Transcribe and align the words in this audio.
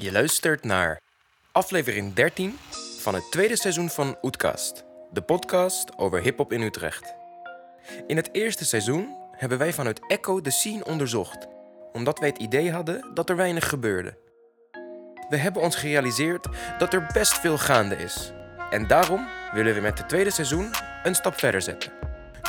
Je 0.00 0.12
luistert 0.12 0.64
naar 0.64 1.00
aflevering 1.52 2.14
13 2.14 2.58
van 2.98 3.14
het 3.14 3.30
tweede 3.30 3.56
seizoen 3.56 3.88
van 3.88 4.16
Oetkast, 4.22 4.84
de 5.12 5.20
podcast 5.20 5.98
over 5.98 6.20
hip-hop 6.20 6.52
in 6.52 6.62
Utrecht. 6.62 7.14
In 8.06 8.16
het 8.16 8.28
eerste 8.32 8.64
seizoen 8.64 9.16
hebben 9.32 9.58
wij 9.58 9.72
vanuit 9.72 10.00
Echo 10.06 10.40
de 10.40 10.50
scene 10.50 10.84
onderzocht, 10.84 11.46
omdat 11.92 12.18
wij 12.18 12.28
het 12.28 12.38
idee 12.38 12.72
hadden 12.72 13.10
dat 13.14 13.28
er 13.28 13.36
weinig 13.36 13.68
gebeurde. 13.68 14.18
We 15.28 15.36
hebben 15.36 15.62
ons 15.62 15.76
gerealiseerd 15.76 16.46
dat 16.78 16.92
er 16.92 17.10
best 17.12 17.38
veel 17.38 17.58
gaande 17.58 17.96
is. 17.96 18.32
En 18.70 18.86
daarom 18.86 19.28
willen 19.52 19.74
we 19.74 19.80
met 19.80 19.98
het 19.98 20.08
tweede 20.08 20.30
seizoen 20.30 20.70
een 21.02 21.14
stap 21.14 21.38
verder 21.38 21.62
zetten. 21.62 21.92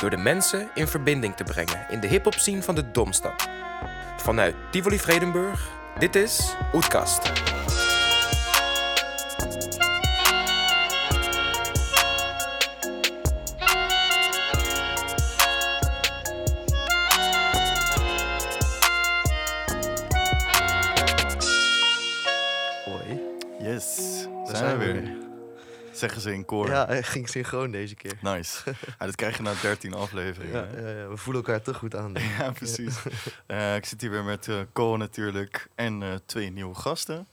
Door 0.02 0.10
de 0.10 0.18
mensen 0.18 0.70
in 0.74 0.88
verbinding 0.88 1.36
te 1.36 1.44
brengen 1.44 1.86
in 1.90 2.00
de 2.00 2.08
hip-hop 2.08 2.36
van 2.60 2.76
de 2.76 2.92
Domstad. 2.92 3.48
Vanuit 4.18 4.56
Tivoli 4.72 5.00
Vredenburg, 5.00 5.81
dit 6.00 6.16
is 6.16 6.56
Oetkast. 6.74 7.32
Zeggen 26.02 26.22
ze 26.22 26.34
in 26.34 26.46
koor. 26.46 26.68
Ja, 26.68 26.86
hij 26.86 27.04
ging 27.04 27.30
synchroon 27.30 27.72
deze 27.72 27.96
keer. 27.96 28.18
Nice. 28.22 28.62
ja, 29.00 29.06
dat 29.06 29.16
krijg 29.16 29.38
je 29.38 29.44
na 29.44 29.54
13 29.62 29.94
afleveringen. 29.94 30.72
Ja, 30.72 30.82
ja, 30.82 30.90
ja, 30.90 31.08
we 31.08 31.18
voelen 31.18 31.44
elkaar 31.44 31.62
te 31.62 31.74
goed 31.74 31.96
aan. 31.96 32.14
Ja, 32.38 32.52
precies. 32.52 32.96
Eh, 33.46 33.76
ik 33.76 33.86
zit 33.86 34.02
hier 34.02 34.10
weer 34.10 34.24
met 34.24 34.48
eh 34.48 34.60
Ko 34.74 34.98
natuurlijk 34.98 35.68
en 35.76 36.04
eh, 36.04 36.10
twee 36.26 36.52
nieuwe 36.52 36.76
gasten. 36.76 37.28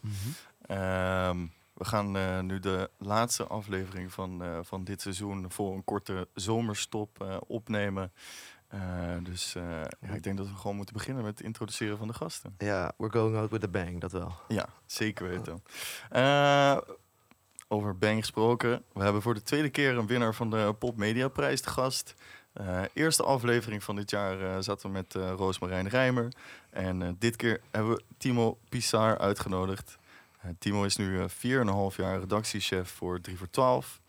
Ehm, 0.66 1.36
we 1.74 1.84
gaan 1.84 2.16
eh, 2.16 2.40
nu 2.40 2.60
de 2.60 2.90
laatste 2.98 3.46
aflevering 3.46 4.12
van, 4.12 4.42
eh, 4.42 4.58
van 4.62 4.84
dit 4.84 5.00
seizoen 5.00 5.46
voor 5.50 5.74
een 5.74 5.84
korte 5.84 6.28
zomerstop 6.34 7.22
eh, 7.22 7.36
opnemen. 7.46 8.12
Eh, 8.68 8.80
dus 9.22 9.54
eh, 9.54 9.62
ja, 10.00 10.14
ik 10.14 10.22
denk 10.22 10.36
dat 10.36 10.48
we 10.48 10.56
gewoon 10.56 10.76
moeten 10.76 10.94
beginnen 10.94 11.24
met 11.24 11.38
het 11.38 11.46
introduceren 11.46 11.98
van 11.98 12.06
de 12.06 12.14
gasten. 12.14 12.54
Ja, 12.58 12.92
we're 12.96 13.12
going 13.12 13.36
out 13.36 13.50
with 13.50 13.64
a 13.64 13.68
bang, 13.68 14.00
dat 14.00 14.12
wel. 14.12 14.32
Ja, 14.48 14.68
zeker 14.86 15.28
weten. 15.28 15.62
Over 17.70 17.98
Bang 17.98 18.18
gesproken. 18.18 18.84
We 18.92 19.02
hebben 19.02 19.22
voor 19.22 19.34
de 19.34 19.42
tweede 19.42 19.68
keer 19.68 19.96
een 19.96 20.06
winnaar 20.06 20.34
van 20.34 20.50
de 20.50 20.74
Pop 20.78 20.96
Media 20.96 21.28
Prijs 21.28 21.60
te 21.60 21.68
gast. 21.68 22.14
Eh, 22.52 22.80
eerste 22.92 23.22
aflevering 23.22 23.84
van 23.84 23.96
dit 23.96 24.10
jaar 24.10 24.40
eh, 24.40 24.56
zaten 24.60 24.86
we 24.86 24.92
met 24.92 25.14
eh 25.14 25.32
Roosmarijn 25.36 25.88
Rijmer. 25.88 26.32
En 26.70 27.16
dit 27.18 27.36
keer 27.36 27.60
hebben 27.70 27.92
we 27.92 28.02
Timo 28.18 28.58
Pissar 28.68 29.18
uitgenodigd. 29.18 29.98
Timo 30.58 30.84
is 30.84 30.96
nu 30.96 31.20
eh, 31.20 31.28
4,5 31.90 31.96
jaar 31.96 32.18
redactiechef 32.20 32.90
voor 32.90 33.20
3 33.20 33.38
voor 33.38 33.50
12. 33.50 34.00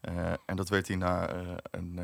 Eh, 0.00 0.32
en 0.46 0.56
dat 0.56 0.68
werd 0.68 0.88
hij 0.88 0.96
na 0.96 1.34
een 1.70 2.00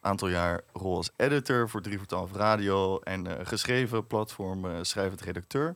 aantal 0.00 0.28
jaar 0.28 0.60
rol 0.72 0.96
als 0.96 1.10
editor 1.16 1.68
voor 1.68 1.82
3 1.82 1.98
voor 1.98 2.06
12 2.06 2.32
radio 2.32 2.98
en 2.98 3.46
geschreven 3.46 4.06
platform 4.06 4.84
schrijvend 4.84 5.20
redacteur. 5.20 5.74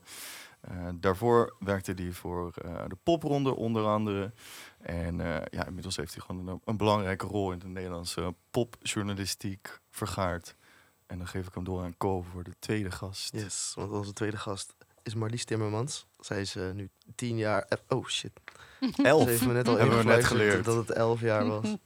Eh, 0.61 0.89
daarvoor 0.95 1.57
werkte 1.59 1.93
hij 1.93 2.13
voor 2.13 2.53
eh, 2.55 2.85
de 2.89 2.97
popronde 3.03 3.57
onder 3.57 3.87
andere. 3.87 4.33
En 4.79 5.21
eh, 5.21 5.43
ja, 5.51 5.67
inmiddels 5.67 5.97
heeft 5.97 6.15
hij 6.15 6.23
gewoon 6.27 6.49
een, 6.49 6.61
een 6.65 6.77
belangrijke 6.77 7.27
rol 7.27 7.53
in 7.53 7.59
de 7.59 7.67
Nederlandse 7.67 8.35
popjournalistiek 8.51 9.81
vergaard. 9.91 10.55
En 11.07 11.19
dan 11.19 11.27
geef 11.27 11.47
ik 11.47 11.55
hem 11.55 11.65
door 11.65 11.83
aan 11.83 11.97
Ko 11.97 12.23
voor 12.23 12.45
de 12.45 12.55
tweede 12.59 12.91
gast. 12.91 13.33
Yes, 13.33 13.73
want 13.77 13.91
onze 13.91 14.13
tweede 14.13 14.37
gast 14.37 14.75
is 15.03 15.15
Marlies 15.15 15.45
Timmermans. 15.45 16.07
Zij 16.19 16.41
is 16.41 16.55
nu 16.55 16.91
tien 17.15 17.37
jaar... 17.37 17.69
oh 17.89 18.07
shit. 18.07 18.33
Elf. 19.03 19.23
Ze 19.23 19.29
heeft 19.29 19.47
me 19.47 19.53
net 19.53 19.69
al 19.69 19.77
Hebben 19.77 19.99
we 19.99 20.05
net 20.05 20.25
geleerd. 20.25 20.65
dat 20.65 20.77
het 20.77 20.91
elf 20.91 21.21
jaar 21.21 21.47
was. 21.47 21.67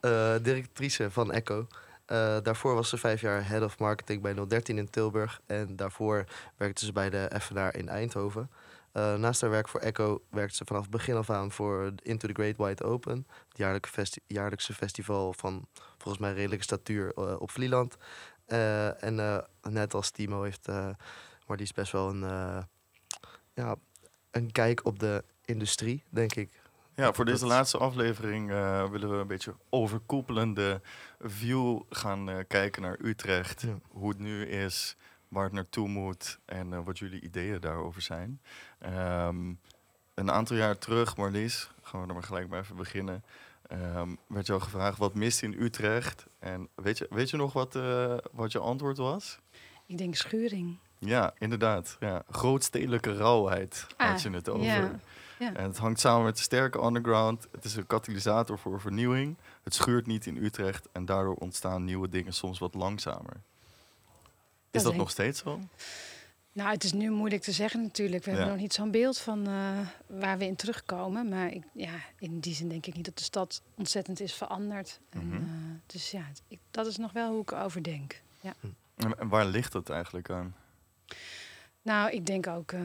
Eh, 0.00 0.34
directrice 0.42 1.10
van 1.10 1.32
Echo. 1.32 1.66
Eh, 2.12 2.36
daarvoor 2.42 2.74
was 2.74 2.88
ze 2.88 2.98
vijf 2.98 3.20
jaar 3.20 3.48
head 3.48 3.62
of 3.62 3.78
marketing 3.78 4.22
bij 4.22 4.34
013 4.34 4.78
in 4.78 4.90
Tilburg. 4.90 5.40
En 5.46 5.76
daarvoor 5.76 6.24
werkte 6.56 6.84
ze 6.84 6.92
bij 6.92 7.10
de 7.10 7.30
FNR 7.40 7.76
in 7.76 7.88
Eindhoven. 7.88 8.50
Eh, 8.92 9.14
naast 9.14 9.40
haar 9.40 9.50
werk 9.50 9.68
voor 9.68 9.80
Echo 9.80 10.22
werkte 10.30 10.56
ze 10.56 10.64
vanaf 10.64 10.88
begin 10.88 11.16
af 11.16 11.30
aan 11.30 11.52
voor 11.52 11.92
Into 12.02 12.28
the 12.28 12.34
Great 12.34 12.56
Wide 12.56 12.84
Open. 12.84 13.26
Het 13.48 14.20
jaarlijkse 14.26 14.74
festival 14.74 15.32
van 15.32 15.68
volgens 15.74 16.18
mij 16.18 16.32
redelijke 16.32 16.64
statuur 16.64 17.12
eh, 17.14 17.40
op 17.40 17.50
Vlieland. 17.50 17.96
En 18.46 19.44
net 19.62 19.94
als 19.94 20.10
Timo 20.10 20.42
heeft 20.42 20.68
uh, 20.68 20.88
Marlies 21.46 21.72
best 21.72 21.92
wel 21.92 22.08
een, 22.08 22.20
ja, 23.54 23.76
een 24.30 24.52
kijk 24.52 24.84
op 24.84 24.98
de 24.98 25.24
industrie, 25.44 26.04
denk 26.10 26.34
ik. 26.34 26.61
Ja, 26.94 27.12
voor 27.12 27.24
deze 27.24 27.38
Dat- 27.40 27.48
laatste 27.48 27.78
aflevering 27.78 28.50
eh, 28.50 28.90
willen 28.90 29.10
we 29.10 29.16
een 29.16 29.26
beetje 29.26 29.54
overkoepelende 29.70 30.80
view 31.20 31.80
gaan 31.90 32.30
eh, 32.30 32.36
kijken 32.48 32.82
naar 32.82 32.96
Utrecht. 33.02 33.60
Ja. 33.60 33.78
Hoe 33.88 34.08
het 34.08 34.18
nu 34.18 34.46
is, 34.46 34.96
waar 35.28 35.44
het 35.44 35.52
naartoe 35.52 35.88
moet 35.88 36.38
en 36.44 36.72
eh, 36.72 36.84
wat 36.84 36.98
jullie 36.98 37.20
ideeën 37.20 37.60
daarover 37.60 38.02
zijn. 38.02 38.40
Ehm, 38.78 39.52
een 40.14 40.30
aantal 40.30 40.56
jaar 40.56 40.78
terug, 40.78 41.16
Marlies, 41.16 41.70
gaan 41.82 42.00
we 42.02 42.06
er 42.08 42.14
maar 42.14 42.22
gelijk 42.22 42.48
maar 42.48 42.60
even 42.60 42.76
beginnen. 42.76 43.24
ehm, 43.68 44.08
werd 44.26 44.46
jou 44.46 44.60
gevraagd 44.60 44.98
wat 44.98 45.14
mist 45.14 45.42
in 45.42 45.52
Utrecht. 45.62 46.26
En 46.38 46.68
weet 46.74 46.98
je, 46.98 47.06
weet 47.10 47.30
je 47.30 47.36
nog 47.36 47.52
wat, 47.52 47.74
eh, 47.76 48.16
wat 48.32 48.52
je 48.52 48.58
antwoord 48.58 48.96
was? 48.96 49.38
Ik 49.86 49.98
denk 49.98 50.14
schuring. 50.14 50.78
Ja, 50.98 51.34
inderdaad. 51.38 51.96
Ja. 52.00 52.22
Grootstedelijke 52.30 53.16
rauwheid 53.16 53.86
had 53.96 54.08
Ah, 54.16 54.18
je 54.22 54.30
het 54.30 54.48
over. 54.48 54.64
Ja, 54.66 55.00
ja. 55.38 55.54
En 55.54 55.64
het 55.64 55.78
hangt 55.78 56.00
samen 56.00 56.24
met 56.24 56.36
de 56.36 56.42
sterke 56.42 56.84
underground. 56.84 57.46
Het 57.52 57.64
is 57.64 57.76
een 57.76 57.86
katalysator 57.86 58.58
voor 58.58 58.80
vernieuwing. 58.80 59.36
Het 59.62 59.74
schuurt 59.74 60.06
niet 60.06 60.26
in 60.26 60.36
Utrecht 60.44 60.88
en 60.92 61.04
daardoor 61.04 61.34
ontstaan 61.34 61.84
nieuwe 61.84 62.08
dingen 62.08 62.32
soms 62.32 62.58
wat 62.58 62.74
langzamer. 62.74 63.36
Is 64.70 64.82
dat 64.82 64.94
nog 64.94 65.10
steeds 65.10 65.40
zo? 65.40 65.60
Nou, 66.52 66.70
het 66.70 66.84
is 66.84 66.92
nu 66.92 67.10
moeilijk 67.10 67.42
te 67.42 67.52
zeggen 67.52 67.82
natuurlijk. 67.82 68.24
We 68.24 68.30
hebben 68.30 68.48
nog 68.48 68.56
niet 68.56 68.72
zo'n 68.72 68.90
beeld 68.90 69.18
van 69.18 69.46
eh, 69.46 69.78
waar 70.06 70.38
we 70.38 70.44
in 70.46 70.56
terugkomen. 70.56 71.28
Maar 71.28 71.52
ik, 71.52 71.62
ja, 71.72 71.92
in 72.18 72.40
die 72.40 72.54
zin 72.54 72.68
denk 72.68 72.86
ik 72.86 72.94
niet 72.96 73.04
dat 73.04 73.18
de 73.18 73.24
stad 73.24 73.62
ontzettend 73.74 74.20
is 74.20 74.32
veranderd. 74.34 75.00
En, 75.10 75.26
Mhm. 75.26 75.36
eh, 75.36 75.42
dus 75.86 76.10
ja, 76.10 76.22
ik, 76.48 76.58
dat 76.70 76.86
is 76.86 76.96
nog 76.96 77.12
wel 77.12 77.30
hoe 77.32 77.42
ik 77.42 77.50
erover 77.50 77.82
denk. 77.82 78.22
Ja. 78.40 78.54
En 78.96 79.28
waar 79.28 79.44
ligt 79.46 79.72
dat 79.72 79.90
eigenlijk 79.90 80.30
aan? 80.30 80.54
Nou, 81.82 82.10
ik 82.10 82.26
denk 82.26 82.46
ook 82.46 82.72
eh, 82.72 82.80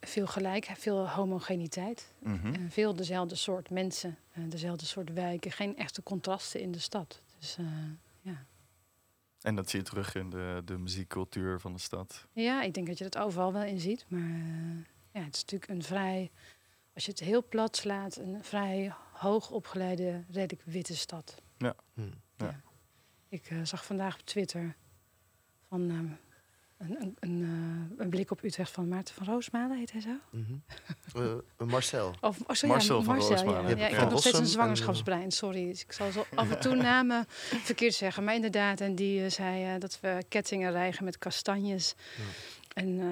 veel 0.00 0.26
gelijk, 0.26 0.64
veel 0.64 1.08
homogeniteit. 1.08 2.12
Mhm. 2.18 2.54
En 2.54 2.70
veel 2.70 2.94
dezelfde 2.94 3.34
soort 3.34 3.70
mensen, 3.70 4.18
eh, 4.32 4.42
dezelfde 4.48 4.86
soort 4.86 5.12
wijken. 5.12 5.52
Geen 5.52 5.76
echte 5.76 6.02
contrasten 6.02 6.60
in 6.60 6.72
de 6.72 6.78
stad. 6.78 7.22
Dus 7.38 7.56
eh, 7.58 7.66
ja. 8.20 8.44
En 9.40 9.54
dat 9.54 9.70
zie 9.70 9.78
je 9.78 9.84
terug 9.84 10.14
in 10.14 10.30
de, 10.30 10.62
de 10.64 10.78
muziekcultuur 10.78 11.60
van 11.60 11.72
de 11.72 11.78
stad. 11.78 12.26
Ja, 12.32 12.62
ik 12.62 12.74
denk 12.74 12.86
dat 12.86 12.98
je 12.98 13.04
dat 13.04 13.18
overal 13.18 13.52
wel 13.52 13.62
in 13.62 13.80
ziet. 13.80 14.04
Maar 14.08 14.20
eh, 14.20 14.84
ja, 15.12 15.20
het 15.20 15.34
is 15.34 15.40
natuurlijk 15.40 15.70
een 15.70 15.82
vrij, 15.82 16.30
als 16.94 17.04
je 17.04 17.10
het 17.10 17.20
heel 17.20 17.44
plat 17.48 17.76
slaat, 17.76 18.16
een 18.16 18.44
vrij 18.44 18.92
hoog 19.12 19.50
opgeleide, 19.50 20.24
redelijk 20.30 20.62
witte 20.64 20.96
stad. 20.96 21.42
Hm. 21.58 22.10
Ja. 22.36 22.60
Ik 23.28 23.50
eh, 23.50 23.58
zag 23.62 23.84
vandaag 23.84 24.14
op 24.14 24.26
Twitter 24.26 24.76
van 25.68 25.90
ehm, 25.90 26.06
een, 26.78 26.96
een, 27.00 27.16
een, 27.20 27.42
eh, 27.42 28.00
een 28.04 28.10
blik 28.10 28.30
op 28.30 28.42
Utrecht 28.42 28.70
van 28.70 28.88
Maarten 28.88 29.14
van 29.14 29.26
Roosmalen, 29.26 29.78
heet 29.78 29.92
hij 29.92 30.00
zo? 30.00 30.10
Mhm. 30.30 30.52
Eh, 31.14 31.66
Marcel. 31.66 32.14
Of, 32.20 32.38
oh, 32.40 32.46
sorry, 32.48 32.74
Marcel 32.74 32.98
ja, 32.98 33.04
van 33.04 33.14
Marcel, 33.14 33.36
Roosmalen. 33.36 33.76
Ja, 33.76 33.88
ik 33.88 33.94
heb 33.94 34.10
nog 34.10 34.20
steeds 34.20 34.38
een 34.38 34.46
zwangerschapsbrein, 34.46 35.30
sorry. 35.30 35.66
Dus 35.66 35.82
ik 35.82 35.92
zal 35.92 36.10
zo 36.10 36.24
af 36.34 36.50
en 36.50 36.60
toe 36.60 36.74
namen 36.92 37.24
verkeerd 37.62 37.94
zeggen. 37.94 38.24
Maar 38.24 38.34
inderdaad, 38.34 38.80
en 38.80 38.94
die 38.94 39.24
eh, 39.24 39.30
zei 39.30 39.74
eh, 39.74 39.80
dat 39.80 39.98
we 40.00 40.24
kettingen 40.28 40.72
rijgen 40.72 41.04
met 41.04 41.18
kastanjes. 41.18 41.94
Ja. 42.16 42.22
En 42.78 43.00
eh, 43.00 43.06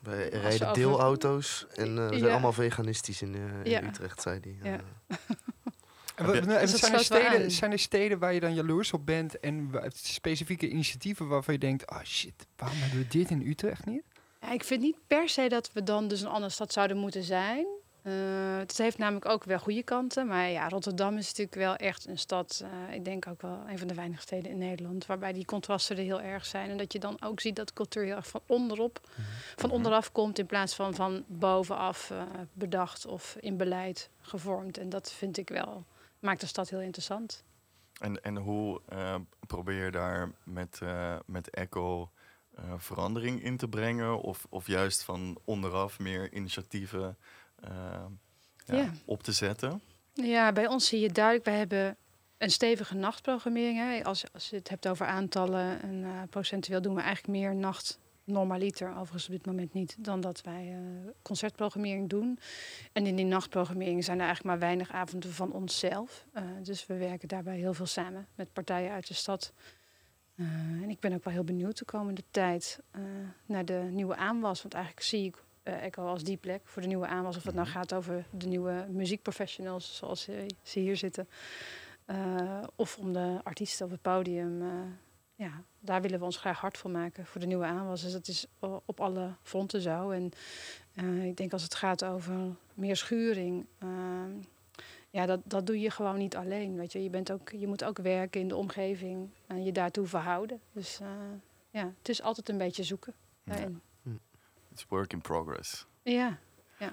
Wij 0.00 0.28
rijden 0.28 0.72
deelauto's 0.72 1.66
en 1.74 1.98
eh, 1.98 2.08
we 2.08 2.18
zijn 2.18 2.30
allemaal 2.30 2.52
veganistisch 2.52 3.22
in, 3.22 3.34
eh, 3.34 3.40
in 3.62 3.70
Ja. 3.70 3.82
Utrecht, 3.82 4.22
zei 4.22 4.40
hij. 4.60 4.80
En 6.14 6.26
Dus 6.26 6.74
zijn, 6.80 6.92
er 6.92 6.98
steden, 7.04 7.50
zijn 7.50 7.72
er 7.72 7.78
steden 7.78 8.18
waar 8.18 8.32
je 8.34 8.40
dan 8.40 8.54
jaloers 8.54 8.92
op 8.92 9.06
bent 9.06 9.40
en 9.40 9.70
specifieke 9.94 10.68
initiatieven 10.68 11.28
waarvan 11.28 11.54
je 11.54 11.60
denkt, 11.60 11.86
ah 11.86 12.04
shit, 12.04 12.46
waarom 12.56 12.78
hebben 12.78 12.98
we 12.98 13.06
dit 13.08 13.30
in 13.30 13.46
Utrecht 13.46 13.84
niet? 13.86 14.02
ja, 14.40 14.52
ik 14.52 14.64
vind 14.64 14.80
niet 14.80 14.96
per 15.06 15.28
se 15.28 15.48
dat 15.48 15.70
we 15.72 15.82
dan 15.82 16.08
dus 16.08 16.20
een 16.20 16.28
andere 16.28 16.52
stad 16.52 16.72
zouden 16.72 16.96
moeten 16.96 17.22
zijn. 17.22 17.66
Eh, 18.02 18.12
het 18.58 18.78
heeft 18.78 18.98
namelijk 18.98 19.26
ook 19.26 19.44
wel 19.44 19.58
goede 19.58 19.82
kanten. 19.82 20.26
Maar 20.26 20.48
ja, 20.50 20.68
Rotterdam 20.68 21.16
is 21.16 21.26
natuurlijk 21.26 21.56
wel 21.56 21.76
echt 21.76 22.06
een 22.08 22.18
stad. 22.18 22.64
eh, 22.88 22.94
ik 22.94 23.04
denk 23.04 23.26
ook 23.26 23.42
wel 23.42 23.58
een 23.68 23.78
van 23.78 23.88
de 23.88 23.94
weinige 23.94 24.22
steden 24.22 24.50
in 24.50 24.58
Nederland. 24.58 25.06
Waarbij 25.06 25.32
die 25.32 25.44
contrasten 25.44 25.96
er 25.96 26.02
heel 26.02 26.20
erg 26.20 26.46
zijn. 26.46 26.70
En 26.70 26.76
dat 26.76 26.92
je 26.92 26.98
dan 26.98 27.16
ook 27.22 27.40
ziet 27.40 27.56
dat 27.56 27.72
cultuur 27.72 28.04
heel 28.04 28.16
erg 28.16 28.26
van 28.28 28.40
onderop, 28.46 29.00
van 29.56 29.68
Mhm. 29.68 29.76
onderaf 29.76 30.12
komt. 30.12 30.38
In 30.38 30.46
plaats 30.46 30.74
van 30.74 30.94
van 30.94 31.24
bovenaf 31.26 32.10
eh, 32.10 32.22
bedacht 32.52 33.06
of 33.06 33.36
in 33.40 33.56
beleid 33.56 34.08
gevormd. 34.20 34.78
En 34.78 34.88
dat 34.88 35.12
vind 35.12 35.36
ik 35.38 35.48
wel, 35.48 35.84
maakt 36.22 36.40
de 36.40 36.46
stad 36.46 36.70
heel 36.70 36.80
interessant. 36.80 37.44
En, 38.00 38.22
en 38.22 38.36
hoe 38.36 38.80
eh, 38.88 39.14
probeer 39.46 39.84
je 39.84 39.90
daar 39.90 40.30
met, 40.44 40.78
eh, 40.82 41.16
met 41.26 41.50
Echo 41.50 42.10
eh, 42.54 42.64
verandering 42.76 43.42
in 43.42 43.56
te 43.56 43.68
brengen? 43.68 44.20
Of, 44.20 44.46
of 44.48 44.66
juist 44.66 45.02
van 45.02 45.38
onderaf 45.44 45.98
meer 45.98 46.32
initiatieven 46.32 47.16
ja, 47.60 48.10
Ja. 48.64 48.90
op 49.04 49.22
te 49.22 49.32
zetten? 49.32 49.82
Ja, 50.12 50.52
bij 50.52 50.66
ons 50.66 50.86
zie 50.86 51.00
je 51.00 51.12
duidelijk, 51.12 51.44
wij 51.44 51.56
hebben 51.56 51.96
een 52.38 52.50
stevige 52.50 52.94
nachtprogrammering. 52.94 53.78
Hè. 53.78 54.04
Als, 54.04 54.24
als 54.32 54.50
je 54.50 54.56
het 54.56 54.68
hebt 54.68 54.88
over 54.88 55.06
aantallen 55.06 55.82
en 55.82 56.28
procentueel 56.30 56.82
doen 56.82 56.94
we 56.94 57.00
eigenlijk 57.00 57.38
meer 57.38 57.54
nacht 57.54 57.98
normaliter, 58.24 58.90
overigens 58.90 59.26
op 59.26 59.32
dit 59.32 59.46
moment 59.46 59.72
niet, 59.72 59.96
dan 59.98 60.20
dat 60.20 60.40
wij 60.40 60.68
eh, 60.68 61.10
concertprogrammering 61.22 62.08
doen. 62.08 62.38
En 62.92 63.06
in 63.06 63.16
die 63.16 63.24
nachtprogrammering 63.24 64.04
zijn 64.04 64.18
er 64.18 64.24
eigenlijk 64.24 64.54
maar 64.54 64.68
weinig 64.68 64.90
avonden 64.90 65.32
van 65.32 65.52
onszelf. 65.52 66.26
Eh, 66.32 66.42
dus 66.62 66.86
we 66.86 66.96
werken 66.96 67.28
daarbij 67.28 67.56
heel 67.56 67.74
veel 67.74 67.86
samen 67.86 68.26
met 68.34 68.52
partijen 68.52 68.90
uit 68.90 69.08
de 69.08 69.14
stad. 69.14 69.52
Eh, 70.34 70.46
en 70.82 70.90
ik 70.90 71.00
ben 71.00 71.12
ook 71.12 71.24
wel 71.24 71.32
heel 71.32 71.44
benieuwd 71.44 71.78
de 71.78 71.84
komende 71.84 72.22
tijd 72.30 72.80
naar 73.46 73.64
de 73.64 73.88
nieuwe 73.90 74.16
aanwas. 74.16 74.62
Want 74.62 74.74
eigenlijk 74.74 75.04
zie 75.04 75.24
ik 75.24 75.44
Echo 75.62 76.06
als 76.06 76.24
die 76.24 76.36
plek 76.36 76.60
voor 76.64 76.82
de 76.82 76.88
nieuwe 76.88 77.06
aanwas. 77.06 77.36
Of 77.36 77.44
het 77.44 77.54
nou 77.54 77.66
gaat 77.66 77.94
over 77.94 78.26
de 78.30 78.46
nieuwe 78.46 78.86
muziekprofessionals 78.90 79.96
zoals 79.96 80.28
ze 80.62 80.80
hier 80.80 80.96
zitten. 80.96 81.28
of 82.76 82.98
om 82.98 83.12
de 83.12 83.40
artiesten 83.42 83.86
op 83.86 83.92
het 83.92 84.02
podium. 84.02 84.62
Ja, 85.42 85.62
daar 85.80 86.02
willen 86.02 86.18
we 86.18 86.24
ons 86.24 86.36
graag 86.36 86.60
hard 86.60 86.78
voor 86.78 86.90
maken 86.90 87.26
voor 87.26 87.40
de 87.40 87.46
nieuwe 87.46 87.64
aanwas. 87.64 88.02
Dus 88.02 88.12
dat 88.12 88.28
is 88.28 88.46
op 88.84 89.00
alle 89.00 89.34
fronten 89.42 89.80
zo. 89.80 90.10
En 90.10 90.30
eh, 90.94 91.24
ik 91.26 91.36
denk 91.36 91.52
als 91.52 91.62
het 91.62 91.74
gaat 91.74 92.04
over 92.04 92.34
meer 92.74 92.96
schuring. 92.96 93.66
eh, 93.78 93.88
ja, 95.10 95.26
dat, 95.26 95.40
dat 95.44 95.66
doe 95.66 95.80
je 95.80 95.90
gewoon 95.90 96.18
niet 96.18 96.36
alleen. 96.36 96.76
Weet 96.76 96.92
je. 96.92 97.02
Je, 97.02 97.10
bent 97.10 97.32
ook, 97.32 97.50
je 97.50 97.66
moet 97.66 97.84
ook 97.84 97.98
werken 97.98 98.40
in 98.40 98.48
de 98.48 98.56
omgeving 98.56 99.30
en 99.46 99.64
je 99.64 99.72
daartoe 99.72 100.06
verhouden. 100.06 100.60
Dus 100.72 101.00
eh, 101.00 101.08
ja, 101.70 101.92
het 101.98 102.08
is 102.08 102.22
altijd 102.22 102.48
een 102.48 102.58
beetje 102.58 102.82
zoeken. 102.82 103.14
Ja. 103.44 103.52
daarin. 103.52 103.80
It's 104.72 104.86
work 104.88 105.12
in 105.12 105.20
progress. 105.20 105.86
Ja, 106.02 106.38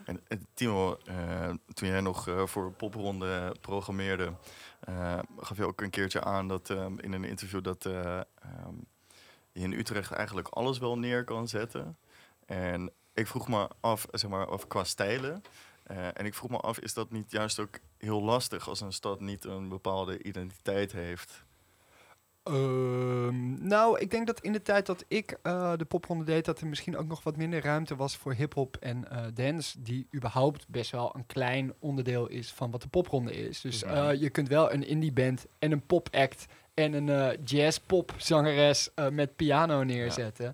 En, 0.06 0.22
en 0.28 0.46
Timo, 0.54 0.98
eh, 1.06 1.54
toen 1.74 1.88
jij 1.88 2.01
nog 2.01 2.28
voor 2.46 2.72
Popronde 2.72 3.56
programmeerde, 3.62 4.34
eh, 4.89 5.19
gaf 5.38 5.57
je 5.57 5.65
ook 5.65 5.81
een 5.81 5.89
keertje 5.89 6.24
aan 6.24 6.47
dat 6.47 6.69
eh, 6.69 6.86
in 6.97 7.13
een 7.13 7.24
interview 7.24 7.63
dat 7.63 7.86
eh, 7.86 8.18
ehm, 8.18 8.75
je 9.51 9.62
in 9.62 9.74
Utrecht 9.74 10.12
eigenlijk 10.12 10.47
alles 10.47 10.77
wel 10.77 10.97
neer 10.97 11.24
kan 11.24 11.47
zetten. 11.47 11.97
En 12.45 12.91
ik 13.13 13.27
vroeg 13.27 13.47
me 13.47 13.68
af, 13.80 14.06
zeg 14.12 14.30
maar, 14.30 14.50
of 14.50 14.68
qua 14.68 14.83
stijlen. 14.83 15.44
eh, 15.83 16.07
en 16.18 16.25
ik 16.25 16.33
vroeg 16.33 16.50
me 16.50 16.57
af, 16.57 16.80
is 16.80 16.94
dat 16.94 17.12
niet 17.12 17.31
juist 17.31 17.59
ook 17.59 17.80
heel 17.97 18.21
lastig 18.24 18.68
als 18.69 18.81
een 18.81 18.94
stad 18.94 19.19
niet 19.19 19.45
een 19.45 19.69
bepaalde 19.69 20.24
identiteit 20.24 20.91
heeft? 20.91 21.44
Ehm, 22.50 23.68
nou, 23.68 24.00
ik 24.00 24.12
denk 24.12 24.28
dat 24.28 24.40
in 24.40 24.51
de 24.51 24.62
tijd 24.62 24.86
dat 24.86 25.06
ik 25.07 25.38
eh, 25.44 25.74
de 25.78 25.86
popronde 25.86 26.24
deed, 26.24 26.46
dat 26.46 26.60
er 26.62 26.68
misschien 26.68 26.98
ook 26.98 27.07
nog 27.07 27.24
wat 27.24 27.38
minder 27.38 27.63
ruimte 27.63 27.96
was 27.96 28.18
voor 28.18 28.34
hip-hop 28.34 28.78
en 28.80 29.10
eh, 29.12 29.25
dance, 29.34 29.81
die 29.81 30.07
überhaupt 30.16 30.68
best 30.68 30.92
wel 30.92 31.16
een 31.16 31.25
klein 31.25 31.74
onderdeel 31.80 32.28
is 32.28 32.51
van 32.51 32.72
wat 32.72 32.81
de 32.81 32.88
popronde 32.88 33.48
is. 33.48 33.62
Dus 33.62 33.84
Mhm. 33.84 33.94
eh, 33.94 34.22
je 34.22 34.30
kunt 34.30 34.48
wel 34.48 34.74
een 34.74 34.88
indie 34.88 35.12
band 35.13 35.46
en 35.60 35.72
een 35.72 35.86
pop 35.86 36.07
act 36.12 36.46
en 36.74 36.94
een 36.94 37.38
jazz-pop 37.44 38.13
zangeres 38.18 38.90
met 39.12 39.36
piano 39.36 39.84
neerzetten. 39.84 40.54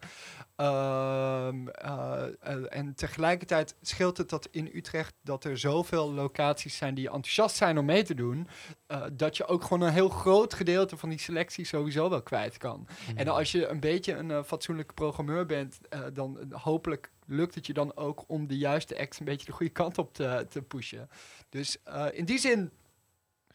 Ehm, 0.55 1.67
eh, 1.67 2.25
eh, 2.39 2.63
en 2.69 2.95
tegelijkertijd 2.95 3.75
scheelt 3.81 4.17
het 4.17 4.29
dat 4.29 4.47
in 4.51 4.69
Utrecht 4.73 5.13
dat 5.21 5.43
er 5.43 5.57
zoveel 5.57 6.11
locaties 6.11 6.77
zijn 6.77 6.95
die 6.95 7.05
enthousiast 7.05 7.55
zijn 7.55 7.77
om 7.77 7.85
mee 7.85 8.03
te 8.03 8.13
doen, 8.13 8.47
eh, 8.87 9.03
dat 9.13 9.37
je 9.37 9.47
ook 9.47 9.63
gewoon 9.63 9.81
een 9.81 9.93
heel 9.93 10.09
groot 10.09 10.53
gedeelte 10.53 10.97
van 10.97 11.09
die 11.09 11.19
selectie 11.19 11.65
sowieso 11.65 12.09
wel 12.09 12.21
kwijt 12.21 12.57
kan. 12.57 12.87
En 13.15 13.27
als 13.27 13.51
je 13.51 13.67
een 13.67 13.79
beetje 13.79 14.13
een 14.13 14.43
fatsoenlijke 14.43 14.93
programmeur 14.93 15.45
bent, 15.45 15.79
dan 16.13 16.37
hopelijk 16.51 17.11
lukt 17.25 17.55
het 17.55 17.65
je 17.65 17.73
dan 17.73 17.95
ook 17.95 18.23
om 18.27 18.47
de 18.47 18.57
juiste 18.57 18.99
acts 18.99 19.19
een 19.19 19.25
beetje 19.25 19.45
de 19.45 19.51
goede 19.51 19.71
kant 19.71 19.97
op 19.97 20.13
te, 20.13 20.45
te 20.49 20.61
pushen. 20.61 21.09
Dus 21.49 21.77
in 22.11 22.25
die 22.25 22.39
zin 22.39 22.71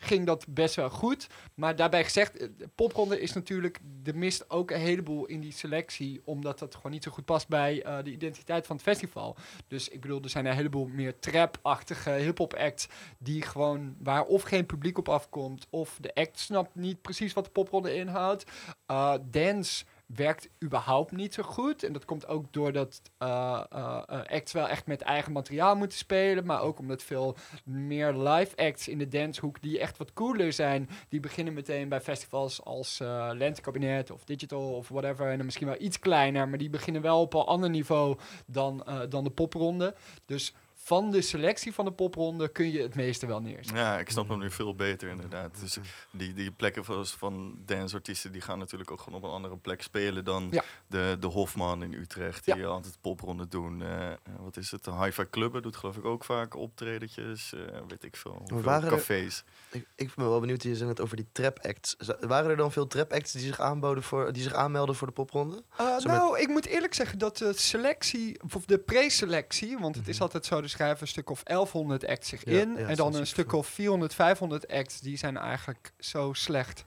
ging 0.03 0.27
dat 0.27 0.47
best 0.49 0.75
wel 0.75 0.91
goed. 0.91 1.27
Maar 1.55 1.77
daarbij 1.77 2.05
gezegd, 2.05 2.37
eh, 2.37 2.49
de 2.57 2.69
popronde 2.75 3.21
is 3.21 3.33
natuurlijk, 3.33 3.81
er 4.05 4.17
mist 4.17 4.51
ook 4.51 4.71
een 4.71 4.81
heleboel 4.81 5.27
in 5.27 5.41
die 5.41 5.53
selectie, 5.53 6.21
omdat 6.25 6.59
dat 6.59 6.75
gewoon 6.75 6.93
niet 6.93 7.03
zo 7.03 7.11
goed 7.11 7.25
past 7.25 7.49
bij 7.49 7.83
eh, 7.83 8.05
de 8.05 8.13
identiteit 8.13 8.67
van 8.67 8.77
het 8.77 8.85
festival. 8.85 9.37
Dus 9.69 9.89
ik 9.89 10.01
bedoel, 10.01 10.23
er 10.23 10.31
zijn 10.31 10.47
een 10.47 10.55
heleboel 10.55 10.87
meer 10.87 11.19
trap-achtige 11.19 12.11
hip-hop 12.11 12.55
acts 12.55 12.89
die 13.19 13.43
gewoon, 13.43 13.97
waar 13.99 14.25
of 14.25 14.43
geen 14.43 14.67
publiek 14.67 14.99
op 14.99 15.09
afkomt, 15.09 15.67
of 15.71 15.99
de 16.01 16.15
act 16.15 16.39
snapt 16.39 16.75
niet 16.75 17.03
precies 17.03 17.33
wat 17.33 17.45
de 17.45 17.51
popronde 17.51 17.95
inhoudt. 17.95 18.45
Uh, 18.91 19.15
dance 19.31 19.85
werkt 20.15 20.49
überhaupt 20.65 21.13
niet 21.13 21.35
zo 21.35 21.43
goed. 21.43 21.83
En 21.83 21.93
dat 21.93 22.05
komt 22.05 22.27
ook 22.27 22.53
doordat 22.53 23.03
uh, 23.19 23.63
uh, 23.73 24.03
uh, 24.11 24.23
acts 24.27 24.53
wel 24.53 24.69
echt 24.69 24.87
met 24.87 25.03
eigen 25.03 25.33
materiaal 25.33 25.77
moeten 25.77 25.99
spelen. 25.99 26.47
Maar 26.47 26.61
ook 26.61 26.79
omdat 26.79 27.03
veel 27.03 27.37
meer 27.65 28.13
live 28.13 28.57
acts 28.57 28.89
in 28.89 28.99
de 28.99 29.09
dancehoek 29.09 29.63
die 29.63 29.79
echt 29.79 29.97
wat 29.97 30.13
cooler 30.13 30.53
zijn. 30.53 30.89
Die 31.09 31.21
beginnen 31.21 31.55
meteen 31.55 31.89
bij 31.89 32.01
festivals 32.01 32.65
als 32.65 33.01
uh, 33.01 33.31
Lentekabinet 33.33 34.11
of 34.11 34.25
Digital 34.25 34.75
of 34.75 34.89
whatever. 34.89 35.31
En 35.31 35.37
dan 35.37 35.45
misschien 35.45 35.67
wel 35.67 35.81
iets 35.81 35.99
kleiner. 35.99 36.49
Maar 36.49 36.59
die 36.59 36.71
beginnen 36.71 37.03
wel 37.03 37.21
op 37.21 37.35
een 37.35 37.41
ander 37.41 37.71
niveau 37.71 38.19
dan, 38.47 38.87
dan 39.09 39.25
de 39.25 39.31
popronde. 39.31 39.95
Dus 40.27 40.55
van 40.91 41.11
de 41.11 41.23
selectie 41.23 41.75
van 41.75 41.85
de 41.85 41.93
popronde 41.93 42.49
kun 42.49 42.71
je 42.73 42.83
het 42.83 42.95
meeste 42.95 43.27
wel 43.27 43.41
neerzetten. 43.41 43.77
Ja, 43.77 43.99
ik 43.99 44.11
snap 44.11 44.29
hem 44.29 44.39
nu 44.39 44.51
veel 44.51 44.75
beter 44.75 45.09
inderdaad. 45.09 45.61
Dus 45.61 45.79
die, 46.11 46.33
die 46.35 46.51
plekken 46.51 46.85
van, 46.85 47.07
van 47.07 47.59
danceartiesten 47.65 48.33
die 48.33 48.41
gaan 48.41 48.59
natuurlijk 48.59 48.91
ook 48.91 49.01
gewoon 49.01 49.19
op 49.19 49.25
een 49.25 49.35
andere 49.35 49.57
plek 49.57 49.83
spelen 49.83 50.25
dan 50.25 50.49
ja. 50.51 50.65
de, 50.87 51.17
de 51.21 51.27
Hofman 51.27 51.83
in 51.83 51.93
Utrecht, 51.93 52.45
die 52.45 52.57
ja. 52.57 52.67
altijd 52.67 52.99
popronde 53.01 53.49
doen. 53.49 53.81
Uh, 53.81 54.09
wat 54.41 54.57
is 54.57 54.71
het? 54.71 54.85
De 54.85 54.95
Hi-Fi 55.05 55.25
Clubben 55.31 55.63
doet 55.63 55.77
geloof 55.77 55.97
ik 55.97 56.05
ook 56.05 56.25
vaak 56.25 56.57
optredetjes, 56.57 57.53
uh, 57.55 57.61
weet 57.89 58.05
ik 58.05 58.17
veel. 58.17 58.43
waren 58.47 58.91
cafés. 58.91 59.45
Er, 59.71 59.77
ik, 59.79 59.87
ik 59.95 60.15
ben 60.15 60.29
wel 60.29 60.41
benieuwd, 60.41 60.63
je 60.63 60.77
zei 60.77 60.89
het 60.89 61.01
over 61.01 61.17
die 61.17 61.29
trap 61.33 61.59
acts. 61.63 61.97
Waren 62.21 62.51
er 62.51 62.57
dan 62.57 62.73
veel 62.73 62.87
trap 62.87 63.13
acts 63.13 63.33
die 63.33 63.43
zich 63.43 63.61
aanboden 63.61 64.03
voor, 64.03 64.33
die 64.33 64.43
zich 64.43 64.55
aanmelden 64.55 64.95
voor 64.95 65.07
de 65.07 65.13
popronde? 65.13 65.63
Uh, 65.81 65.99
nou, 65.99 66.33
met... 66.33 66.41
ik 66.41 66.49
moet 66.49 66.67
eerlijk 66.67 66.95
zeggen 66.95 67.19
dat 67.19 67.37
de 67.37 67.53
selectie, 67.53 68.41
of 68.55 68.65
de 68.65 68.79
pre-selectie, 68.79 69.79
want 69.79 69.85
het 69.85 69.97
mm 69.97 70.03
-hmm. 70.03 70.13
is 70.13 70.21
altijd 70.21 70.45
zo, 70.45 70.59
er 70.61 70.80
schrijven 70.81 71.03
een 71.03 71.09
stuk 71.09 71.31
of 71.31 71.43
1100 71.43 72.07
acts 72.07 72.29
zich 72.29 72.45
ja, 72.45 72.61
in. 72.61 72.75
Ja, 72.77 72.87
en 72.87 72.97
dan 72.97 73.15
een 73.15 73.27
stuk 73.27 73.53
of 73.53 73.67
400, 73.67 74.15
500 74.15 74.69
acts, 74.69 75.01
die 75.01 75.17
zijn 75.17 75.37
eigenlijk 75.37 75.93
zo 75.99 76.33
slecht. 76.33 76.85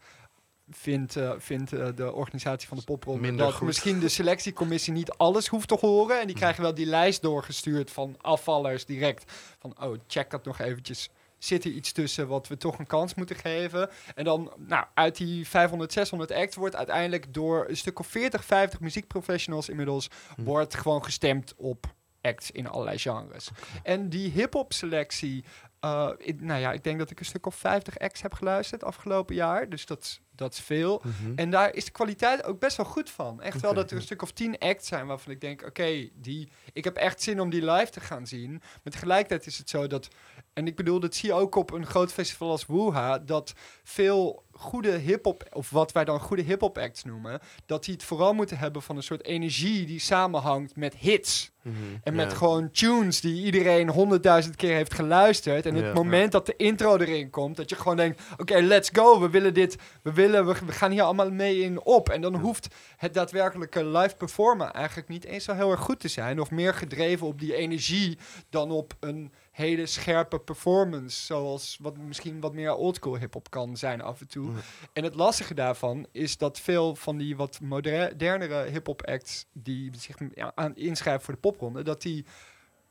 Vindt, 0.70 1.16
uh, 1.16 1.32
vindt 1.38 1.74
uh, 1.74 1.88
de 1.96 2.14
organisatie 2.14 2.68
van 2.68 2.78
de 2.78 2.84
popronde 2.84 3.22
Minder 3.22 3.46
dat 3.46 3.54
goed. 3.54 3.68
misschien 3.68 4.00
de 4.00 4.10
selectiecommissie 4.10 4.94
niet 4.94 5.12
alles 5.12 5.48
hoeft 5.48 5.68
te 5.68 5.78
horen. 5.80 6.20
En 6.20 6.28
die 6.28 6.36
krijgen 6.36 6.62
wel 6.62 6.74
die 6.74 6.86
lijst 6.86 7.22
doorgestuurd 7.22 7.92
van 7.92 8.16
afvallers 8.22 8.86
direct. 8.86 9.32
Van, 9.60 9.76
oh, 9.82 9.98
check 10.08 10.30
dat 10.30 10.46
nog 10.46 10.60
eventjes 10.60 11.10
zit 11.38 11.64
er 11.64 11.72
iets 11.72 11.92
tussen 11.92 12.28
wat 12.28 12.48
we 12.48 12.58
toch 12.58 12.80
een 12.80 12.88
kans 12.88 13.14
moeten 13.14 13.36
geven. 13.36 13.90
En 14.16 14.24
dan, 14.24 14.54
nou, 14.58 14.86
uit 14.94 15.18
die 15.18 15.48
500, 15.48 15.94
600 15.94 16.32
acts 16.32 16.56
wordt 16.56 16.76
uiteindelijk 16.76 17.34
door 17.34 17.66
een 17.70 17.78
stuk 17.78 18.00
of 18.00 18.08
40, 18.08 18.46
50 18.46 18.80
muziekprofessionals 18.80 19.70
inmiddels, 19.70 20.10
hm. 20.36 20.44
wordt 20.44 20.76
gewoon 20.76 21.04
gestemd 21.04 21.54
op 21.58 21.94
acts 22.24 22.52
in 22.52 22.68
allerlei 22.68 22.98
genres. 22.98 23.50
En 23.84 24.10
die 24.10 24.32
hip-hop 24.32 24.74
selectie, 24.74 25.44
uh, 25.86 26.10
ik, 26.18 26.42
nou 26.42 26.60
ja, 26.60 26.72
ik 26.72 26.84
denk 26.84 27.00
dat 27.00 27.12
ik 27.12 27.20
een 27.20 27.26
stuk 27.26 27.46
of 27.46 27.56
50 27.56 28.00
acts 28.00 28.22
heb 28.22 28.34
geluisterd 28.34 28.84
afgelopen 28.84 29.36
jaar. 29.36 29.70
Dus 29.70 29.86
dat, 29.86 30.20
dat 30.36 30.54
is 30.54 30.60
veel. 30.60 31.02
Mm 31.04 31.12
-hmm. 31.12 31.38
En 31.38 31.50
daar 31.50 31.76
is 31.76 31.86
de 31.86 31.92
kwaliteit 31.92 32.44
ook 32.44 32.60
best 32.60 32.78
wel 32.78 32.86
goed 32.86 33.10
van. 33.10 33.42
Echt 33.42 33.56
okay, 33.56 33.62
wel 33.62 33.74
dat 33.74 33.92
er 33.92 33.98
een 33.98 34.04
stuk 34.04 34.22
of 34.22 34.32
10 34.32 34.60
acts 34.60 34.88
zijn 34.88 35.08
waarvan 35.08 35.32
ik 35.32 35.42
denk, 35.42 35.60
oké, 35.60 35.70
okay, 35.70 36.12
die, 36.16 36.50
ik 36.74 36.84
heb 36.84 36.96
echt 36.96 37.22
zin 37.22 37.40
om 37.40 37.50
die 37.50 37.72
live 37.72 37.92
te 37.92 38.00
gaan 38.00 38.28
zien. 38.28 38.52
Maar 38.52 38.94
tegelijkertijd 38.94 39.46
is 39.46 39.58
het 39.58 39.70
zo 39.70 39.88
dat, 39.88 40.08
en 40.54 40.68
ik 40.68 40.76
bedoel, 40.76 41.00
dat 41.00 41.16
zie 41.16 41.30
je 41.30 41.36
ook 41.36 41.56
op 41.56 41.72
een 41.72 41.86
groot 41.86 42.14
festival 42.14 42.50
als 42.50 42.66
Wuha, 42.66 43.20
dat 43.20 43.54
veel 43.84 44.44
goede 44.52 44.92
hip-hop, 44.98 45.48
of 45.52 45.70
wat 45.70 45.92
wij 45.92 46.06
dan 46.06 46.20
goede 46.20 46.42
hip-hop 46.42 46.78
acts 46.78 47.04
noemen, 47.04 47.40
dat 47.66 47.84
die 47.84 47.94
het 47.94 48.04
vooral 48.04 48.34
moeten 48.34 48.58
hebben 48.58 48.82
van 48.82 48.96
een 48.96 49.04
soort 49.04 49.26
energie 49.26 49.86
die 49.86 50.00
samenhangt 50.00 50.76
met 50.76 50.96
hits. 50.96 51.52
Mm 51.62 51.74
-hmm. 51.74 52.00
En 52.04 52.16
met 52.16 52.32
ja. 52.32 52.38
gewoon 52.38 52.72
tunes 52.72 53.22
die 53.22 53.44
iedereen 53.44 53.90
honderdduizend 53.90 54.56
keer 54.56 54.76
heeft 54.76 54.94
geluisterd. 54.94 55.66
En 55.66 55.76
ja, 55.76 55.84
het 55.84 55.94
moment 55.94 56.24
ja. 56.24 56.30
dat 56.30 56.46
de 56.46 56.56
intro 56.56 56.98
erin 56.98 57.30
komt, 57.30 57.56
dat 57.56 57.70
je 57.70 57.76
gewoon 57.76 57.98
denkt: 57.98 58.22
oké, 58.32 58.42
okay, 58.42 58.62
let's 58.62 58.90
go. 58.94 59.20
We 59.20 59.30
willen 59.30 59.54
dit, 59.54 59.78
we 60.02 60.14
willen, 60.14 60.46
we, 60.46 60.56
we, 60.66 60.72
gaan 60.72 60.92
hier 60.92 61.04
allemaal 61.04 61.32
mee 61.32 61.60
in 61.60 61.84
op. 61.84 62.10
En 62.10 62.22
dan 62.22 62.36
hoeft 62.36 62.68
het 62.98 63.14
daadwerkelijke 63.14 63.86
live 63.86 64.16
performen 64.16 64.74
eigenlijk 64.74 65.08
niet 65.08 65.26
eens 65.26 65.44
zo 65.44 65.54
heel 65.54 65.72
erg 65.72 65.80
goed 65.80 66.00
te 66.00 66.08
zijn. 66.08 66.40
Of 66.40 66.52
meer 66.52 66.74
gedreven 66.74 67.28
op 67.28 67.40
die 67.40 67.56
energie 67.56 68.18
dan 68.50 68.72
op 68.72 68.94
een 69.00 69.32
hele 69.54 69.86
scherpe 69.86 70.40
performance. 70.40 71.26
Zoals 71.26 71.78
wat 71.82 71.98
misschien 71.98 72.40
wat 72.40 72.54
meer 72.54 72.76
oldschool 72.76 73.18
hip-hop 73.18 73.50
kan 73.50 73.78
zijn 73.78 74.02
af 74.02 74.22
en 74.22 74.28
toe. 74.28 74.50
Mm. 74.50 74.58
En 74.94 75.04
het 75.04 75.16
lastige 75.16 75.54
daarvan 75.54 76.08
is 76.12 76.38
dat 76.38 76.60
veel 76.60 76.96
van 76.96 77.18
die 77.18 77.36
wat 77.36 77.60
modernere 77.62 78.70
hip-hop 78.70 79.06
acts 79.06 79.46
die 79.52 79.92
zich 79.98 80.16
ja, 80.34 80.52
aan 80.56 80.76
inschrijven 80.76 81.24
voor 81.24 81.34
de 81.34 81.40
popronde, 81.40 81.84
dat 81.84 82.02
die 82.02 82.26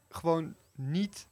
gewoon 0.08 0.54
niet. 0.74 1.26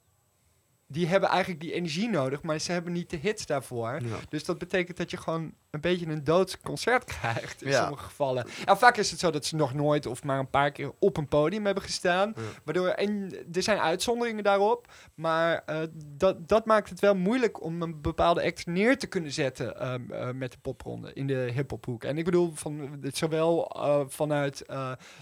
Die 0.87 1.07
hebben 1.07 1.29
eigenlijk 1.29 1.61
die 1.61 1.73
energie 1.73 2.09
nodig, 2.09 2.43
maar 2.43 2.59
ze 2.59 2.73
hebben 2.73 2.93
niet 2.93 3.11
de 3.11 3.17
hits 3.17 3.47
daarvoor. 3.47 4.01
Ja. 4.03 4.17
Dus 4.29 4.45
dat 4.45 4.59
betekent 4.59 4.97
dat 4.97 5.11
je 5.11 5.17
gewoon 5.17 5.55
een 5.71 5.81
beetje 5.81 6.07
een 6.07 6.25
doods 6.25 6.61
concert 6.61 7.05
krijgt 7.05 7.63
in 7.63 7.71
Ja. 7.71 7.81
sommige 7.81 8.05
gevallen. 8.05 8.47
Ja, 8.65 8.77
vaak 8.77 8.97
is 8.97 9.11
het 9.11 9.21
zo 9.21 9.31
dat 9.31 9.45
ze 9.45 9.57
nog 9.57 9.75
nooit 9.75 10.07
of 10.07 10.23
maar 10.25 10.39
een 10.39 10.51
paar 10.51 10.71
keer 10.73 10.93
op 10.99 11.17
een 11.17 11.29
podium 11.29 11.65
hebben 11.65 11.83
gestaan. 11.83 12.33
Ja. 12.37 12.43
Waardoor, 12.65 12.89
en 12.89 13.33
er 13.53 13.63
zijn 13.63 13.79
uitzonderingen 13.79 14.45
daarop, 14.45 14.87
maar 15.15 15.63
eh, 15.67 15.79
dat, 15.97 16.49
dat 16.49 16.67
maakt 16.67 16.89
het 16.91 17.01
wel 17.01 17.15
moeilijk 17.15 17.63
om 17.63 17.83
een 17.83 18.01
bepaalde 18.01 18.43
act 18.45 18.67
neer 18.67 18.99
te 18.99 19.07
kunnen 19.07 19.33
zetten 19.33 19.81
ehm, 19.81 20.13
eh, 20.13 20.31
met 20.31 20.53
de 20.53 20.59
popronde 20.63 21.13
in 21.13 21.27
de 21.27 21.51
hiphophoek. 21.55 22.05
En 22.05 22.19
ik 22.19 22.25
bedoel, 22.25 22.51
van, 22.55 23.01
zowel 23.13 23.71
eh, 23.71 24.01
vanuit 24.07 24.65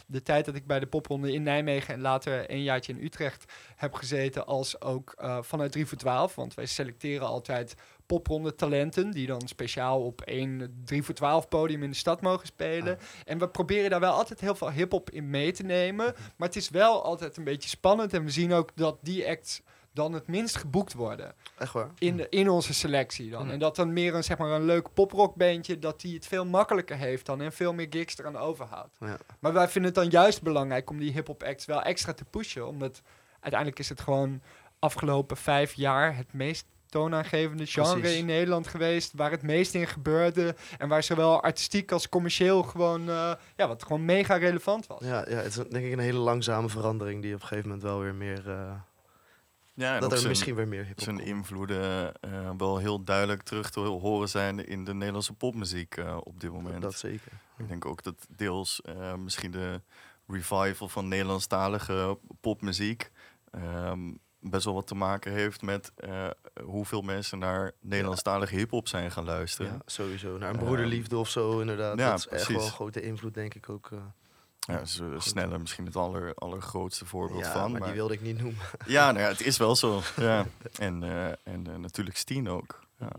de 0.07 0.23
tijd 0.23 0.45
dat 0.45 0.55
ik 0.55 0.67
bij 0.67 0.81
de 0.81 0.87
popronde 0.87 1.33
in 1.33 1.43
Nijmegen 1.43 1.95
en 1.95 2.01
later 2.01 2.51
een 2.51 2.63
jaartje 2.63 2.93
in 2.93 3.05
Utrecht 3.05 3.53
heb 3.77 3.95
gezeten, 3.95 4.47
als 4.47 4.81
ook 4.81 5.15
vanuit 5.41 5.73
3 5.73 5.87
voor 5.87 5.99
12. 5.99 6.35
Want 6.35 6.55
wij 6.55 6.67
selecteren 6.67 7.27
altijd 7.27 7.75
popronde 8.09 8.55
talenten 8.55 9.11
die 9.11 9.27
dan 9.27 9.49
speciaal 9.49 10.05
op 10.05 10.21
één 10.21 10.83
3 10.85 11.03
voor 11.03 11.15
12 11.15 11.49
podium 11.49 11.83
in 11.83 11.91
de 11.91 11.97
stad 11.97 12.21
mogen 12.21 12.47
spelen. 12.47 12.99
En 13.25 13.39
we 13.39 13.49
proberen 13.49 13.91
daar 13.91 14.01
wel 14.01 14.13
altijd 14.13 14.41
heel 14.41 14.55
veel 14.55 14.71
hip-hop 14.71 15.11
in 15.11 15.31
mee 15.31 15.53
te 15.53 15.63
nemen. 15.63 16.15
Maar 16.37 16.49
het 16.49 16.57
is 16.57 16.71
wel 16.71 17.05
altijd 17.05 17.37
een 17.37 17.45
beetje 17.45 17.69
spannend. 17.69 18.15
En 18.15 18.25
we 18.25 18.31
zien 18.31 18.53
ook 18.53 18.71
dat 18.75 18.99
die 19.03 19.29
acts 19.29 19.63
dan 19.93 20.13
het 20.13 20.27
minst 20.27 20.57
geboekt 20.57 20.93
worden 20.93 21.35
Echt 21.59 21.73
waar? 21.73 21.91
in, 21.99 22.17
de, 22.17 22.27
in 22.29 22.49
onze 22.49 22.75
selectie 22.75 23.31
dan. 23.31 23.43
Hmm. 23.43 23.51
En 23.51 23.59
dat 23.59 23.77
dan 23.77 23.93
meer 23.93 24.15
een, 24.15 24.25
zeg 24.25 24.39
maar, 24.39 24.51
een 24.51 24.65
leuk 24.65 24.93
poprockbandje, 24.95 25.79
dat 25.79 26.01
die 26.01 26.15
het 26.15 26.27
veel 26.27 26.45
makkelijker 26.45 26.97
heeft 26.97 27.27
dan 27.27 27.41
en 27.41 27.53
veel 27.53 27.75
meer 27.75 27.87
gigs 27.91 28.19
eraan 28.19 28.37
overhoudt. 28.37 28.97
Ja. 29.01 29.17
Maar 29.39 29.53
wij 29.53 29.69
vinden 29.69 29.93
het 29.95 30.01
dan 30.01 30.11
juist 30.11 30.43
belangrijk 30.43 30.91
om 30.91 30.99
die 30.99 31.13
hip-hop 31.13 31.43
acts 31.43 31.65
wel 31.65 31.83
extra 31.83 32.13
te 32.13 32.25
pushen, 32.25 32.67
omdat 32.67 33.03
uiteindelijk 33.41 33.81
is 33.81 33.89
het 33.89 34.01
gewoon 34.01 34.43
afgelopen 34.79 35.37
vijf 35.37 35.73
jaar 35.73 36.17
het 36.17 36.33
meest 36.33 36.67
toonaangevende 36.91 37.67
genre 37.67 37.99
Precies. 38.01 38.19
in 38.19 38.27
Nederland 38.27 38.67
geweest, 38.67 39.13
waar 39.17 39.31
het 39.31 39.43
meest 39.43 39.75
in 39.75 39.87
gebeurde 39.87 40.55
en 40.79 40.89
waar 40.89 41.03
zowel 41.03 41.43
artistiek 41.43 41.93
als 41.93 42.09
commercieel 42.09 42.63
gewoon, 42.63 43.01
eh, 43.09 43.33
ja, 43.57 43.69
wat 43.69 43.83
gewoon 43.83 44.05
mega 44.05 44.37
relevant 44.37 44.87
was. 44.87 45.01
Ja, 45.05 45.25
ja, 45.29 45.37
het 45.37 45.47
is 45.47 45.55
denk 45.69 45.85
ik 45.87 45.93
een 45.93 45.99
hele 45.99 46.19
langzame 46.19 46.69
verandering 46.69 47.23
die 47.23 47.35
op 47.35 47.41
een 47.41 47.47
gegeven 47.47 47.69
moment 47.69 47.87
wel 47.87 48.01
weer 48.01 48.15
meer... 48.15 48.51
eh, 48.51 48.73
Ja, 49.75 49.95
en 49.95 50.01
dat 50.01 50.13
er 50.13 50.17
zijn, 50.19 50.29
misschien 50.31 50.55
weer 50.55 50.69
meer 50.69 50.85
hip-hop 50.85 51.01
zijn 51.05 51.17
komt. 51.17 51.29
invloeden 51.29 52.13
eh, 52.21 52.51
wel 52.57 52.79
heel 52.79 53.05
duidelijk 53.05 53.43
terug 53.43 53.71
te 53.71 53.81
horen 53.81 54.29
zijn 54.29 54.67
in 54.67 54.85
de 54.85 54.95
Nederlandse 54.95 55.33
popmuziek 55.33 55.97
eh, 55.97 56.17
op 56.23 56.41
dit 56.41 56.53
moment. 56.53 56.83
Dat 56.83 56.95
zeker. 56.95 57.33
Ik 57.59 57.69
denk 57.69 57.85
ook 57.87 58.03
dat 58.03 58.27
deels 58.37 58.81
eh, 58.83 59.15
misschien 59.15 59.51
de 59.51 59.81
revival 60.27 60.89
van 60.89 61.09
Nederlandstalige 61.09 62.19
popmuziek 62.41 63.11
ehm, 63.51 64.11
best 64.51 64.65
wel 64.65 64.75
wat 64.75 64.87
te 64.87 64.95
maken 64.95 65.33
heeft 65.33 65.63
met 65.63 65.93
eh, 65.97 66.27
hoeveel 66.65 67.01
mensen 67.03 67.39
naar 67.39 67.73
Nederlandstalige 67.81 68.55
hip-hop 68.57 68.89
zijn 68.89 69.11
gaan 69.11 69.25
luisteren. 69.25 69.73
Ja, 69.73 69.79
sowieso. 69.87 70.39
Naar 70.39 70.49
een 70.49 70.57
Ehm, 70.57 70.65
broederliefde 70.65 71.17
of 71.17 71.29
zo, 71.29 71.61
inderdaad. 71.61 71.99
ja, 71.99 72.11
dat 72.11 72.19
is 72.19 72.29
echt 72.29 72.49
wel 72.49 72.61
een 72.65 72.71
grote 72.71 73.01
invloed, 73.03 73.35
denk 73.35 73.55
ik 73.55 73.69
ook. 73.69 73.89
eh. 73.93 73.99
Ja, 74.61 74.81
sneller 75.19 75.61
misschien 75.61 75.87
het 75.87 75.97
aller, 75.97 76.35
allergrootste 76.35 77.07
voorbeeld 77.07 77.45
ja, 77.45 77.53
van. 77.53 77.73
maar, 77.73 77.81
die 77.83 77.93
wilde 77.93 78.15
ik 78.15 78.21
niet 78.23 78.39
noemen. 78.41 78.61
Ja, 78.87 79.11
nou 79.13 79.23
ja, 79.25 79.29
het 79.31 79.41
is 79.41 79.57
wel 79.57 79.77
zo. 79.77 80.01
Ja. 80.17 80.47
En, 80.79 81.03
eh, 81.03 81.27
en 81.43 81.81
natuurlijk 81.81 82.17
Steen 82.17 82.49
ook. 82.49 82.81
Ja. 82.99 83.11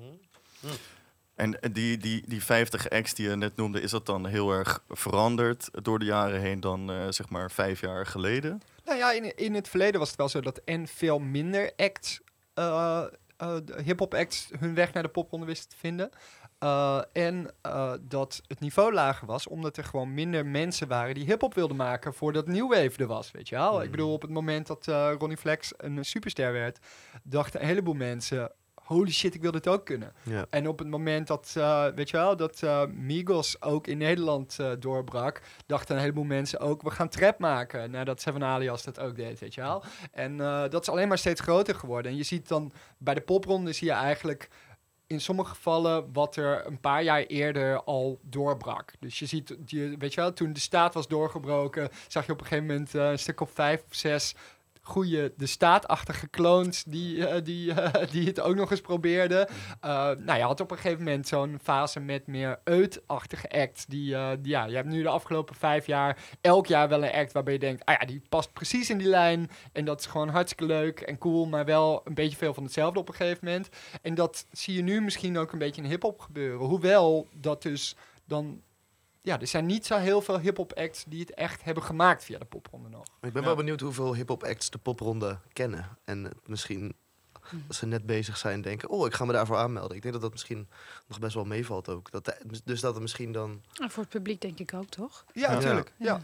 En 1.36 1.60
eh, 1.62 1.70
die, 1.74 1.98
die, 1.98 2.24
die 2.28 2.44
50 2.44 2.90
acts 2.90 3.14
die 3.14 3.30
je 3.30 3.36
net 3.36 3.56
noemde, 3.56 3.82
is 3.82 3.92
dat 3.92 4.06
dan 4.06 4.26
heel 4.26 4.52
erg 4.52 4.84
veranderd 4.90 5.70
door 5.72 6.00
de 6.00 6.06
jaren 6.06 6.40
heen 6.40 6.60
dan 6.60 6.92
zeg 7.14 7.30
maar 7.30 7.52
vijf 7.52 7.82
jaar 7.82 8.06
geleden? 8.06 8.62
Nou 8.90 9.02
ja, 9.02 9.12
in, 9.12 9.36
in 9.36 9.54
het 9.54 9.68
verleden 9.68 10.00
was 10.00 10.08
het 10.10 10.18
wel 10.18 10.30
zo 10.30 10.42
dat 10.42 10.62
en 10.66 10.88
veel 10.88 11.20
minder 11.20 11.74
acts, 11.76 12.22
eh, 12.54 13.06
de 13.38 13.82
hip-hop 13.84 14.14
acts, 14.14 14.50
hun 14.60 14.74
weg 14.76 14.94
naar 14.94 15.04
de 15.04 15.10
popronde 15.10 15.46
wisten 15.46 15.70
te 15.70 15.76
vinden. 15.78 16.10
Eh, 16.60 17.02
en 17.14 17.48
dat 18.02 18.42
het 18.48 18.60
niveau 18.60 18.94
lager 18.94 19.28
was, 19.28 19.48
omdat 19.48 19.78
er 19.78 19.84
gewoon 19.84 20.14
minder 20.14 20.46
mensen 20.46 20.88
waren 20.88 21.14
die 21.16 21.26
hip-hop 21.26 21.54
wilden 21.54 21.78
maken 21.78 22.14
voordat 22.14 22.48
New 22.48 22.70
Wave 22.70 22.92
er 22.98 23.08
was. 23.08 23.32
Weet 23.32 23.50
je 23.50 23.56
wel? 23.56 23.80
Ik 23.80 23.86
Mm. 23.86 23.92
bedoel, 23.92 24.14
op 24.14 24.22
het 24.22 24.32
moment 24.32 24.68
dat 24.68 24.86
Ronnie 25.20 25.38
Flex 25.38 25.74
een 25.78 26.06
superster 26.06 26.52
werd, 26.54 26.80
dachten 27.24 27.62
een 27.62 27.68
heleboel 27.68 27.94
mensen: 27.94 28.52
holy 28.90 29.12
shit, 29.12 29.36
ik 29.36 29.42
wil 29.42 29.52
dit 29.52 29.68
ook 29.68 29.86
kunnen. 29.86 30.14
Ja. 30.24 30.46
En 30.50 30.68
op 30.68 30.80
het 30.80 30.88
moment 30.88 31.28
dat, 31.28 31.54
eh, 31.58 31.86
weet 31.96 32.10
je 32.10 32.18
wel, 32.18 32.36
dat 32.36 32.64
eh, 32.64 32.86
Migos 32.86 33.62
ook 33.62 33.88
in 33.88 33.98
Nederland 33.98 34.60
eh, 34.60 34.72
doorbrak, 34.80 35.42
dachten 35.66 35.96
een 35.96 36.02
heleboel 36.02 36.24
mensen 36.24 36.60
ook, 36.60 36.82
we 36.82 36.92
gaan 36.92 37.10
trap 37.10 37.40
maken. 37.40 37.92
Nadat 37.92 38.22
Seven 38.22 38.44
Alias 38.44 38.84
dat 38.84 39.00
ook 39.00 39.16
deed, 39.16 39.40
weet 39.40 39.54
je 39.54 39.62
wel. 39.62 39.84
En 40.12 40.38
dat 40.70 40.82
is 40.82 40.90
alleen 40.90 41.08
maar 41.08 41.18
steeds 41.18 41.42
groter 41.42 41.76
geworden. 41.76 42.12
En 42.12 42.18
je 42.18 42.24
ziet 42.24 42.48
dan, 42.48 42.72
bij 42.98 43.14
de 43.14 43.22
popronde 43.22 43.74
zie 43.74 43.88
je 43.88 43.94
eigenlijk 43.94 44.50
in 45.08 45.22
sommige 45.22 45.50
gevallen 45.50 46.14
wat 46.14 46.36
er 46.36 46.66
een 46.66 46.80
paar 46.80 47.04
jaar 47.04 47.22
eerder 47.22 47.84
al 47.84 48.20
doorbrak. 48.22 48.94
Dus 49.00 49.20
je 49.20 49.26
ziet, 49.26 49.56
je, 49.66 49.96
weet 49.98 50.14
je 50.14 50.22
wel, 50.22 50.34
toen 50.34 50.54
de 50.54 50.60
staat 50.60 50.94
was 50.94 51.08
doorgebroken, 51.08 51.90
zag 52.08 52.26
je 52.26 52.32
op 52.32 52.40
een 52.40 52.46
gegeven 52.46 52.68
moment 52.68 52.94
een 52.94 53.20
stuk 53.20 53.42
of 53.42 53.52
vijf 53.52 53.84
of 53.90 53.96
zes 53.96 54.36
goede 54.90 55.34
de 55.38 55.46
staatachtige 55.46 56.30
clones 56.30 56.84
die, 56.84 57.28
eh, 57.28 57.44
die, 57.44 57.74
eh, 57.74 58.10
die 58.14 58.28
het 58.28 58.40
ook 58.40 58.56
nog 58.56 58.72
eens 58.72 58.82
probeerden. 58.82 59.48
Eh, 59.82 59.90
nou, 60.18 60.38
je 60.38 60.44
had 60.44 60.60
op 60.60 60.72
een 60.72 60.78
gegeven 60.78 61.04
moment 61.04 61.28
zo'n 61.28 61.60
fase 61.62 62.00
met 62.00 62.28
meer 62.28 62.60
uit-achtige 62.64 63.50
acts. 63.50 63.86
Die, 63.86 64.16
die, 64.42 64.52
ja, 64.52 64.66
je 64.66 64.76
hebt 64.76 64.88
nu 64.88 65.02
de 65.02 65.10
afgelopen 65.10 65.56
vijf 65.56 65.86
jaar 65.86 66.18
elk 66.42 66.68
jaar 66.68 66.90
wel 66.90 67.04
een 67.04 67.12
act 67.12 67.32
waarbij 67.32 67.54
je 67.54 67.60
denkt, 67.60 67.86
ah 67.86 67.96
ja, 68.00 68.06
die 68.06 68.22
past 68.30 68.54
precies 68.54 68.90
in 68.90 68.98
die 68.98 69.08
lijn. 69.08 69.50
En 69.72 69.86
dat 69.86 70.00
is 70.00 70.06
gewoon 70.06 70.30
hartstikke 70.30 70.66
leuk 70.74 71.00
en 71.00 71.18
cool, 71.18 71.46
maar 71.46 71.66
wel 71.66 72.02
een 72.04 72.14
beetje 72.14 72.38
veel 72.38 72.54
van 72.54 72.64
hetzelfde 72.64 73.00
op 73.00 73.08
een 73.08 73.16
gegeven 73.16 73.46
moment. 73.46 73.70
En 74.02 74.16
dat 74.16 74.46
zie 74.52 74.76
je 74.76 74.82
nu 74.82 75.02
misschien 75.02 75.38
ook 75.38 75.52
een 75.52 75.60
beetje 75.60 75.82
in 75.82 75.90
hip-hop 75.90 76.20
gebeuren. 76.20 76.68
Hoewel 76.68 77.28
dat 77.34 77.62
dus 77.62 77.96
dan. 78.26 78.62
Ja, 79.22 79.40
er 79.40 79.48
zijn 79.48 79.66
niet 79.66 79.86
zo 79.86 79.98
heel 79.98 80.22
veel 80.22 80.40
hip-hop 80.40 80.74
acts 80.74 81.04
die 81.08 81.20
het 81.20 81.34
echt 81.34 81.64
hebben 81.64 81.84
gemaakt 81.84 82.24
via 82.24 82.38
de 82.40 82.46
popronde 82.46 82.90
nog. 82.90 83.04
Ik 83.22 83.34
ben 83.34 83.42
Ja. 83.42 83.48
wel 83.48 83.56
benieuwd 83.56 83.80
hoeveel 83.80 84.16
hip-hop 84.16 84.44
acts 84.44 84.70
de 84.70 84.78
popronde 84.78 85.40
kennen. 85.54 85.98
En 86.06 86.32
misschien, 86.46 86.96
als 87.68 87.78
ze 87.78 87.86
net 87.86 88.06
bezig 88.06 88.38
zijn, 88.38 88.62
denken: 88.62 88.90
Oh, 88.90 89.06
ik 89.08 89.14
ga 89.14 89.26
me 89.26 89.34
daarvoor 89.34 89.58
aanmelden. 89.58 89.96
Ik 89.96 90.02
denk 90.02 90.14
dat 90.14 90.24
dat 90.24 90.32
misschien 90.32 90.68
nog 91.08 91.20
best 91.20 91.34
wel 91.34 91.46
meevalt 91.46 91.90
ook. 91.90 92.12
Dat 92.12 92.26
de- 92.26 92.62
dus 92.64 92.82
dat 92.82 92.96
er 92.96 93.02
misschien 93.02 93.32
dan. 93.32 93.62
En 93.82 93.90
voor 93.90 94.04
het 94.04 94.12
publiek 94.12 94.42
denk 94.42 94.60
ik 94.60 94.74
ook, 94.74 94.90
toch? 94.90 95.26
Ja, 95.34 95.48
Ja. 95.50 95.54
natuurlijk. 95.54 95.94
Ja. 95.98 96.22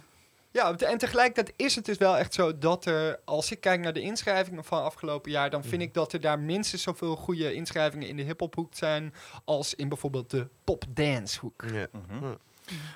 Ja, 0.51 0.75
en 0.77 0.97
tegelijkertijd 0.97 1.53
is 1.57 1.75
het 1.75 1.85
dus 1.85 1.97
wel 1.97 2.17
echt 2.17 2.33
zo 2.33 2.57
dat 2.57 2.85
er, 2.85 3.19
als 3.25 3.51
ik 3.51 3.61
kijk 3.61 3.79
naar 3.81 3.93
de 3.93 4.01
inschrijvingen 4.01 4.63
van 4.63 4.83
afgelopen 4.83 5.31
jaar, 5.31 5.49
dan 5.49 5.61
vind 5.61 5.73
Mhm. 5.73 5.81
ik 5.81 5.93
dat 5.93 6.13
er 6.13 6.21
daar 6.21 6.39
minstens 6.39 6.81
zoveel 6.81 7.15
goede 7.15 7.53
inschrijvingen 7.53 8.07
in 8.07 8.15
de 8.17 8.23
hip-hophoek 8.23 8.73
zijn 8.75 9.13
als 9.45 9.73
in 9.73 9.89
bijvoorbeeld 9.89 10.29
de 10.29 10.47
pop-dance 10.63 11.39
hoek. 11.39 11.63
Ja. 11.73 11.87
Mhm. 11.91 12.25
Ja. 12.25 12.37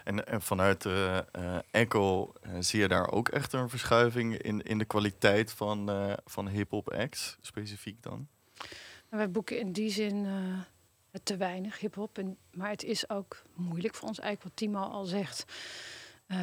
En, 0.04 0.28
en 0.28 0.42
vanuit 0.42 0.86
eh, 0.86 1.18
eh, 1.18 1.24
Echo 1.72 2.34
eh, 2.42 2.52
zie 2.60 2.80
je 2.80 2.88
daar 2.88 3.12
ook 3.12 3.30
echt 3.30 3.54
een 3.54 3.70
verschuiving 3.70 4.38
in, 4.38 4.62
in 4.62 4.78
de 4.78 4.86
kwaliteit 4.86 5.52
van, 5.52 5.90
eh, 5.90 6.14
van 6.26 6.48
hip-hop 6.48 6.90
acts, 6.94 7.38
specifiek 7.42 8.04
dan? 8.04 8.28
En 9.10 9.18
wij 9.18 9.32
boeken 9.32 9.60
in 9.60 9.72
die 9.72 9.90
zin 9.92 10.26
eh, 10.26 11.20
te 11.24 11.38
weinig 11.38 11.80
hip-hop. 11.80 12.18
En- 12.18 12.38
Maar 12.54 12.70
het 12.70 12.84
is 12.84 13.10
ook 13.10 13.42
moeilijk 13.56 13.96
voor 13.96 14.08
ons, 14.08 14.20
eigenlijk 14.20 14.50
wat 14.50 14.58
Timo 14.68 14.80
al 14.80 15.06
zegt. 15.06 15.46
Eh, 16.28 16.38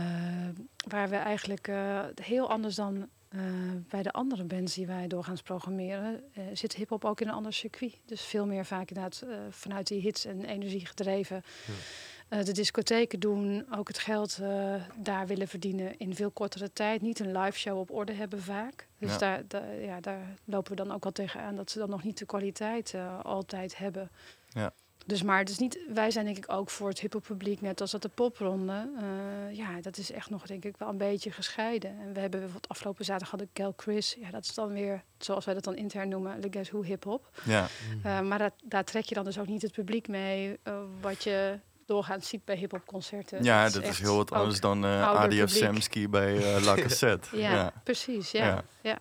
waar 0.89 1.09
we 1.09 1.17
eigenlijk 1.17 1.69
eh, 1.69 2.05
heel 2.23 2.51
anders 2.51 2.75
dan 2.75 3.09
eh, 3.29 3.41
bij 3.89 4.03
de 4.03 4.13
andere 4.13 4.45
bands 4.45 4.75
die 4.75 4.87
wij 4.87 5.07
doorgaans 5.07 5.43
programmeren, 5.43 6.23
eh, 6.35 6.45
zit 6.53 6.75
hip-hop 6.75 7.05
ook 7.05 7.21
in 7.21 7.29
een 7.29 7.35
ander 7.35 7.53
circuit. 7.53 7.95
Dus 8.07 8.23
veel 8.23 8.47
meer 8.47 8.65
vaak 8.65 8.89
inderdaad 8.89 9.23
eh, 9.29 9.37
vanuit 9.51 9.87
die 9.87 10.01
hits 10.01 10.25
en 10.25 10.45
energie 10.45 10.87
gedreven. 10.87 11.37
Eh, 11.37 11.73
de 12.29 12.53
discotheken 12.53 13.21
doen, 13.21 13.67
ook 13.75 13.89
het 13.89 13.99
geld 13.99 14.39
eh, 14.43 14.75
daar 14.97 15.27
willen 15.27 15.49
verdienen 15.49 15.99
in 15.99 16.15
veel 16.15 16.31
kortere 16.31 16.73
tijd. 16.73 17.03
Niet 17.03 17.21
een 17.21 17.39
live 17.39 17.59
show 17.59 17.79
op 17.79 17.91
orde 17.91 18.13
hebben 18.13 18.43
vaak. 18.43 18.87
Dus 18.99 19.11
Ja. 19.13 19.19
Daar, 19.19 19.43
daar, 19.49 19.75
ja, 19.81 20.01
daar 20.01 20.35
lopen 20.45 20.71
we 20.71 20.77
dan 20.85 20.93
ook 20.93 21.03
wel 21.03 21.13
tegenaan 21.13 21.57
dat 21.57 21.71
ze 21.71 21.79
dan 21.79 21.91
nog 21.91 22.03
niet 22.03 22.19
de 22.19 22.27
kwaliteit 22.27 22.95
eh, 22.95 23.21
altijd 23.25 23.77
hebben. 23.79 24.11
Ja. 24.49 24.73
Dus 25.07 25.23
maar 25.23 25.39
het 25.39 25.49
is 25.49 25.59
niet, 25.59 25.79
wij 25.95 26.11
zijn 26.11 26.25
denk 26.25 26.37
ik 26.37 26.53
ook 26.53 26.71
voor 26.71 26.89
het 26.89 27.01
hiphop 27.01 27.23
publiek, 27.23 27.61
net 27.61 27.81
als 27.81 27.91
dat 27.91 28.03
de 28.03 28.09
popronde. 28.09 28.89
eh, 28.99 29.57
ja, 29.57 29.81
dat 29.81 29.97
is 29.97 30.11
echt 30.13 30.31
nog 30.31 30.47
denk 30.47 30.65
ik 30.65 30.77
wel 30.77 30.89
een 30.89 30.97
beetje 30.97 31.31
gescheiden. 31.31 31.91
En 31.91 32.13
we 32.13 32.21
hebben 32.21 32.31
bijvoorbeeld 32.41 32.69
afgelopen 32.69 33.05
zaterdag 33.05 33.31
hadden 33.31 33.49
Kel 33.53 33.73
Chris. 33.77 34.17
Ja, 34.21 34.31
dat 34.31 34.45
is 34.45 34.55
dan 34.55 34.73
weer, 34.73 35.03
zoals 35.19 35.45
wij 35.45 35.55
dat 35.55 35.65
dan 35.65 35.77
intern 35.77 36.09
noemen, 36.09 36.41
de 36.41 36.49
Guess 36.51 36.71
Who 36.71 36.83
hip-hop. 36.83 37.31
Ja, 37.45 37.67
Eh, 38.03 38.21
maar 38.21 38.39
dat, 38.39 38.53
daar 38.65 38.85
trek 38.85 39.05
je 39.05 39.15
dan 39.15 39.25
dus 39.25 39.39
ook 39.39 39.47
niet 39.47 39.63
het 39.63 39.73
publiek 39.73 40.09
mee, 40.09 40.59
eh, 40.63 40.79
wat 41.01 41.23
je 41.25 41.59
doorgaans 41.87 42.29
ziet 42.29 42.45
bij 42.45 42.57
hip-hop 42.57 42.87
concerten. 42.87 43.45
ja 43.45 43.69
dat 43.69 43.83
is 43.83 43.99
heel 43.99 44.17
wat 44.17 44.33
anders 44.33 44.61
dan 44.61 44.85
publiek. 45.45 45.65
Samsky 45.65 46.09
bij 46.09 46.55
eh 46.57 46.65
La 46.65 46.75
Cassette. 46.83 47.37
Ja, 47.37 47.55
ja. 47.55 47.73
precies. 47.85 48.31
Ja. 48.31 48.45
Ja. 48.47 48.65
Ja. 48.83 48.99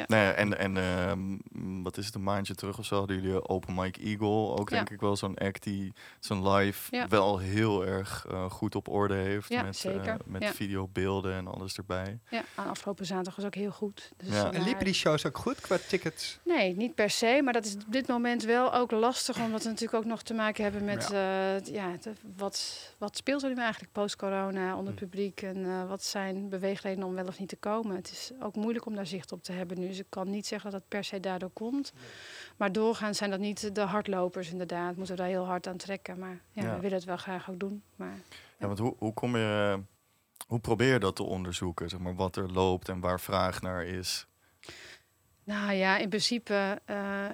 Ja. 0.00 0.04
Nou 0.08 0.22
ja, 0.22 0.32
en 0.32 0.58
en 0.58 0.76
ehm, 0.76 1.82
wat 1.82 1.96
is 1.96 2.06
het, 2.06 2.14
een 2.14 2.22
maandje 2.22 2.54
terug 2.54 2.78
of 2.78 2.84
zo 2.84 2.96
hadden 2.96 3.16
jullie 3.20 3.32
eh, 3.34 3.40
Open 3.42 3.74
Mic 3.74 3.96
Eagle. 3.96 4.26
Ook 4.58 4.68
Ja. 4.70 4.76
denk 4.76 4.90
ik 4.90 5.00
wel 5.00 5.16
zo'n 5.16 5.36
act 5.38 5.62
die 5.62 5.92
zijn 6.20 6.48
live 6.48 6.96
Ja. 6.96 7.08
wel 7.08 7.38
heel 7.38 7.86
erg 7.86 8.26
eh, 8.30 8.50
goed 8.50 8.74
op 8.74 8.88
orde 8.88 9.14
heeft. 9.14 9.48
Ja, 9.48 9.62
met 9.62 9.76
zeker. 9.76 10.08
eh, 10.08 10.14
met 10.24 10.42
Ja. 10.42 10.52
videobeelden 10.52 11.34
en 11.34 11.46
alles 11.46 11.76
erbij. 11.76 12.18
Ja, 12.30 12.42
aan 12.54 12.68
afgelopen 12.68 13.06
zaterdag 13.06 13.36
was 13.36 13.44
ook 13.44 13.54
heel 13.54 13.70
goed. 13.70 14.10
Dus, 14.16 14.28
Ja. 14.28 14.52
En 14.52 14.62
liepen 14.62 14.84
die 14.84 14.94
shows 14.94 15.26
ook 15.26 15.38
goed 15.38 15.60
qua 15.60 15.76
tickets? 15.88 16.38
Nee, 16.44 16.76
niet 16.76 16.94
per 16.94 17.10
se. 17.10 17.40
Maar 17.44 17.52
dat 17.52 17.64
is 17.64 17.74
op 17.74 17.92
dit 17.92 18.06
moment 18.08 18.42
wel 18.44 18.74
ook 18.74 18.90
lastig. 18.90 19.38
Omdat 19.40 19.62
we 19.62 19.68
natuurlijk 19.68 19.98
ook 20.04 20.08
nog 20.10 20.22
te 20.22 20.34
maken 20.34 20.62
hebben 20.64 20.84
met... 20.84 21.08
Ja. 21.12 21.54
ja, 21.64 21.96
de- 22.00 22.12
wat, 22.36 22.78
wat 22.98 23.16
speelt 23.16 23.42
er 23.42 23.48
nu 23.48 23.60
eigenlijk 23.60 23.92
post-corona 23.92 24.76
onder 24.76 24.92
het 24.92 25.00
publiek? 25.02 25.42
En 25.42 25.64
eh, 25.64 25.88
wat 25.88 26.04
zijn 26.04 26.48
beweegredenen 26.48 27.06
om 27.06 27.14
wel 27.14 27.26
of 27.26 27.38
niet 27.38 27.48
te 27.48 27.56
komen? 27.56 27.96
Het 27.96 28.10
is 28.10 28.30
ook 28.42 28.54
moeilijk 28.56 28.86
om 28.86 28.94
daar 28.94 29.06
zicht 29.06 29.32
op 29.32 29.42
te 29.42 29.52
hebben 29.52 29.78
nu. 29.78 29.89
Dus 29.90 29.98
ik 29.98 30.06
kan 30.08 30.30
niet 30.30 30.46
zeggen 30.46 30.70
dat 30.70 30.80
het 30.80 30.88
per 30.88 31.04
se 31.04 31.20
daardoor 31.20 31.50
komt. 31.50 31.92
Maar 32.56 32.72
doorgaans 32.72 33.18
zijn 33.18 33.30
dat 33.30 33.40
niet 33.40 33.74
de 33.74 33.80
hardlopers 33.80 34.50
inderdaad. 34.50 34.96
Moeten 34.96 35.14
we 35.16 35.20
daar 35.20 35.30
heel 35.30 35.44
hard 35.46 35.66
aan 35.66 35.76
trekken. 35.76 36.18
Maar 36.18 36.40
ja, 36.52 36.62
Ja. 36.62 36.74
we 36.74 36.80
willen 36.80 36.96
het 36.96 37.06
wel 37.06 37.16
graag 37.16 37.50
ook 37.50 37.60
doen. 37.60 37.82
Maar 37.96 38.14
Ja, 38.58 38.66
want 38.66 38.78
hoe, 38.78 38.94
hoe 38.98 39.12
kom 39.14 39.36
je... 39.36 39.80
Hoe 40.46 40.58
probeer 40.60 40.92
je 40.92 40.98
dat 40.98 41.16
te 41.16 41.22
onderzoeken? 41.22 41.88
Zeg 41.88 42.00
maar, 42.00 42.14
wat 42.14 42.36
er 42.36 42.52
loopt 42.52 42.88
en 42.88 43.00
waar 43.00 43.20
vraag 43.20 43.62
naar 43.62 43.84
is? 43.84 44.26
Nou 45.44 45.72
ja, 45.72 45.96
in 45.96 46.08
principe, 46.08 46.80
eh, 46.84 47.26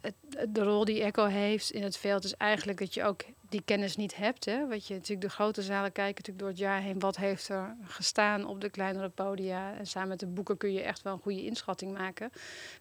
het- 0.00 0.14
de 0.48 0.62
rol 0.62 0.84
die 0.84 1.02
Echo 1.02 1.24
heeft 1.24 1.70
in 1.70 1.82
het 1.82 1.96
veld 1.96 2.24
is 2.24 2.34
eigenlijk 2.34 2.78
dat 2.78 2.94
je 2.94 3.04
ook 3.04 3.22
die 3.48 3.62
kennis 3.64 3.96
niet 3.96 4.16
hebt. 4.16 4.44
Hè? 4.44 4.66
Wat 4.68 4.86
je 4.86 4.94
natuurlijk 4.94 5.20
de 5.20 5.34
grote 5.34 5.62
zalen 5.62 5.92
kijken 5.92 6.14
natuurlijk 6.14 6.38
door 6.38 6.48
het 6.48 6.58
jaar 6.58 6.80
heen. 6.80 6.98
Wat 6.98 7.16
heeft 7.16 7.48
er 7.48 7.76
gestaan 7.82 8.46
op 8.46 8.60
de 8.60 8.70
kleinere 8.70 9.08
podia? 9.08 9.74
En 9.74 9.86
samen 9.86 10.08
met 10.08 10.20
de 10.20 10.26
boeken 10.26 10.56
kun 10.56 10.72
je 10.72 10.82
echt 10.82 11.02
wel 11.02 11.12
een 11.12 11.20
goede 11.20 11.44
inschatting 11.44 11.98
maken. 11.98 12.30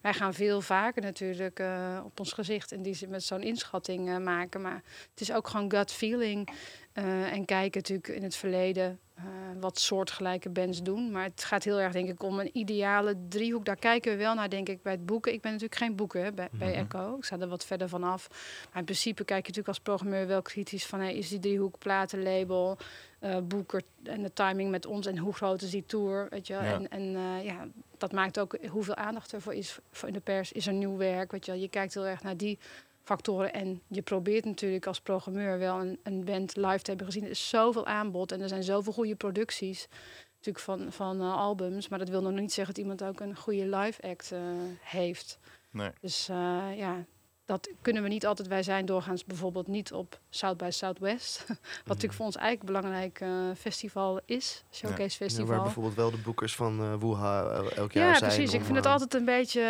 Wij 0.01 0.13
gaan 0.13 0.33
veel 0.33 0.61
vaker 0.61 1.01
natuurlijk 1.01 1.59
eh, 1.59 2.01
op 2.05 2.19
ons 2.19 2.33
gezicht 2.33 2.71
in 2.71 2.81
die 2.81 3.07
met 3.07 3.23
zo'n 3.23 3.43
inschatting 3.43 4.09
eh, 4.09 4.17
maken. 4.17 4.61
Maar 4.61 4.83
het 5.09 5.21
is 5.21 5.31
ook 5.31 5.47
gewoon 5.47 5.71
gut 5.71 5.91
feeling. 5.91 6.49
Eh, 6.97 7.33
en 7.33 7.45
kijken 7.45 7.81
natuurlijk 7.81 8.07
in 8.07 8.23
het 8.23 8.35
verleden 8.35 8.99
eh, 9.13 9.23
wat 9.59 9.79
soortgelijke 9.79 10.49
bands 10.49 10.83
doen. 10.83 11.11
Maar 11.11 11.23
het 11.23 11.43
gaat 11.43 11.63
heel 11.63 11.79
erg 11.79 11.93
denk 11.93 12.09
ik 12.09 12.23
om 12.23 12.39
een 12.39 12.49
ideale 12.53 13.15
driehoek. 13.29 13.65
Daar 13.65 13.75
kijken 13.75 14.11
we 14.11 14.17
wel 14.17 14.33
naar 14.33 14.49
denk 14.49 14.69
ik 14.69 14.81
bij 14.81 14.91
het 14.91 15.05
boeken. 15.05 15.33
Ik 15.33 15.41
ben 15.41 15.51
natuurlijk 15.51 15.81
geen 15.81 15.95
boeken 15.95 16.23
hè, 16.23 16.31
bij, 16.31 16.47
bij 16.51 16.69
Mhm. 16.69 16.77
Echo. 16.77 17.15
Ik 17.15 17.23
sta 17.23 17.39
er 17.39 17.47
wat 17.47 17.65
verder 17.65 17.89
vanaf. 17.89 18.27
Maar 18.69 18.79
in 18.79 18.85
principe 18.85 19.23
kijk 19.23 19.39
je 19.39 19.47
natuurlijk 19.47 19.67
als 19.67 19.79
programmeur 19.79 20.27
wel 20.27 20.41
kritisch 20.41 20.85
van... 20.85 20.99
Hey, 20.99 21.15
is 21.15 21.29
die 21.29 21.39
driehoek 21.39 21.77
platenlabel, 21.77 22.77
eh 23.19 23.37
boeker 23.43 23.81
en 24.03 24.23
de 24.23 24.33
timing 24.33 24.69
met 24.69 24.85
ons... 24.85 25.05
en 25.05 25.17
hoe 25.17 25.33
groot 25.33 25.61
is 25.61 25.69
die 25.69 25.85
tour, 25.85 26.27
weet 26.29 26.47
je. 26.47 26.53
Ja. 26.53 26.73
En, 26.73 26.89
en 26.89 27.11
ja, 27.43 27.67
dat 27.97 28.11
maakt 28.11 28.39
ook 28.39 28.57
hoeveel 28.69 28.95
aandacht 28.95 29.31
er 29.31 29.41
voor 29.41 29.53
is 29.53 29.79
voor 29.91 30.07
in 30.07 30.13
de 30.13 30.19
pers. 30.19 30.51
Is 30.51 30.67
er 30.67 30.73
nieuw 30.73 30.97
werk, 30.97 31.31
weet 31.31 31.45
je. 31.45 31.59
Je 31.59 31.69
kijkt 31.69 31.93
heel 31.93 32.05
erg 32.05 32.23
naar 32.23 32.37
die 32.37 32.59
factoren. 33.07 33.53
En 33.53 33.81
je 33.87 34.01
probeert 34.01 34.45
natuurlijk 34.45 34.85
als 34.85 35.01
programmeur 35.01 35.59
wel 35.59 35.79
een, 35.79 35.99
een 36.03 36.25
band 36.25 36.55
live 36.55 36.81
te 36.81 36.89
hebben 36.89 37.05
gezien. 37.05 37.23
Er 37.23 37.29
is 37.29 37.49
zoveel 37.49 37.85
aanbod 37.85 38.31
en 38.31 38.41
er 38.41 38.47
zijn 38.47 38.63
zoveel 38.63 38.93
goede 38.93 39.15
producties 39.15 39.87
natuurlijk 40.35 40.65
van, 40.65 40.91
van 40.91 41.21
eh, 41.21 41.37
albums. 41.37 41.87
Maar 41.87 41.99
dat 41.99 42.09
wil 42.09 42.21
nog 42.21 42.31
niet 42.31 42.53
zeggen 42.53 42.73
dat 42.73 42.83
iemand 42.83 43.03
ook 43.03 43.19
een 43.19 43.35
goede 43.35 43.77
live 43.77 44.01
act 44.01 44.31
eh, 44.31 44.39
heeft. 44.81 45.39
Nee. 45.71 45.89
Dus 46.01 46.29
eh, 46.29 46.67
ja, 46.75 47.05
dat 47.47 47.69
kunnen 47.81 48.03
we 48.03 48.09
niet 48.09 48.25
altijd. 48.25 48.47
Wij 48.47 48.63
zijn 48.63 48.85
doorgaans 48.85 49.25
bijvoorbeeld 49.25 49.67
niet 49.67 49.93
op 49.93 50.19
South 50.29 50.57
by 50.57 50.67
Southwest. 50.69 51.43
Wat 51.47 51.57
natuurlijk 51.87 52.13
voor 52.13 52.25
ons 52.25 52.35
eigenlijk 52.35 52.69
een 52.69 52.81
belangrijk 52.81 53.19
eh, 53.21 53.29
festival 53.57 54.19
is. 54.25 54.63
Showcase 54.71 55.01
Ja, 55.01 55.09
Festival. 55.09 55.45
waar 55.47 55.61
bijvoorbeeld 55.61 55.95
wel 55.95 56.11
de 56.11 56.17
boekers 56.17 56.55
van 56.55 56.97
Woeha 56.99 57.49
el- 57.49 57.71
elk 57.71 57.91
jaar 57.91 58.07
Ja, 58.07 58.17
zijn. 58.17 58.31
precies. 58.31 58.53
Ik 58.53 58.63
vind 58.63 58.75
het 58.75 58.85
eh, 58.85 58.91
altijd 58.91 59.13
een 59.13 59.25
beetje 59.25 59.61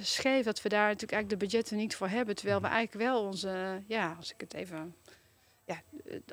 scheef 0.00 0.44
dat 0.44 0.62
we 0.62 0.68
daar 0.68 0.86
natuurlijk 0.86 1.12
eigenlijk 1.12 1.40
de 1.40 1.46
budgetten 1.46 1.76
niet 1.76 1.96
voor 1.96 2.08
hebben. 2.08 2.34
Terwijl 2.34 2.58
Mhm. 2.60 2.68
we 2.68 2.74
eigenlijk 2.74 3.06
wel 3.10 3.22
onze, 3.22 3.82
ja, 3.86 4.14
als 4.18 4.30
ik 4.32 4.40
het 4.40 4.54
even, 4.54 4.76
ja, 4.76 5.05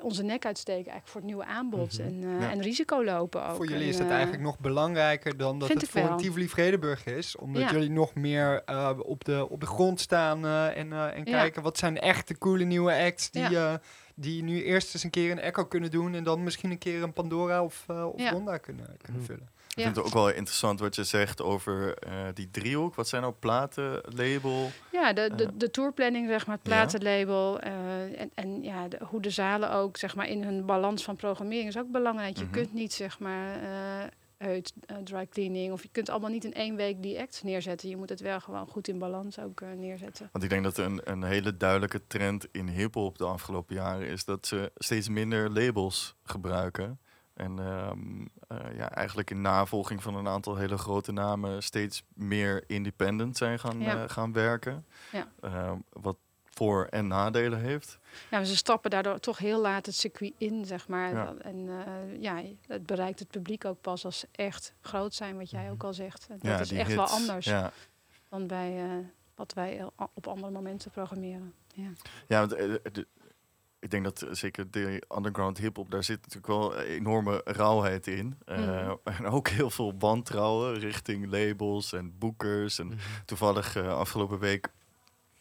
onze 0.02 0.22
nek 0.22 0.44
uitsteken 0.46 0.90
eigenlijk 0.90 1.08
voor 1.08 1.20
het 1.20 1.30
nieuwe 1.30 1.44
aanbod 1.44 1.98
Mhm. 1.98 2.02
en, 2.08 2.22
eh, 2.24 2.40
Ja. 2.40 2.50
en 2.50 2.60
risico 2.62 3.04
lopen 3.04 3.46
ook. 3.48 3.56
Voor 3.56 3.66
jullie 3.66 3.82
En, 3.82 3.88
is 3.88 3.96
dat 3.96 4.06
eh, 4.06 4.12
eigenlijk 4.12 4.42
nog 4.42 4.58
belangrijker 4.58 5.36
dan 5.36 5.58
dat 5.58 5.68
het 5.68 5.88
voor 5.88 6.02
wel. 6.02 6.10
een 6.10 6.16
Tivoli 6.16 6.48
Vredeburg 6.48 7.06
is. 7.06 7.36
Omdat 7.36 7.62
Ja. 7.62 7.70
jullie 7.70 7.90
nog 7.90 8.14
meer 8.14 8.62
eh, 8.64 8.90
op, 9.02 9.24
de, 9.24 9.48
op 9.48 9.60
de 9.60 9.66
grond 9.66 10.00
staan 10.00 10.44
eh, 10.44 10.76
en, 10.76 10.92
eh, 10.92 11.04
en 11.16 11.18
Ja. 11.18 11.22
kijken 11.24 11.62
wat 11.62 11.78
zijn 11.78 11.98
echte 12.00 12.38
coole 12.38 12.64
nieuwe 12.64 12.94
acts 13.04 13.30
die, 13.30 13.50
Ja. 13.50 13.72
eh, 13.72 13.78
die 14.14 14.42
nu 14.42 14.62
eerst 14.62 14.94
eens 14.94 15.04
een 15.04 15.10
keer 15.10 15.30
een 15.30 15.38
Echo 15.40 15.64
kunnen 15.64 15.90
doen 15.90 16.14
en 16.14 16.24
dan 16.24 16.42
misschien 16.42 16.70
een 16.70 16.78
keer 16.78 17.02
een 17.02 17.12
Pandora 17.12 17.62
of, 17.64 17.84
of 17.88 18.20
Ja. 18.20 18.30
Ronda 18.30 18.56
kunnen, 18.58 18.86
kunnen 19.02 19.22
Mhm. 19.22 19.30
vullen. 19.30 19.48
Ik 19.76 19.82
vind 19.82 19.96
het 19.96 20.04
ook 20.06 20.12
wel 20.12 20.28
interessant 20.30 20.80
wat 20.80 20.94
je 20.94 21.04
zegt 21.04 21.42
over 21.42 21.94
eh, 21.98 22.12
die 22.34 22.50
driehoek. 22.50 22.94
Wat 22.94 23.08
zijn 23.08 23.22
nou 23.22 23.34
platen, 23.38 24.00
label? 24.16 24.70
Ja, 24.92 25.12
de, 25.12 25.30
de, 25.36 25.44
Eh, 25.44 25.50
de 25.54 25.70
tourplanning, 25.70 26.28
zeg 26.28 26.46
maar, 26.46 26.54
het 26.54 26.64
platenlabel. 26.64 27.60
eh, 27.60 28.20
en 28.20 28.30
en 28.34 28.62
ja, 28.62 28.88
de- 28.88 28.98
hoe 29.08 29.20
de 29.20 29.30
zalen 29.30 29.72
ook, 29.72 29.96
zeg 29.96 30.14
maar, 30.14 30.28
in 30.28 30.42
hun 30.42 30.66
balans 30.66 31.04
van 31.04 31.16
programmering 31.16 31.68
is 31.68 31.78
ook 31.78 31.90
belangrijk. 31.90 32.36
Je 32.36 32.44
Mhm. 32.44 32.52
kunt 32.52 32.72
niet, 32.72 32.92
zeg 32.92 33.18
maar, 33.18 33.58
uit 34.38 34.72
dry 35.04 35.26
cleaning. 35.26 35.72
Of 35.72 35.82
je 35.82 35.88
kunt 35.92 36.08
allemaal 36.10 36.30
niet 36.30 36.44
in 36.44 36.54
één 36.54 36.76
week 36.76 37.02
die 37.02 37.20
acts 37.20 37.42
neerzetten. 37.42 37.88
Je 37.88 37.96
moet 37.96 38.08
het 38.08 38.20
wel 38.20 38.40
gewoon 38.40 38.66
goed 38.66 38.88
in 38.88 38.98
balans 38.98 39.38
ook 39.38 39.60
neerzetten. 39.76 40.28
Want 40.32 40.44
ik 40.44 40.50
denk 40.50 40.64
dat 40.64 40.78
een, 40.78 41.00
een 41.04 41.22
hele 41.22 41.56
duidelijke 41.56 42.06
trend 42.06 42.46
in 42.52 42.68
hip-hop 42.68 43.18
de 43.18 43.24
afgelopen 43.24 43.74
jaren 43.74 44.06
is 44.08 44.24
dat 44.24 44.46
ze 44.46 44.72
steeds 44.76 45.08
minder 45.08 45.50
labels 45.50 46.14
gebruiken. 46.24 46.98
En 47.34 47.58
ehm, 47.58 48.26
eh, 48.48 48.76
ja, 48.76 48.90
eigenlijk 48.90 49.30
in 49.30 49.40
navolging 49.40 50.02
van 50.02 50.14
een 50.14 50.28
aantal 50.28 50.56
hele 50.56 50.78
grote 50.78 51.12
namen 51.12 51.62
steeds 51.62 52.02
meer 52.14 52.64
independent 52.66 53.36
zijn 53.36 53.58
gaan, 53.58 53.80
Ja. 53.80 54.02
eh, 54.02 54.08
gaan 54.10 54.32
werken. 54.32 54.86
Ja. 55.12 55.28
Ehm, 55.40 55.78
wat 55.92 56.16
voor- 56.44 56.86
en 56.90 57.06
nadelen 57.06 57.58
heeft. 57.60 57.98
Ja, 58.30 58.36
maar 58.36 58.44
ze 58.44 58.56
stappen 58.56 58.90
daardoor 58.90 59.18
toch 59.18 59.38
heel 59.38 59.60
laat 59.60 59.86
het 59.86 59.94
circuit 59.94 60.32
in, 60.38 60.64
zeg 60.64 60.88
maar. 60.88 61.12
Ja. 61.12 61.34
En 61.38 61.68
eh, 61.68 62.20
ja, 62.22 62.42
het 62.66 62.86
bereikt 62.86 63.18
het 63.18 63.28
publiek 63.28 63.64
ook 63.64 63.80
pas 63.80 64.04
als 64.04 64.18
ze 64.18 64.28
echt 64.32 64.74
groot 64.80 65.14
zijn, 65.14 65.36
wat 65.36 65.50
jij 65.50 65.70
ook 65.70 65.84
al 65.84 65.94
zegt. 65.94 66.26
En 66.28 66.38
dat 66.38 66.50
ja, 66.50 66.58
is 66.60 66.72
echt 66.72 66.94
wel 66.94 67.06
anders 67.06 67.50
dan 68.28 68.46
bij 68.46 68.82
wat 69.34 69.52
wij 69.52 69.86
op 70.14 70.26
andere 70.26 70.52
momenten 70.52 70.90
programmeren. 70.90 71.54
Ja. 71.74 71.88
Ja, 72.28 72.46
want, 72.46 72.52
ik 73.84 73.90
denk 73.90 74.04
dat 74.04 74.22
eh, 74.22 74.28
zeker 74.32 74.70
de 74.70 75.02
underground 75.16 75.58
hip-hop, 75.58 75.90
daar 75.90 76.04
zit 76.04 76.16
natuurlijk 76.20 76.46
wel 76.46 76.76
enorme 76.78 77.40
rauwheid 77.44 78.06
in. 78.06 78.38
Eh, 78.44 78.58
Mhm. 78.58 78.94
En 79.04 79.26
ook 79.26 79.48
heel 79.48 79.70
veel 79.70 79.94
wantrouwen 79.98 80.78
richting 80.78 81.30
labels 81.30 81.92
en 81.92 82.18
boekers. 82.18 82.78
En 82.78 82.86
Mhm. 82.86 82.96
toevallig 83.24 83.76
eh, 83.76 83.96
afgelopen 83.96 84.38
week 84.38 84.68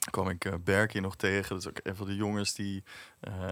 kwam 0.09 0.29
ik 0.29 0.63
Berkie 0.63 1.01
nog 1.01 1.15
tegen. 1.15 1.49
Dat 1.49 1.59
is 1.59 1.67
ook 1.67 1.79
een 1.83 1.95
van 1.95 2.05
de 2.07 2.15
jongens 2.15 2.53
die 2.53 2.83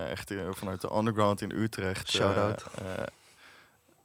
echt 0.09 0.33
vanuit 0.51 0.81
de 0.81 0.95
underground 0.95 1.41
in 1.41 1.51
Utrecht 1.51 2.09
Shout-out. 2.09 2.63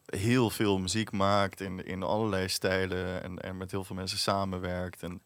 heel 0.07 0.51
veel 0.51 0.79
muziek 0.79 1.11
maakt 1.13 1.61
in, 1.61 1.85
in 1.85 2.03
allerlei 2.03 2.49
stijlen 2.49 3.23
en, 3.23 3.39
en 3.39 3.57
met 3.57 3.71
heel 3.71 3.85
veel 3.85 3.97
mensen 3.97 4.19
samenwerkt. 4.19 5.03
En 5.03 5.23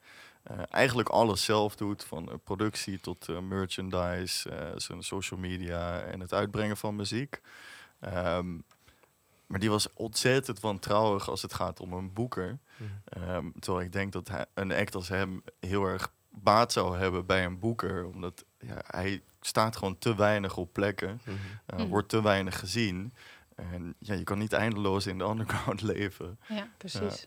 eigenlijk 0.70 1.08
alles 1.08 1.44
zelf 1.44 1.76
doet, 1.76 2.04
van 2.04 2.28
eh, 2.30 2.34
productie 2.44 3.00
tot 3.00 3.28
eh, 3.28 3.38
merchandise, 3.40 4.50
eh, 4.50 4.68
zijn 4.76 5.02
social 5.02 5.40
media 5.40 6.00
en 6.00 6.20
het 6.20 6.32
uitbrengen 6.32 6.76
van 6.76 6.96
muziek. 6.96 7.40
Ehm, 8.00 8.54
maar 9.46 9.60
die 9.60 9.70
was 9.70 9.92
ontzettend 9.92 10.60
wantrouwig 10.60 11.28
als 11.30 11.42
het 11.42 11.54
gaat 11.54 11.80
om 11.80 11.92
een 11.92 12.12
boeker. 12.12 12.58
Mhm. 12.76 12.90
Ehm, 13.04 13.50
terwijl 13.58 13.84
ik 13.84 13.92
denk 13.92 14.12
dat 14.12 14.28
hij, 14.28 14.46
een 14.54 14.72
act 14.72 14.94
als 14.94 15.08
hem 15.08 15.42
heel 15.60 15.84
erg 15.84 16.12
baat 16.28 16.72
zou 16.72 16.98
hebben 16.98 17.26
bij 17.26 17.44
een 17.44 17.58
boeker. 17.58 18.04
Omdat 18.06 18.44
ja, 18.58 18.76
hij 18.86 19.22
staat 19.40 19.76
gewoon 19.76 19.98
te 19.98 20.14
weinig 20.14 20.56
op 20.56 20.72
plekken. 20.72 21.20
Mhm. 21.24 21.36
eh, 21.66 21.78
Mhm. 21.78 21.88
Wordt 21.88 22.08
te 22.08 22.22
weinig 22.22 22.58
gezien. 22.58 23.14
En 23.56 23.94
ja, 23.98 24.14
je 24.14 24.24
kan 24.24 24.38
niet 24.38 24.52
eindeloos 24.52 25.06
in 25.06 25.18
de 25.18 25.24
underground 25.32 25.82
leven. 25.82 26.38
ja, 26.48 26.68
precies. 26.76 27.26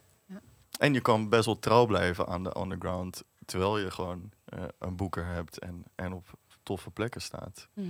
En 0.78 0.92
je 0.92 1.00
kan 1.00 1.28
best 1.28 1.44
wel 1.44 1.58
trouw 1.58 1.86
blijven 1.86 2.26
aan 2.26 2.42
de 2.42 2.56
underground. 2.58 3.22
Terwijl 3.44 3.78
je 3.78 3.90
gewoon 3.90 4.30
eh, 4.44 4.62
een 4.78 4.96
boeker 4.96 5.26
hebt 5.26 5.58
en, 5.58 5.84
en 5.94 6.12
op 6.12 6.26
toffe 6.62 6.90
plekken 6.90 7.20
staat. 7.20 7.68
Mhm. 7.72 7.88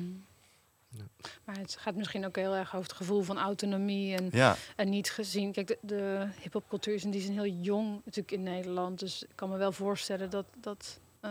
Ja. 0.88 1.05
Maar 1.44 1.59
het 1.59 1.77
gaat 1.77 1.94
misschien 1.94 2.27
ook 2.27 2.37
heel 2.37 2.55
erg 2.55 2.75
over 2.75 2.88
het 2.88 2.97
gevoel 2.97 3.23
van 3.23 3.38
autonomie 3.38 4.16
en, 4.16 4.29
Ja, 4.33 4.57
en 4.77 4.88
niet 4.88 5.11
gezien. 5.11 5.53
Kijk, 5.53 5.66
de, 5.66 5.79
de 5.81 6.29
hip-hopcultuur 6.42 6.94
is 6.94 7.05
in 7.05 7.11
die 7.11 7.20
zin 7.20 7.33
heel 7.33 7.53
jong 7.53 7.94
natuurlijk 8.05 8.33
in 8.33 8.42
Nederland. 8.42 8.99
Dus 8.99 9.23
ik 9.23 9.33
kan 9.35 9.49
me 9.49 9.57
wel 9.57 9.73
voorstellen 9.73 10.31
dat 10.31 10.47
dat, 10.61 11.01
eh, 11.20 11.31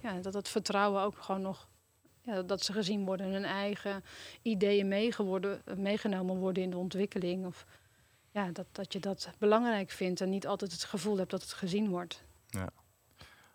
ja, 0.00 0.20
dat, 0.20 0.32
dat 0.32 0.48
vertrouwen 0.48 1.02
ook 1.02 1.18
gewoon 1.18 1.42
nog. 1.42 1.68
Ja, 2.22 2.42
dat 2.42 2.64
ze 2.64 2.72
gezien 2.72 3.04
worden 3.04 3.26
en 3.26 3.32
hun 3.32 3.44
eigen 3.44 4.04
ideeën 4.42 4.88
meegenomen 5.76 6.36
worden 6.36 6.62
in 6.62 6.70
de 6.70 6.76
ontwikkeling. 6.76 7.46
Of 7.46 7.66
ja, 8.30 8.50
dat, 8.52 8.66
dat 8.72 8.92
je 8.92 9.00
dat 9.00 9.30
belangrijk 9.38 9.90
vindt 9.90 10.20
en 10.20 10.30
niet 10.30 10.46
altijd 10.46 10.72
het 10.72 10.84
gevoel 10.84 11.16
hebt 11.16 11.30
dat 11.30 11.42
het 11.42 11.52
gezien 11.52 11.88
wordt. 11.88 12.22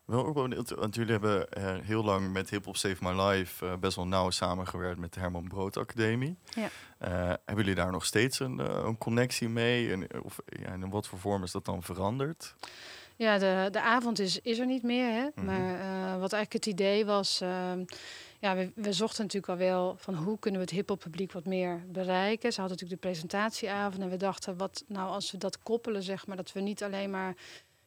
wel 0.06 0.26
ook 0.26 0.34
wel 0.34 0.48
benieuwd, 0.48 0.70
want 0.70 0.96
jullie 0.96 1.12
hebben 1.12 1.50
eh, 1.52 1.76
heel 1.82 2.04
lang 2.04 2.32
met 2.32 2.50
Hip 2.50 2.66
Hop 2.66 2.78
Save 2.78 2.96
My 3.00 3.22
Life 3.22 3.66
eh, 3.66 3.78
best 3.78 3.96
wel 3.96 4.08
nauw 4.08 4.30
samengewerkt 4.30 5.00
met 5.00 5.14
de 5.14 5.20
Herman 5.20 5.48
Brood 5.48 5.78
Academie. 5.78 6.38
Ja. 6.50 6.70
Eh, 6.98 7.12
hebben 7.28 7.56
jullie 7.56 7.76
daar 7.76 7.92
nog 7.92 8.06
steeds 8.06 8.40
een, 8.40 8.86
een 8.86 8.98
connectie 8.98 9.50
mee? 9.50 9.92
En, 9.92 10.24
of 10.24 10.40
ja, 10.46 10.68
en 10.68 10.84
in 10.84 10.90
wat 10.90 11.08
voor 11.08 11.20
vorm 11.20 11.44
is 11.44 11.52
dat 11.52 11.66
dan 11.66 11.84
veranderd? 11.84 12.56
Ja, 13.16 13.38
de, 13.38 13.68
de 13.72 13.82
avond 13.82 14.20
is, 14.20 14.40
is 14.42 14.60
er 14.60 14.66
niet 14.66 14.84
meer. 14.84 15.12
Hè? 15.12 15.28
Mhm. 15.36 15.46
Maar 15.46 15.80
eh, 15.80 16.20
wat 16.20 16.34
eigenlijk 16.34 16.66
het 16.66 16.66
idee 16.66 17.06
was. 17.06 17.42
ehm, 17.42 17.84
ja, 18.40 18.56
we, 18.56 18.72
we 18.76 18.94
zochten 18.94 19.24
natuurlijk 19.24 19.52
al 19.52 19.68
wel 19.68 19.96
van 19.98 20.16
hoe 20.16 20.40
kunnen 20.40 20.60
we 20.60 20.66
het 20.66 20.76
hip-hop 20.76 21.00
publiek 21.00 21.32
wat 21.32 21.46
meer 21.46 21.84
bereiken. 21.88 22.54
Ze 22.54 22.60
hadden 22.60 22.78
natuurlijk 22.78 23.02
de 23.02 23.08
presentatieavond 23.10 24.04
en 24.04 24.10
we 24.10 24.18
dachten, 24.18 24.58
wat 24.58 24.84
nou 24.88 25.10
als 25.10 25.32
we 25.32 25.38
dat 25.38 25.60
koppelen, 25.60 26.04
zeg 26.04 26.28
maar, 26.28 26.38
dat 26.38 26.52
we 26.52 26.60
niet 26.60 26.84
alleen 26.84 27.10
maar 27.10 27.36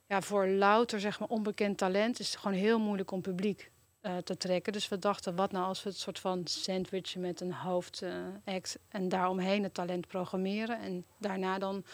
ja, 0.06 0.22
voor 0.22 0.46
louter 0.46 1.00
zeg 1.00 1.20
maar 1.20 1.28
onbekend 1.28 1.78
talent 1.78 2.18
is 2.18 2.30
het 2.30 2.40
gewoon 2.40 2.56
heel 2.56 2.78
moeilijk 2.78 3.10
om 3.10 3.20
publiek 3.20 3.70
eh, 4.00 4.16
te 4.16 4.36
trekken. 4.36 4.72
Dus 4.72 4.88
we 4.88 4.98
dachten, 4.98 5.36
wat 5.36 5.52
nou 5.52 5.66
als 5.66 5.82
we 5.82 5.88
het 5.88 5.98
soort 5.98 6.18
van 6.18 6.46
sandwichen 6.46 7.20
met 7.20 7.40
een 7.40 7.52
hoofdact 7.52 8.78
en 8.88 9.08
daaromheen 9.08 9.62
het 9.62 9.74
talent 9.74 10.06
programmeren 10.06 10.80
en 10.80 11.04
daarna 11.18 11.58
dan 11.58 11.84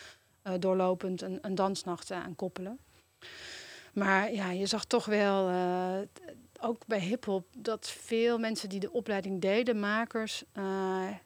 eh, 0.43 0.53
doorlopend 0.59 1.23
een, 1.23 1.39
een 1.43 1.55
dansnacht 1.55 2.11
aan 2.11 2.37
koppelen. 2.37 2.79
Maar 3.93 4.33
ja, 4.33 4.51
je 4.51 4.67
zag 4.67 4.85
toch 4.85 5.05
wel, 5.05 5.49
eh, 5.49 5.99
ook 6.65 6.87
bij 6.87 7.01
hip-hop, 7.01 7.47
dat 7.59 7.91
veel 7.91 8.39
mensen 8.39 8.69
die 8.69 8.81
de 8.81 8.93
opleiding 8.93 9.41
deden, 9.41 9.81
makers, 9.81 10.45
eh, 10.53 10.63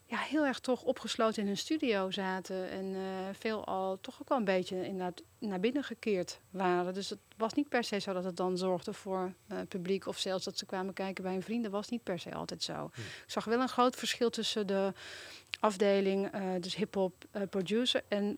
ja, 0.07 0.18
heel 0.18 0.46
erg 0.46 0.61
toch 0.61 0.83
opgesloten 0.83 1.42
in 1.42 1.46
hun 1.48 1.57
studio 1.57 2.11
zaten. 2.11 2.70
En 2.70 2.94
eh, 2.94 3.01
veel 3.38 3.64
al 3.64 3.98
toch 4.01 4.18
ook 4.20 4.29
wel 4.29 4.38
een 4.38 4.44
beetje 4.44 4.85
inderdaad 4.85 5.22
naar 5.38 5.61
binnen 5.61 5.85
gekeerd 5.85 6.40
waren. 6.51 6.94
Dus 6.94 7.11
het 7.11 7.18
was 7.37 7.53
niet 7.55 7.68
per 7.68 7.85
se 7.85 7.98
zo 7.98 8.12
dat 8.12 8.24
het 8.24 8.37
dan 8.37 8.59
zorgde 8.59 8.92
voor 8.92 9.33
eh, 9.46 9.59
publiek 9.68 10.07
of 10.07 10.18
zelfs 10.18 10.44
dat 10.44 10.59
ze 10.59 10.66
kwamen 10.66 10.94
kijken 10.94 11.22
bij 11.22 11.33
hun 11.33 11.42
vrienden, 11.42 11.70
was 11.70 11.88
niet 11.88 12.03
per 12.03 12.18
se 12.18 12.35
altijd 12.35 12.62
zo. 12.62 12.90
Ik 12.94 13.22
zag 13.27 13.44
wel 13.44 13.61
een 13.61 13.68
groot 13.68 13.96
verschil 13.96 14.31
tussen 14.31 14.66
de 14.66 14.92
afdeling, 15.61 16.31
dus 16.61 16.74
hip-hop 16.74 17.24
producer 17.51 18.03
en 18.09 18.31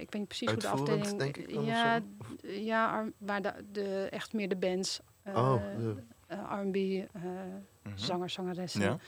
ik 0.00 0.10
weet 0.10 0.14
niet 0.14 0.28
precies 0.28 0.50
hoe 0.50 0.58
de 0.58 0.68
afdeling. 0.68 1.18
denk 1.18 1.36
ik 1.36 1.50
ja, 1.50 2.00
ja, 2.42 2.90
ar- 2.90 3.12
waar 3.18 3.42
de, 3.42 3.52
de, 3.72 4.08
echt 4.10 4.32
meer 4.32 4.48
de 4.48 4.56
bands. 4.56 5.00
Eh, 5.34 5.52
Oh, 5.52 5.62
ja. 5.78 5.94
eh, 6.26 6.60
R&B, 6.62 6.76
eh, 6.76 7.22
Mhm. 7.82 7.96
zangers, 7.98 8.32
zangeressen. 8.32 8.80
Ja. 8.80 8.98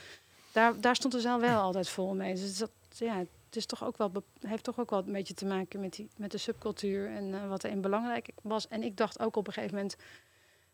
Daar, 0.51 0.81
daar 0.81 0.95
stond 0.95 1.13
de 1.13 1.19
zaal 1.19 1.39
wel 1.39 1.61
altijd 1.61 1.89
vol 1.89 2.15
mee. 2.15 2.33
Dus 2.33 2.57
dat, 2.57 2.71
ja, 2.89 3.17
het 3.17 3.55
is 3.55 3.65
toch 3.65 3.83
ook 3.83 3.97
wel, 3.97 4.11
heeft 4.39 4.63
toch 4.63 4.79
ook 4.79 4.89
wel 4.89 4.99
een 5.05 5.11
beetje 5.11 5.33
te 5.33 5.45
maken 5.45 5.79
met, 5.79 5.93
die, 5.93 6.09
met 6.17 6.31
de 6.31 6.37
subcultuur 6.37 7.07
en 7.09 7.33
eh, 7.33 7.47
wat 7.47 7.63
erin 7.63 7.81
belangrijk 7.81 8.29
was. 8.41 8.67
En 8.67 8.83
ik 8.83 8.97
dacht 8.97 9.19
ook 9.19 9.35
op 9.35 9.47
een 9.47 9.53
gegeven 9.53 9.75
moment, 9.75 9.95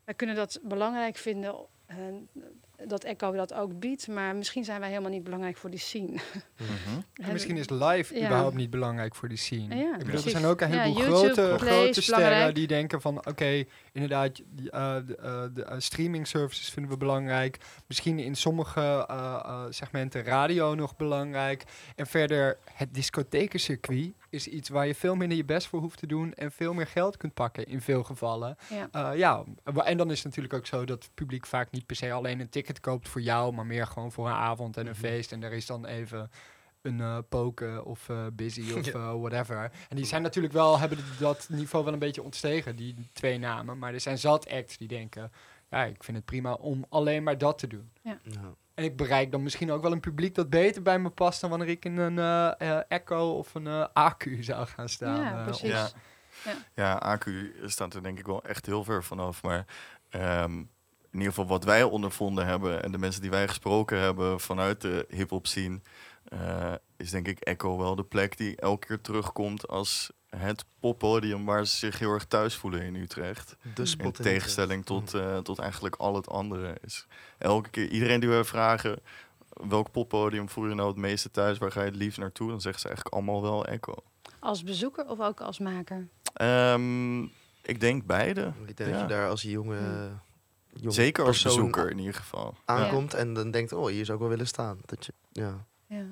wij 0.03 0.13
kunnen 0.13 0.35
dat 0.35 0.59
belangrijk 0.63 1.15
vinden, 1.15 1.49
eh, 1.53 1.59
dat 2.85 3.03
Echo 3.03 3.31
dat 3.31 3.53
ook 3.53 3.79
biedt, 3.79 4.07
maar 4.07 4.35
misschien 4.35 4.63
zijn 4.63 4.79
wij 4.79 4.89
helemaal 4.89 5.11
niet 5.11 5.23
belangrijk 5.23 5.57
voor 5.57 5.69
die 5.69 5.79
scene. 5.79 6.11
Mhm. 6.57 7.01
En 7.13 7.31
misschien 7.33 7.57
is 7.57 7.69
live 7.69 8.15
Ja. 8.15 8.25
überhaupt 8.25 8.55
niet 8.55 8.69
belangrijk 8.69 9.15
voor 9.15 9.27
die 9.29 9.37
scene. 9.37 9.75
Ja, 9.75 9.91
ik 9.97 10.05
bedoel, 10.05 10.23
er 10.23 10.29
zijn 10.29 10.45
ook 10.45 10.61
een 10.61 10.71
heleboel 10.71 11.03
grote, 11.03 11.53
plays 11.57 11.71
grote 11.71 12.01
sterren 12.01 12.23
belangrijk. 12.23 12.55
die 12.55 12.67
denken 12.67 13.01
van... 13.01 13.17
oké, 13.27 13.63
inderdaad, 13.91 14.41
die, 14.49 14.71
eh, 14.71 14.95
de, 15.07 15.15
eh, 15.15 15.43
de 15.53 15.63
eh, 15.63 15.75
streaming 15.79 16.27
services 16.27 16.69
vinden 16.69 16.91
we 16.91 16.97
belangrijk. 16.97 17.57
Misschien 17.87 18.19
in 18.19 18.35
sommige 18.35 19.05
eh, 19.07 19.39
eh, 19.45 19.63
segmenten 19.69 20.23
radio 20.23 20.75
nog 20.75 20.95
belangrijk. 20.95 21.63
En 21.95 22.07
verder, 22.07 22.57
het 22.73 22.93
discothekencircuit 22.93 24.11
is 24.29 24.47
iets 24.47 24.69
waar 24.69 24.87
je 24.87 24.95
veel 24.95 25.15
minder 25.15 25.37
je 25.37 25.45
best 25.45 25.67
voor 25.67 25.79
hoeft 25.79 25.99
te 25.99 26.07
doen... 26.07 26.33
en 26.33 26.51
veel 26.51 26.73
meer 26.73 26.87
geld 26.87 27.17
kunt 27.17 27.33
pakken 27.33 27.65
in 27.67 27.81
veel 27.81 28.03
gevallen. 28.03 28.57
Ja. 28.69 28.87
Eh, 29.11 29.17
ja, 29.17 29.43
en 29.83 29.97
dan 29.97 30.11
is 30.11 30.17
het 30.17 30.25
natuurlijk 30.25 30.53
ook 30.53 30.65
zo 30.65 30.85
dat 30.85 31.03
het 31.03 31.11
publiek 31.13 31.45
vaak 31.45 31.71
niet 31.71 31.76
per 31.85 31.95
se 31.95 32.11
alleen 32.11 32.39
een 32.39 32.49
ticket 32.49 32.79
koopt 32.79 33.07
voor 33.09 33.21
jou, 33.21 33.53
maar 33.53 33.65
meer 33.65 33.87
gewoon 33.87 34.11
voor 34.11 34.27
een 34.27 34.33
avond 34.33 34.77
en 34.77 34.85
een 34.85 34.91
Mhm. 34.91 34.99
feest. 35.01 35.31
En 35.31 35.43
er 35.43 35.51
is 35.53 35.65
dan 35.65 35.85
even 35.85 36.31
een 36.81 37.01
eh 37.01 37.17
poken 37.29 37.85
of 37.85 38.09
eh, 38.09 38.25
busy 38.33 38.71
of 38.77 38.85
Ja. 38.85 38.91
eh, 38.93 39.13
whatever. 39.19 39.71
En 39.89 39.95
die 39.95 40.05
zijn 40.05 40.21
natuurlijk 40.21 40.53
wel, 40.53 40.79
hebben 40.79 40.97
dat 41.19 41.47
niveau 41.51 41.83
wel 41.85 41.93
een 41.93 41.99
beetje 41.99 42.23
ontstegen, 42.23 42.75
die 42.75 42.95
twee 43.13 43.37
namen. 43.39 43.77
Maar 43.77 43.93
er 43.93 43.99
zijn 43.99 44.17
zat 44.17 44.49
acts 44.49 44.77
die 44.77 44.87
denken, 44.87 45.31
ja, 45.69 45.83
ik 45.83 46.03
vind 46.03 46.17
het 46.17 46.25
prima 46.25 46.53
om 46.53 46.85
alleen 46.89 47.23
maar 47.23 47.37
dat 47.37 47.57
te 47.57 47.67
doen. 47.67 47.91
Ja. 48.03 48.17
En 48.73 48.83
ik 48.83 48.95
bereik 48.97 49.31
dan 49.31 49.43
misschien 49.43 49.71
ook 49.71 49.81
wel 49.81 49.91
een 49.91 49.99
publiek 49.99 50.35
dat 50.35 50.49
beter 50.49 50.81
bij 50.81 50.99
me 50.99 51.09
past 51.09 51.41
dan 51.41 51.49
wanneer 51.49 51.67
ik 51.69 51.85
in 51.85 51.97
een 51.97 52.19
Echo 52.87 53.37
of 53.37 53.55
een 53.55 53.67
eh 53.67 53.87
AQ 54.11 54.39
zou 54.39 54.65
gaan 54.67 54.89
staan. 54.89 55.21
Ja, 55.21 55.43
precies. 55.43 55.69
Ja. 55.69 55.89
Ja. 56.45 56.53
Ja, 56.75 57.17
AQ 57.17 57.29
staat 57.65 57.93
er 57.93 58.03
denk 58.03 58.19
ik 58.19 58.25
wel 58.25 58.43
echt 58.43 58.65
heel 58.65 58.83
ver 58.83 59.03
vanaf. 59.03 59.43
Maar 59.43 59.65
ehm, 60.09 60.63
in 61.17 61.23
ieder 61.23 61.35
geval 61.37 61.57
wat 61.57 61.63
wij 61.63 61.83
ondervonden 61.83 62.45
hebben 62.45 62.83
en 62.83 62.91
de 62.91 62.97
mensen 62.97 63.21
die 63.21 63.29
wij 63.29 63.47
gesproken 63.47 63.99
hebben 63.99 64.39
vanuit 64.39 64.81
de 64.81 65.05
hip-hop 65.09 65.47
scene, 65.47 65.79
eh, 66.23 66.73
is 66.97 67.09
denk 67.09 67.27
ik 67.27 67.39
Echo 67.39 67.77
wel 67.77 67.95
de 67.95 68.03
plek 68.03 68.37
die 68.37 68.55
elke 68.55 68.87
keer 68.87 69.01
terugkomt 69.01 69.67
als 69.67 70.11
het 70.29 70.65
poppodium 70.79 71.45
waar 71.45 71.65
ze 71.65 71.75
zich 71.75 71.99
heel 71.99 72.11
erg 72.11 72.25
thuis 72.25 72.55
voelen 72.55 72.81
in 72.81 72.95
Utrecht. 72.95 73.55
De 73.75 73.81
In 73.81 73.87
spot 73.87 74.17
in 74.17 74.23
tegenstelling 74.23 74.85
tot, 74.85 75.13
eh, 75.13 75.37
tot 75.37 75.59
eigenlijk 75.59 75.95
al 75.95 76.15
het 76.15 76.29
andere 76.29 76.77
is. 76.85 77.07
Elke 77.37 77.69
keer, 77.69 77.89
iedereen 77.89 78.19
die 78.19 78.29
we 78.29 78.43
vragen, 78.43 78.99
welk 79.49 79.91
poppodium 79.91 80.49
voel 80.49 80.67
je 80.67 80.75
nou 80.75 80.87
het 80.87 80.97
meeste 80.97 81.31
thuis, 81.31 81.57
waar 81.57 81.71
ga 81.71 81.79
je 81.79 81.85
het 81.85 81.95
liefst 81.95 82.19
naartoe? 82.19 82.49
Dan 82.49 82.61
zeggen 82.61 82.81
ze 82.81 82.87
eigenlijk 82.87 83.15
allemaal 83.15 83.41
wel 83.41 83.65
Echo. 83.65 83.93
Als 84.39 84.63
bezoeker 84.63 85.09
of 85.09 85.19
ook 85.19 85.41
als 85.41 85.59
maker? 85.59 86.07
Ehm, 86.33 87.21
ik 87.61 87.79
denk 87.79 88.05
beide. 88.05 88.53
Ik 88.65 88.77
denk 88.77 88.91
dat 88.91 89.01
je 89.01 89.07
daar 89.07 89.29
als 89.29 89.41
jonge, 89.41 90.09
Jonge 90.79 90.93
Zeker 90.93 91.25
als 91.25 91.43
bezoeker 91.43 91.91
in 91.91 91.97
ieder 91.99 92.13
geval. 92.13 92.55
Ja. 92.55 92.73
aankomt 92.75 93.13
en 93.13 93.33
dan 93.33 93.51
denkt, 93.51 93.73
oh, 93.73 93.87
hier 93.87 94.05
zou 94.05 94.17
ik 94.17 94.23
wel 94.23 94.31
willen 94.31 94.47
staan. 94.47 94.79
Dat 94.85 95.05
je, 95.05 95.13
ja. 95.31 95.65
Ja. 95.87 96.05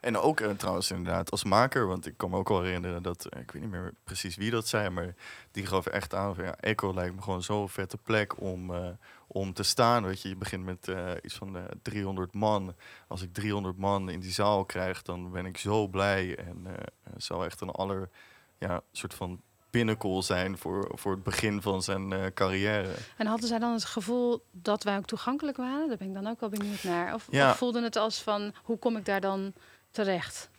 En 0.00 0.18
ook 0.18 0.40
eh, 0.40 0.50
trouwens 0.50 0.90
inderdaad 0.90 1.30
als 1.30 1.44
maker, 1.44 1.86
want 1.86 2.06
ik 2.06 2.16
kan 2.16 2.30
me 2.30 2.36
ook 2.36 2.48
wel 2.48 2.62
herinneren 2.62 3.02
dat, 3.02 3.26
eh, 3.26 3.40
ik 3.40 3.50
weet 3.50 3.62
niet 3.62 3.70
meer 3.70 3.92
precies 4.04 4.36
wie 4.36 4.50
dat 4.50 4.68
zei, 4.68 4.88
maar 4.88 5.14
die 5.50 5.66
gaf 5.66 5.86
echt 5.86 6.14
aan 6.14 6.34
van 6.34 6.44
ja, 6.44 6.56
Echo 6.56 6.94
lijkt 6.94 7.14
me 7.14 7.22
gewoon 7.22 7.42
zo'n 7.42 7.68
vette 7.68 7.96
plek 7.96 8.40
om, 8.40 8.74
eh, 8.74 8.88
om 9.26 9.52
te 9.52 9.62
staan. 9.62 10.04
Weet 10.04 10.22
je, 10.22 10.28
je 10.28 10.36
begint 10.36 10.64
met 10.64 10.92
iets 11.22 11.34
van 11.34 11.56
eh 11.56 11.62
300 11.82 12.32
man. 12.32 12.74
Als 13.08 13.22
ik 13.22 13.32
300 13.32 13.78
man 13.78 14.10
in 14.10 14.20
die 14.20 14.32
zaal 14.32 14.64
krijg, 14.64 15.02
dan 15.02 15.30
ben 15.30 15.46
ik 15.46 15.58
zo 15.58 15.88
blij 15.88 16.36
en 16.36 16.66
eh, 16.66 16.72
zou 17.16 17.44
echt 17.44 17.60
een 17.60 17.70
aller, 17.70 18.08
ja, 18.58 18.82
soort 18.92 19.14
van 19.14 19.40
pinnacle 19.72 20.22
zijn 20.22 20.58
voor, 20.58 20.90
voor 20.94 21.12
het 21.12 21.22
begin 21.22 21.62
van 21.62 21.82
zijn 21.82 22.12
eh, 22.12 22.20
carrière. 22.34 22.88
En 23.16 23.26
hadden 23.26 23.48
zij 23.48 23.58
dan 23.58 23.72
het 23.72 23.84
gevoel 23.84 24.44
dat 24.50 24.82
wij 24.82 24.96
ook 24.96 25.06
toegankelijk 25.06 25.56
waren? 25.56 25.88
Daar 25.88 25.96
ben 25.96 26.08
ik 26.08 26.14
dan 26.14 26.26
ook 26.26 26.40
wel 26.40 26.48
benieuwd 26.48 26.82
naar. 26.82 27.14
Of, 27.14 27.26
Ja. 27.30 27.50
of 27.50 27.56
voelden 27.56 27.82
het 27.82 27.96
als 27.96 28.22
van, 28.22 28.54
hoe 28.62 28.78
kom 28.78 28.96
ik 28.96 29.04
daar 29.04 29.20
dan 29.20 29.52
terecht? 29.90 30.50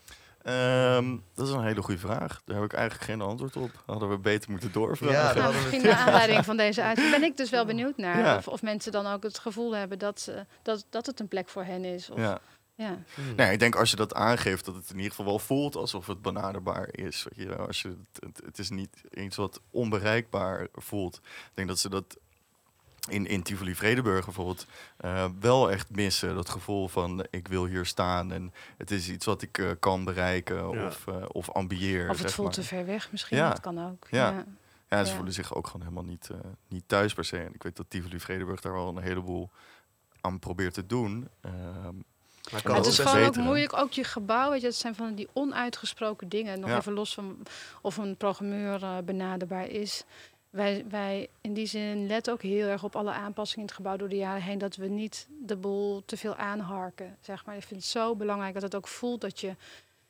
Ehm, 0.43 1.15
dat 1.35 1.47
is 1.47 1.53
een 1.53 1.63
hele 1.63 1.81
goede 1.81 1.99
vraag. 1.99 2.41
Daar 2.45 2.55
heb 2.55 2.65
ik 2.65 2.73
eigenlijk 2.73 3.03
geen 3.09 3.21
antwoord 3.21 3.55
op. 3.55 3.71
Hadden 3.85 4.09
we 4.09 4.17
beter 4.17 4.51
moeten 4.51 4.71
doorvragen. 4.71 5.15
Ja, 5.15 5.33
Nou, 5.33 5.53
misschien 5.55 5.83
naar 5.83 5.95
aanleiding 5.97 6.45
van 6.45 6.57
deze 6.57 6.81
uitzending 6.81 7.19
ben 7.19 7.29
ik 7.29 7.37
dus 7.37 7.49
wel 7.49 7.65
benieuwd 7.65 7.97
naar. 7.97 8.17
Ja. 8.19 8.35
Of, 8.37 8.47
of 8.47 8.61
mensen 8.61 8.91
dan 8.91 9.07
ook 9.07 9.23
het 9.23 9.39
gevoel 9.39 9.75
hebben 9.75 9.99
dat, 9.99 10.19
ze, 10.21 10.45
dat, 10.61 10.85
dat 10.89 11.05
het 11.05 11.19
een 11.19 11.27
plek 11.27 11.49
voor 11.49 11.63
hen 11.63 11.85
is. 11.85 12.09
Of, 12.09 12.17
ja. 12.19 12.39
Ja. 12.75 12.97
Hmm. 13.15 13.35
Nee, 13.35 13.51
ik 13.51 13.59
denk 13.59 13.75
als 13.75 13.89
je 13.89 13.95
dat 13.95 14.13
aangeeft, 14.13 14.65
dat 14.65 14.75
het 14.75 14.89
in 14.89 14.95
ieder 14.95 15.09
geval 15.09 15.25
wel 15.25 15.39
voelt 15.39 15.75
alsof 15.75 16.07
het 16.07 16.21
benaderbaar 16.21 16.87
is. 16.91 17.23
Weet 17.29 17.47
je, 17.47 17.55
als 17.55 17.81
je 17.81 17.87
het, 17.87 18.23
het, 18.23 18.41
het 18.45 18.59
is 18.59 18.69
niet 18.69 19.03
iets 19.13 19.35
wat 19.35 19.61
onbereikbaar 19.71 20.67
voelt. 20.73 21.15
Ik 21.23 21.51
denk 21.53 21.67
dat 21.67 21.79
ze 21.79 21.89
dat 21.89 22.17
in, 23.09 23.27
in 23.27 23.43
Tivoli 23.43 23.75
Vredenburg 23.75 24.25
bijvoorbeeld 24.25 24.65
eh, 24.97 25.25
wel 25.39 25.71
echt 25.71 25.89
missen. 25.89 26.35
Dat 26.35 26.49
gevoel 26.49 26.87
van 26.87 27.25
ik 27.29 27.47
wil 27.47 27.65
hier 27.65 27.85
staan 27.85 28.31
en 28.31 28.53
het 28.77 28.91
is 28.91 29.09
iets 29.09 29.25
wat 29.25 29.41
ik 29.41 29.57
eh, 29.57 29.69
kan 29.79 30.03
bereiken 30.03 30.69
Ja. 30.69 30.85
of, 30.87 31.07
eh, 31.07 31.15
of 31.27 31.49
ambieer. 31.49 32.03
Of 32.03 32.09
het 32.09 32.17
zeg 32.19 32.31
voelt 32.33 32.47
maar. 32.47 32.55
te 32.55 32.63
ver 32.63 32.85
weg 32.85 33.11
misschien, 33.11 33.37
Ja. 33.37 33.49
dat 33.49 33.59
kan 33.59 33.89
ook. 33.89 34.07
Ja. 34.09 34.29
Ja. 34.31 34.45
Ja, 34.89 35.03
ze 35.03 35.09
Ja. 35.09 35.15
voelen 35.15 35.33
zich 35.33 35.55
ook 35.55 35.65
gewoon 35.67 35.81
helemaal 35.81 36.03
niet, 36.05 36.29
eh, 36.29 36.37
niet 36.67 36.83
thuis 36.87 37.13
per 37.13 37.25
se. 37.25 37.37
En 37.37 37.53
ik 37.53 37.63
weet 37.63 37.75
dat 37.75 37.85
Tivoli 37.89 38.19
Vredenburg 38.19 38.61
daar 38.61 38.73
wel 38.73 38.87
een 38.87 39.03
heleboel 39.03 39.49
aan 40.21 40.39
probeert 40.39 40.73
te 40.73 40.85
doen. 40.85 41.27
Ehm, 41.41 41.95
Maar 42.51 42.75
het 42.75 42.85
is 42.85 42.99
gewoon 42.99 43.17
ook 43.19 43.25
beter, 43.25 43.41
moeilijk, 43.43 43.73
ook 43.77 43.91
je 43.91 44.03
gebouw, 44.03 44.49
weet 44.51 44.61
je, 44.61 44.67
het 44.67 44.75
zijn 44.75 44.95
van 44.95 45.15
die 45.15 45.27
onuitgesproken 45.33 46.29
dingen. 46.29 46.59
Nog 46.59 46.69
Ja. 46.69 46.77
even 46.77 46.93
los 46.93 47.13
van 47.13 47.37
of 47.81 47.97
een 47.97 48.15
programmeur 48.15 48.83
eh, 48.83 48.97
benaderbaar 49.05 49.67
is. 49.67 50.03
Wij, 50.49 50.85
wij 50.89 51.29
in 51.41 51.53
die 51.53 51.65
zin 51.65 52.07
letten 52.07 52.33
ook 52.33 52.41
heel 52.41 52.67
erg 52.67 52.83
op 52.83 52.95
alle 52.95 53.11
aanpassingen 53.11 53.61
in 53.61 53.65
het 53.67 53.75
gebouw 53.75 53.97
door 53.97 54.09
de 54.09 54.15
jaren 54.15 54.41
heen. 54.41 54.57
Dat 54.57 54.75
we 54.75 54.87
niet 54.87 55.27
de 55.45 55.55
boel 55.55 56.03
te 56.05 56.17
veel 56.17 56.35
aanharken. 56.35 57.17
Zeg 57.21 57.45
maar. 57.45 57.55
Ik 57.55 57.63
vind 57.63 57.79
het 57.81 57.89
zo 57.89 58.15
belangrijk 58.15 58.53
dat 58.53 58.63
het 58.63 58.75
ook 58.75 58.87
voelt 58.87 59.21
dat 59.21 59.39
je 59.39 59.55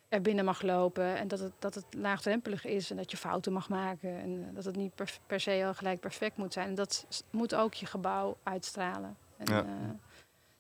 er 0.10 0.22
binnen 0.22 0.46
mag 0.46 0.62
lopen. 0.62 1.16
En 1.18 1.28
dat 1.28 1.40
het, 1.40 1.52
dat 1.60 1.76
het 1.76 1.86
laagdrempelig 1.98 2.66
is 2.66 2.90
en 2.92 2.98
dat 2.98 3.12
je 3.12 3.18
fouten 3.18 3.54
mag 3.54 3.70
maken. 3.70 4.20
En 4.20 4.46
eh, 4.50 4.56
dat 4.56 4.66
het 4.66 4.76
niet 4.76 4.96
per, 4.96 5.18
per 5.28 5.40
se 5.40 5.64
al 5.66 5.74
gelijk 5.74 6.00
perfect 6.00 6.38
moet 6.38 6.54
zijn. 6.54 6.68
En 6.68 6.76
dat 6.76 7.06
moet 7.30 7.56
ook 7.56 7.74
je 7.74 7.86
gebouw 7.86 8.38
uitstralen. 8.44 9.18
En, 9.38 9.54
Ja. 9.54 9.60
eh, 9.62 9.66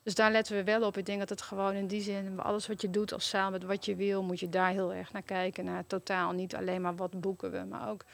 dus 0.03 0.15
daar 0.15 0.31
letten 0.31 0.55
we 0.55 0.63
wel 0.63 0.83
op. 0.83 0.97
Ik 0.97 1.05
denk 1.05 1.19
dat 1.19 1.29
het 1.29 1.41
gewoon 1.41 1.73
in 1.73 1.87
die 1.87 2.01
zin, 2.01 2.39
alles 2.39 2.67
wat 2.67 2.81
je 2.81 2.89
doet 2.89 3.13
als 3.13 3.29
zaal 3.29 3.51
met 3.51 3.63
wat 3.63 3.85
je 3.85 3.95
wil, 3.95 4.23
moet 4.23 4.39
je 4.39 4.49
daar 4.49 4.69
heel 4.69 4.93
erg 4.93 5.11
naar 5.13 5.21
kijken. 5.21 5.65
Naar 5.65 5.87
totaal. 5.87 6.31
Niet 6.31 6.55
alleen 6.55 6.81
maar 6.81 6.95
wat 6.95 7.21
boeken 7.21 7.51
we, 7.51 7.63
maar 7.63 7.89
ook 7.89 8.05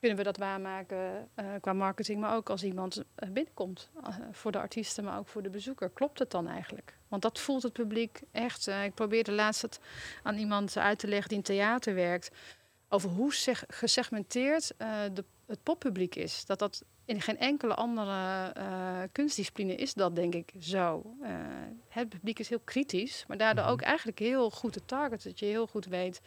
kunnen 0.00 0.18
we 0.18 0.24
dat 0.24 0.36
waarmaken 0.36 1.28
eh, 1.34 1.46
qua 1.60 1.72
marketing, 1.72 2.20
maar 2.20 2.34
ook 2.34 2.50
als 2.50 2.64
iemand 2.64 3.04
eh, 3.14 3.28
binnenkomt. 3.30 3.90
eh, 4.02 4.14
voor 4.32 4.52
de 4.52 4.58
artiesten, 4.58 5.04
maar 5.04 5.18
ook 5.18 5.28
voor 5.28 5.42
de 5.42 5.50
bezoeker. 5.50 5.90
Klopt 5.90 6.18
het 6.18 6.30
dan 6.30 6.48
eigenlijk? 6.48 6.98
Want 7.08 7.22
dat 7.22 7.40
voelt 7.40 7.62
het 7.62 7.72
publiek 7.72 8.20
echt. 8.30 8.66
ik 8.66 8.94
probeerde 8.94 9.32
laatst 9.32 9.62
het 9.62 9.80
aan 10.22 10.36
iemand 10.36 10.76
uit 10.76 10.98
te 10.98 11.08
leggen 11.08 11.28
die 11.28 11.38
in 11.38 11.44
theater 11.44 11.94
werkt. 11.94 12.30
Over 12.88 13.10
hoe 13.10 13.32
gesegmenteerd 13.68 14.72
de, 15.12 15.24
het 15.46 15.62
poppubliek 15.62 16.14
is. 16.14 16.44
Dat 16.46 16.58
dat 16.58 16.84
in 17.10 17.20
geen 17.20 17.38
enkele 17.38 17.74
andere 17.74 18.46
eh, 18.54 19.02
kunstdiscipline 19.12 19.74
is 19.74 19.94
dat, 19.94 20.16
denk 20.16 20.34
ik, 20.34 20.52
zo. 20.60 21.14
Eh, 21.22 21.30
het 21.88 22.08
publiek 22.08 22.38
is 22.38 22.48
heel 22.48 22.60
kritisch, 22.64 23.24
maar 23.28 23.36
daardoor 23.38 23.64
Mhm. 23.64 23.72
ook 23.72 23.80
eigenlijk 23.80 24.18
heel 24.18 24.50
goed 24.50 24.72
te 24.72 24.84
targeten. 24.84 25.28
Dat 25.30 25.38
je 25.38 25.46
heel 25.46 25.66
goed 25.66 25.86
weet, 25.86 26.20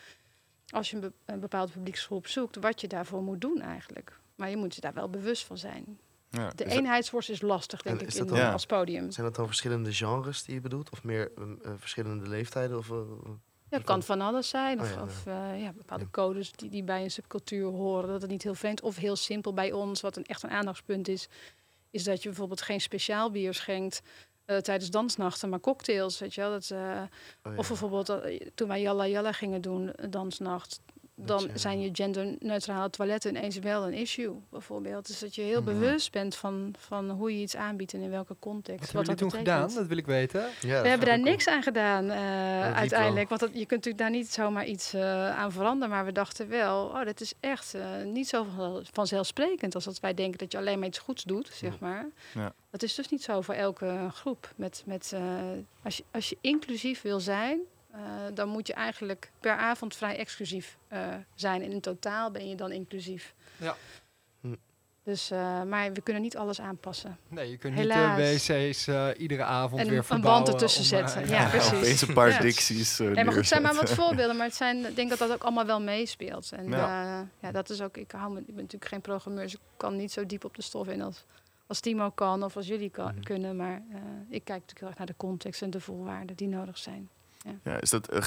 als 0.69 0.89
je 0.89 0.95
een, 0.95 1.01
be- 1.01 1.13
een 1.25 1.39
bepaalde 1.39 1.71
publieksgroep 1.71 2.27
zoekt, 2.27 2.55
wat 2.55 2.81
je 2.81 2.87
daarvoor 2.87 3.21
moet 3.23 3.41
doen 3.41 3.61
eigenlijk. 3.61 4.19
Maar 4.35 4.49
je 4.49 4.57
moet 4.57 4.75
je 4.75 4.81
daar 4.81 4.93
wel 4.93 5.09
bewust 5.09 5.45
van 5.45 5.57
zijn. 5.57 5.99
Ja, 6.29 6.49
De 6.55 6.65
eenheidsworst 6.65 7.29
is 7.29 7.41
lastig, 7.41 7.81
denk 7.81 8.01
En 8.01 8.07
ik, 8.07 8.13
in, 8.13 8.25
dan- 8.25 8.51
als 8.51 8.65
podium. 8.65 9.11
Zijn 9.11 9.25
dat 9.25 9.35
dan 9.35 9.45
verschillende 9.47 9.93
genres 9.93 10.43
die 10.43 10.53
je 10.55 10.61
bedoelt? 10.61 10.89
Of 10.89 11.03
meer 11.03 11.31
eh, 11.37 11.71
verschillende 11.77 12.29
leeftijden? 12.29 12.77
Of, 12.77 12.91
Ja, 13.73 13.79
het 13.79 13.87
kan 13.87 14.03
van 14.03 14.21
alles 14.21 14.49
zijn. 14.49 14.79
Of, 14.79 14.89
Oh 14.91 14.95
ja, 14.95 15.01
of 15.03 15.25
eh, 15.25 15.61
ja, 15.61 15.71
bepaalde 15.73 16.03
Ja. 16.03 16.09
codes 16.11 16.51
die, 16.51 16.69
die 16.69 16.83
bij 16.83 17.03
een 17.03 17.11
subcultuur 17.11 17.65
horen. 17.65 18.09
Dat 18.09 18.21
het 18.21 18.31
niet 18.31 18.43
heel 18.43 18.55
vreemd 18.55 18.81
of 18.81 18.95
heel 18.95 19.15
simpel 19.15 19.53
bij 19.53 19.71
ons. 19.71 20.01
Wat 20.01 20.15
een, 20.17 20.25
echt 20.25 20.43
een 20.43 20.49
aandachtspunt 20.49 21.07
is. 21.07 21.27
Is 21.89 22.03
dat 22.03 22.21
je 22.23 22.29
bijvoorbeeld 22.29 22.61
geen 22.61 22.81
speciaal 22.81 23.31
bier 23.31 23.53
schenkt 23.53 24.01
eh, 24.45 24.57
tijdens 24.57 24.89
dansnachten. 24.89 25.49
Maar 25.49 25.59
cocktails, 25.59 26.19
weet 26.19 26.33
je 26.33 26.41
wel. 26.41 26.49
Dat, 26.49 26.69
eh, 26.71 27.01
oh. 27.43 27.57
Of 27.57 27.67
bijvoorbeeld 27.67 28.09
eh, 28.09 28.47
toen 28.55 28.67
wij 28.67 28.81
Jalla 28.81 29.07
Jalla 29.07 29.31
gingen 29.31 29.61
doen, 29.61 29.93
dansnacht. 30.09 30.79
Dan 31.25 31.41
je- 31.41 31.49
zijn 31.59 31.81
je 31.81 31.89
genderneutrale 31.93 32.89
toiletten 32.89 33.35
ineens 33.35 33.59
wel 33.59 33.87
een 33.87 33.93
issue, 33.93 34.33
bijvoorbeeld. 34.49 35.07
Dus 35.07 35.19
dat 35.19 35.35
je 35.35 35.41
heel 35.41 35.61
bewust 35.63 36.11
bent 36.11 36.35
van, 36.35 36.73
van 36.77 37.09
hoe 37.09 37.35
je 37.35 37.41
iets 37.41 37.55
aanbiedt 37.55 37.93
en 37.93 38.01
in 38.01 38.09
welke 38.09 38.35
context. 38.39 38.91
Wat 38.91 39.07
hebben 39.07 39.27
jullie 39.27 39.29
toen 39.31 39.39
gedaan? 39.39 39.73
Dat 39.75 39.87
wil 39.87 39.97
ik 39.97 40.05
weten. 40.05 40.45
Ja, 40.61 40.81
We 40.81 40.87
hebben 40.87 41.07
daar 41.07 41.19
niks 41.19 41.47
aan 41.47 41.63
gedaan 41.63 42.09
eh, 42.09 42.73
uiteindelijk. 42.75 43.29
Want 43.29 43.41
dat, 43.41 43.49
je 43.53 43.65
kunt 43.65 43.69
natuurlijk 43.85 43.97
daar 43.97 44.09
niet 44.09 44.31
zomaar 44.31 44.65
iets 44.65 44.93
eh, 44.93 45.37
aan 45.37 45.51
veranderen. 45.51 45.89
Maar 45.89 46.05
we 46.05 46.11
dachten 46.11 46.49
wel, 46.49 46.85
oh, 46.85 47.05
dat 47.05 47.21
is 47.21 47.33
echt 47.39 47.73
eh, 47.73 47.81
niet 48.05 48.27
zo 48.27 48.45
van- 48.55 48.85
vanzelfsprekend 48.91 49.75
als 49.75 49.83
dat 49.83 49.99
wij 49.99 50.13
denken 50.13 50.37
dat 50.39 50.51
je 50.51 50.57
alleen 50.57 50.79
maar 50.79 50.87
iets 50.87 50.99
goeds 50.99 51.23
doet, 51.23 51.49
zeg 51.53 51.79
maar. 51.79 52.05
Ja. 52.33 52.53
Dat 52.69 52.83
is 52.83 52.95
dus 52.95 53.09
niet 53.09 53.23
zo 53.23 53.41
voor 53.41 53.53
elke 53.53 54.07
groep. 54.13 54.51
Met, 54.55 54.83
met, 54.85 55.11
eh, 55.13 55.21
als, 55.83 55.97
je, 55.97 56.03
als 56.11 56.29
je 56.29 56.37
inclusief 56.41 57.01
wil 57.01 57.19
zijn, 57.19 57.59
eh, 57.93 57.99
dan 58.33 58.49
moet 58.49 58.67
je 58.67 58.73
eigenlijk 58.73 59.31
per 59.39 59.55
avond 59.57 59.95
vrij 59.95 60.17
exclusief 60.17 60.77
eh, 60.87 61.07
zijn. 61.35 61.61
En 61.63 61.71
in 61.71 61.81
totaal 61.81 62.31
ben 62.31 62.49
je 62.49 62.55
dan 62.55 62.71
inclusief. 62.71 63.33
Ja. 63.57 63.75
Hm. 64.41 64.55
Dus, 65.03 65.31
eh, 65.31 65.63
maar 65.63 65.93
we 65.93 66.01
kunnen 66.01 66.21
niet 66.21 66.37
alles 66.37 66.61
aanpassen. 66.61 67.17
Nee, 67.27 67.49
je 67.49 67.57
kunt 67.57 67.73
Helaas. 67.75 68.17
niet 68.17 68.47
de 68.47 68.53
wc's 68.67 68.87
eh, 68.87 69.07
iedere 69.17 69.43
avond 69.43 69.81
En 69.81 69.87
weer 69.87 69.97
een 69.97 70.03
verbouwen. 70.03 70.43
wand 70.43 70.53
ertussen 70.61 70.97
om, 70.97 71.03
eh, 71.03 71.11
zetten. 71.11 71.29
Ja, 71.35 71.49
precies. 71.49 71.73
Opeens 71.73 72.01
een 72.07 72.13
paar 72.13 72.29
Ja. 72.29 72.39
dicties. 72.39 72.97
Nee, 72.97 73.13
maar 73.13 73.25
goed, 73.25 73.35
het 73.35 73.47
zijn 73.47 73.61
maar 73.61 73.73
wat 73.75 73.89
voorbeelden. 73.89 74.35
Maar 74.37 74.45
het 74.45 74.55
zijn, 74.55 74.85
ik 74.85 74.95
denk 74.95 75.09
dat 75.09 75.19
dat 75.19 75.31
ook 75.31 75.43
allemaal 75.43 75.65
wel 75.65 75.81
meespeelt. 75.81 76.51
En 76.51 76.69
Ja. 76.69 77.03
ja. 77.05 77.27
ja, 77.39 77.51
dat 77.51 77.69
is 77.69 77.81
ook, 77.81 77.97
ik, 77.97 78.11
hou 78.11 78.33
me, 78.33 78.39
ik 78.39 78.45
ben 78.45 78.55
natuurlijk 78.55 78.91
geen 78.91 79.01
programmeur, 79.01 79.43
dus 79.43 79.53
ik 79.53 79.59
kan 79.77 79.95
niet 79.95 80.11
zo 80.11 80.25
diep 80.25 80.43
op 80.45 80.55
de 80.55 80.61
stof 80.61 80.87
in 80.87 81.01
als, 81.01 81.25
als 81.67 81.79
Timo 81.79 82.09
kan 82.09 82.43
of 82.43 82.55
als 82.55 82.67
jullie 82.67 82.89
kan, 82.89 83.13
Mhm. 83.13 83.23
kunnen. 83.23 83.55
Maar 83.55 83.81
eh, 83.91 83.97
ik 84.29 84.43
kijk 84.43 84.47
natuurlijk 84.59 84.79
heel 84.79 84.87
erg 84.87 84.97
naar 84.97 85.07
de 85.07 85.15
context 85.17 85.61
en 85.61 85.69
de 85.69 85.79
voorwaarden 85.79 86.35
die 86.35 86.47
nodig 86.47 86.77
zijn. 86.77 87.09
Ja, 87.63 87.81
is 87.81 87.89
dat 87.89 88.11
een 88.13 88.23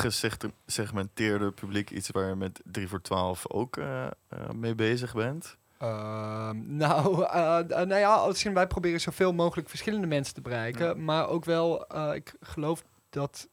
gesegmenteerde 0.67 1.51
publiek 1.51 1.91
iets 1.91 2.11
waar 2.11 2.29
je 2.29 2.35
met 2.35 2.61
3 2.65 2.89
voor 2.89 3.03
12 3.03 3.51
ook 3.51 3.77
eh, 3.77 4.07
eh, 4.07 4.11
mee 4.55 4.75
bezig 4.75 5.15
bent? 5.15 5.57
Ehm, 5.79 6.57
nou, 6.85 7.25
eh, 7.25 7.59
eh, 7.59 7.67
nou 7.69 7.95
ja, 8.01 8.15
als 8.15 8.45
in 8.45 8.55
wij 8.55 8.67
proberen 8.67 9.01
zoveel 9.01 9.33
mogelijk 9.33 9.69
verschillende 9.69 10.07
mensen 10.07 10.35
te 10.35 10.41
bereiken. 10.41 10.87
Ja. 10.87 10.95
Maar 10.95 11.29
ook 11.29 11.45
wel, 11.45 11.87
eh, 11.87 12.15
ik 12.15 12.35
geloof 12.41 12.85
dat 13.11 13.49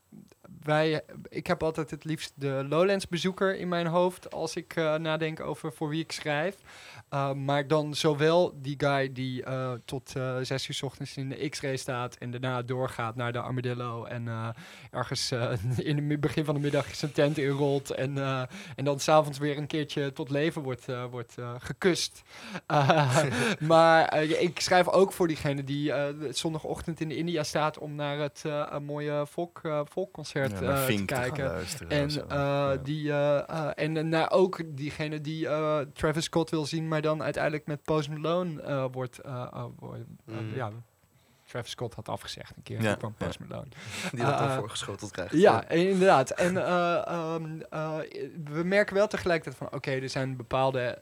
wij... 0.64 1.04
Ik 1.30 1.48
heb 1.48 1.64
altijd 1.64 1.92
het 1.92 2.04
liefst 2.04 2.34
de 2.36 2.66
Lowlands 2.70 3.08
bezoeker 3.08 3.56
in 3.58 3.68
mijn 3.68 3.88
hoofd... 3.88 4.32
als 4.32 4.56
ik 4.56 4.76
eh, 4.76 4.96
nadenk 4.96 5.40
over 5.40 5.74
voor 5.74 5.90
wie 5.90 6.04
ik 6.04 6.12
schrijf. 6.12 6.56
Uh, 7.14 7.34
maar 7.34 7.68
dan 7.68 7.94
zowel 7.94 8.54
die 8.62 8.76
guy 8.78 9.14
die 9.14 9.46
uh, 9.46 9.72
tot 9.86 10.14
zes 10.42 10.68
uur 10.68 10.76
s 10.76 10.82
ochtends 10.82 11.18
in 11.18 11.30
de 11.30 11.50
X-ray 11.50 11.78
staat 11.78 12.16
en 12.16 12.32
daarna 12.32 12.62
doorgaat 12.62 13.16
naar 13.16 13.32
de 13.32 13.40
Armadillo 13.40 14.04
en 14.04 14.54
ergens 14.92 15.32
in 15.78 16.10
het 16.10 16.20
begin 16.20 16.46
van 16.46 16.56
de 16.56 16.62
middag 16.62 16.96
zijn 16.96 17.12
tent 17.12 17.38
inrolt 17.38 17.92
en, 17.92 18.18
en 18.76 18.86
dan 18.86 19.00
s'avonds 19.00 19.38
weer 19.38 19.58
een 19.58 19.68
keertje 19.68 20.14
tot 20.14 20.30
leven 20.30 20.62
wordt, 20.62 20.86
wordt 21.12 21.36
gekust. 21.58 22.22
maar 23.60 24.24
ik 24.24 24.60
schrijf 24.60 24.88
ook 24.88 25.14
voor 25.14 25.28
diegene 25.28 25.64
die 25.64 25.94
zondagochtend 26.30 27.00
in 27.00 27.12
India 27.12 27.44
staat 27.44 27.78
om 27.78 27.96
naar 27.96 28.18
het 28.18 28.44
mooie 28.82 29.26
volk, 29.28 29.62
volkconcert 29.84 30.53
ja, 30.62 30.86
te 30.86 31.06
kijken. 31.06 31.66
en 31.88 32.10
ja. 32.10 32.78
die, 32.78 33.14
en 33.74 34.10
naar 34.10 34.32
ook 34.32 34.62
diegene 34.68 35.22
die 35.22 35.48
Travis 35.94 36.24
Scott 36.24 36.50
wil 36.50 36.66
zien, 36.66 36.88
maar 36.88 37.02
dan 37.02 37.24
uiteindelijk 37.24 37.66
met 37.66 37.84
Post 37.84 38.10
Malone 38.10 38.62
uh, 38.62 38.86
wordt... 38.92 39.20
Uh, 39.26 39.46
uh, 39.54 39.64
mm. 40.26 40.56
ja, 40.56 40.72
Travis 41.46 41.72
Scott 41.72 41.94
had 41.94 42.10
afgezegd 42.10 42.56
een 42.56 42.64
keer. 42.64 42.82
Ja, 42.82 42.96
kwam 42.96 43.14
Post 43.14 43.40
ja. 43.40 43.46
Malone. 43.48 43.70
Die 44.12 44.24
dat 44.24 44.40
dan 44.40 44.52
voorgeschoteld 44.52 45.12
krijgt. 45.12 45.34
Ja, 45.34 45.70
inderdaad. 45.70 46.30
En 46.46 46.56
um, 47.16 47.58
we 48.44 48.64
merken 48.64 48.96
wel 48.96 49.08
tegelijkertijd 49.08 49.56
van... 49.56 49.68
Oké, 49.68 49.76
okay, 49.76 50.02
er 50.02 50.10
zijn 50.10 50.38
bepaalde 50.38 50.98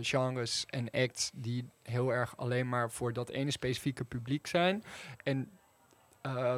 genres 0.00 0.64
en 0.68 0.90
acts... 0.90 1.30
die 1.34 1.68
heel 1.82 2.12
erg 2.12 2.36
alleen 2.36 2.68
maar 2.68 2.90
voor 2.90 3.12
dat 3.12 3.30
ene 3.30 3.50
specifieke 3.50 4.04
publiek 4.04 4.46
zijn. 4.46 4.84
En 5.22 5.50
uh, 6.26 6.54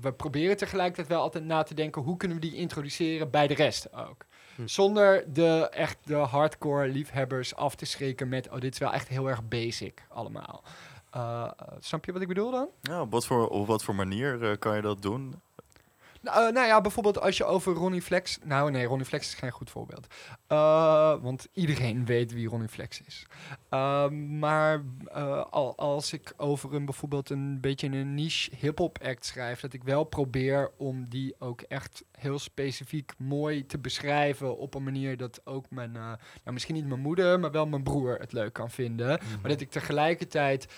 we 0.00 0.12
proberen 0.12 0.56
tegelijkertijd 0.56 1.08
wel 1.08 1.20
altijd 1.20 1.44
na 1.44 1.62
te 1.62 1.74
denken... 1.74 2.02
hoe 2.02 2.16
kunnen 2.16 2.36
we 2.36 2.42
die 2.42 2.54
introduceren 2.54 3.30
bij 3.30 3.46
de 3.46 3.54
rest 3.54 3.94
ook. 3.94 4.26
Hm. 4.54 4.66
Zonder 4.66 5.32
de 5.32 5.68
echt 5.70 5.98
de 6.04 6.14
hardcore 6.14 6.88
liefhebbers 6.88 7.54
af 7.54 7.74
te 7.74 7.84
schrikken 7.84 8.28
met... 8.28 8.48
oh, 8.48 8.60
dit 8.60 8.72
is 8.72 8.78
wel 8.78 8.92
echt 8.92 9.08
heel 9.08 9.28
erg 9.28 9.48
basic 9.48 10.02
allemaal. 10.08 10.64
Uh, 11.16 11.50
snap 11.78 12.04
je 12.04 12.12
wat 12.12 12.22
ik 12.22 12.28
bedoel 12.28 12.50
dan? 12.50 12.68
Ja, 12.80 13.00
op 13.00 13.10
wat 13.10 13.26
voor, 13.26 13.48
op 13.48 13.66
wat 13.66 13.84
voor 13.84 13.94
manier 13.94 14.42
uh, 14.42 14.56
kan 14.58 14.76
je 14.76 14.82
dat 14.82 15.02
doen? 15.02 15.34
Nou, 16.20 16.46
uh, 16.46 16.52
nou, 16.52 16.66
ja, 16.66 16.80
bijvoorbeeld 16.80 17.20
als 17.20 17.36
je 17.36 17.44
over 17.44 17.74
Ronnie 17.74 18.02
Flex... 18.02 18.38
Nou 18.44 18.70
nee, 18.70 18.86
Ronnie 18.86 19.06
Flex 19.06 19.26
is 19.26 19.34
geen 19.34 19.50
goed 19.50 19.70
voorbeeld. 19.70 20.06
Uh, 20.48 21.14
want 21.20 21.48
iedereen 21.52 22.04
weet 22.04 22.32
wie 22.32 22.48
Ronnie 22.48 22.68
Flex 22.68 23.00
is. 23.00 23.26
Uh, 23.70 24.08
maar 24.10 24.84
al, 25.50 25.76
als 25.76 26.12
ik 26.12 26.32
over 26.36 26.74
een 26.74 26.84
bijvoorbeeld 26.84 27.30
een 27.30 27.60
beetje 27.60 27.86
een 27.86 28.14
niche 28.14 28.50
hip-hop 28.56 28.98
act 29.02 29.24
schrijf... 29.24 29.60
dat 29.60 29.72
ik 29.72 29.82
wel 29.82 30.04
probeer 30.04 30.70
om 30.76 31.06
die 31.08 31.34
ook 31.38 31.60
echt 31.60 32.04
heel 32.12 32.38
specifiek 32.38 33.12
mooi 33.18 33.66
te 33.66 33.78
beschrijven... 33.78 34.58
op 34.58 34.74
een 34.74 34.84
manier 34.84 35.16
dat 35.16 35.40
ook 35.44 35.70
mijn... 35.70 35.92
nou, 35.92 36.18
misschien 36.44 36.74
niet 36.74 36.86
mijn 36.86 37.00
moeder, 37.00 37.40
maar 37.40 37.50
wel 37.50 37.66
mijn 37.66 37.82
broer 37.82 38.18
het 38.18 38.32
leuk 38.32 38.52
kan 38.52 38.70
vinden. 38.70 39.18
Mm-hmm. 39.22 39.40
Maar 39.40 39.50
dat 39.50 39.60
ik 39.60 39.70
tegelijkertijd 39.70 40.68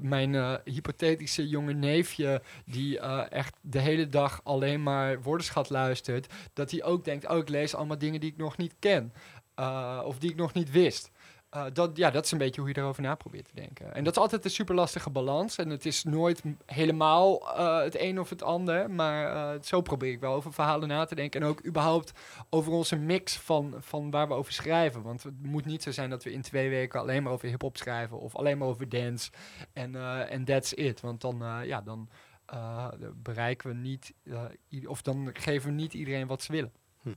mijn 0.00 0.60
hypothetische 0.64 1.48
jonge 1.48 1.72
neefje... 1.72 2.42
die 2.64 2.98
echt 3.28 3.56
de 3.60 3.80
hele 3.80 4.08
dag 4.08 4.40
alleen 4.44 4.72
maar 4.82 5.22
woordenschat 5.22 5.70
luistert, 5.70 6.32
dat 6.52 6.70
hij 6.70 6.82
ook 6.84 7.04
denkt, 7.04 7.28
oh, 7.28 7.36
ik 7.36 7.48
lees 7.48 7.74
allemaal 7.74 7.98
dingen 7.98 8.20
die 8.20 8.30
ik 8.30 8.36
nog 8.36 8.56
niet 8.56 8.74
ken. 8.78 9.12
Uh, 9.60 10.00
of 10.04 10.18
die 10.18 10.30
ik 10.30 10.36
nog 10.36 10.52
niet 10.52 10.70
wist. 10.70 11.10
Uh, 11.56 11.64
dat, 11.72 11.96
ja, 11.96 12.10
dat 12.10 12.24
is 12.24 12.30
een 12.30 12.38
beetje 12.38 12.60
hoe 12.60 12.70
je 12.70 12.78
erover 12.78 13.02
na 13.02 13.14
probeert 13.14 13.44
te 13.44 13.54
denken. 13.54 13.94
En 13.94 14.04
dat 14.04 14.16
is 14.16 14.22
altijd 14.22 14.44
een 14.44 14.50
super 14.50 14.74
lastige 14.74 15.10
balans. 15.10 15.58
En 15.58 15.70
het 15.70 15.86
is 15.86 16.04
nooit 16.04 16.42
helemaal 16.66 17.42
uh, 17.58 17.82
het 17.82 18.00
een 18.00 18.20
of 18.20 18.30
het 18.30 18.42
ander. 18.42 18.90
Maar 18.90 19.56
zo 19.64 19.80
probeer 19.80 20.10
ik 20.10 20.20
wel 20.20 20.34
over 20.34 20.52
verhalen 20.52 20.88
na 20.88 21.04
te 21.04 21.14
denken. 21.14 21.40
En 21.40 21.46
ook 21.46 21.66
überhaupt 21.66 22.12
over 22.50 22.72
onze 22.72 22.96
mix 22.96 23.36
van, 23.36 23.74
van 23.78 24.10
waar 24.10 24.28
we 24.28 24.34
over 24.34 24.52
schrijven. 24.52 25.02
Want 25.02 25.22
het 25.22 25.42
moet 25.42 25.64
niet 25.64 25.82
zo 25.82 25.92
zijn 25.92 26.10
dat 26.10 26.24
we 26.24 26.32
in 26.32 26.42
twee 26.42 26.68
weken 26.68 27.00
alleen 27.00 27.22
maar 27.22 27.32
over 27.32 27.48
hip-hop 27.48 27.76
schrijven. 27.76 28.20
Of 28.20 28.36
alleen 28.36 28.58
maar 28.58 28.68
over 28.68 28.88
dance. 28.88 29.30
En 29.72 29.94
uh, 29.94 30.44
that's 30.44 30.72
it. 30.72 31.00
Want 31.00 31.20
dan, 31.20 31.42
ja, 31.64 31.80
dan 31.80 32.08
uh, 32.52 32.88
bereiken 33.14 33.68
we 33.68 33.74
niet, 33.74 34.12
uh, 34.22 34.44
of 34.86 35.02
dan 35.02 35.30
geven 35.32 35.68
we 35.68 35.74
niet 35.74 35.94
iedereen 35.94 36.26
wat 36.26 36.42
ze 36.42 36.52
willen. 36.52 36.72
Hm. 37.02 37.12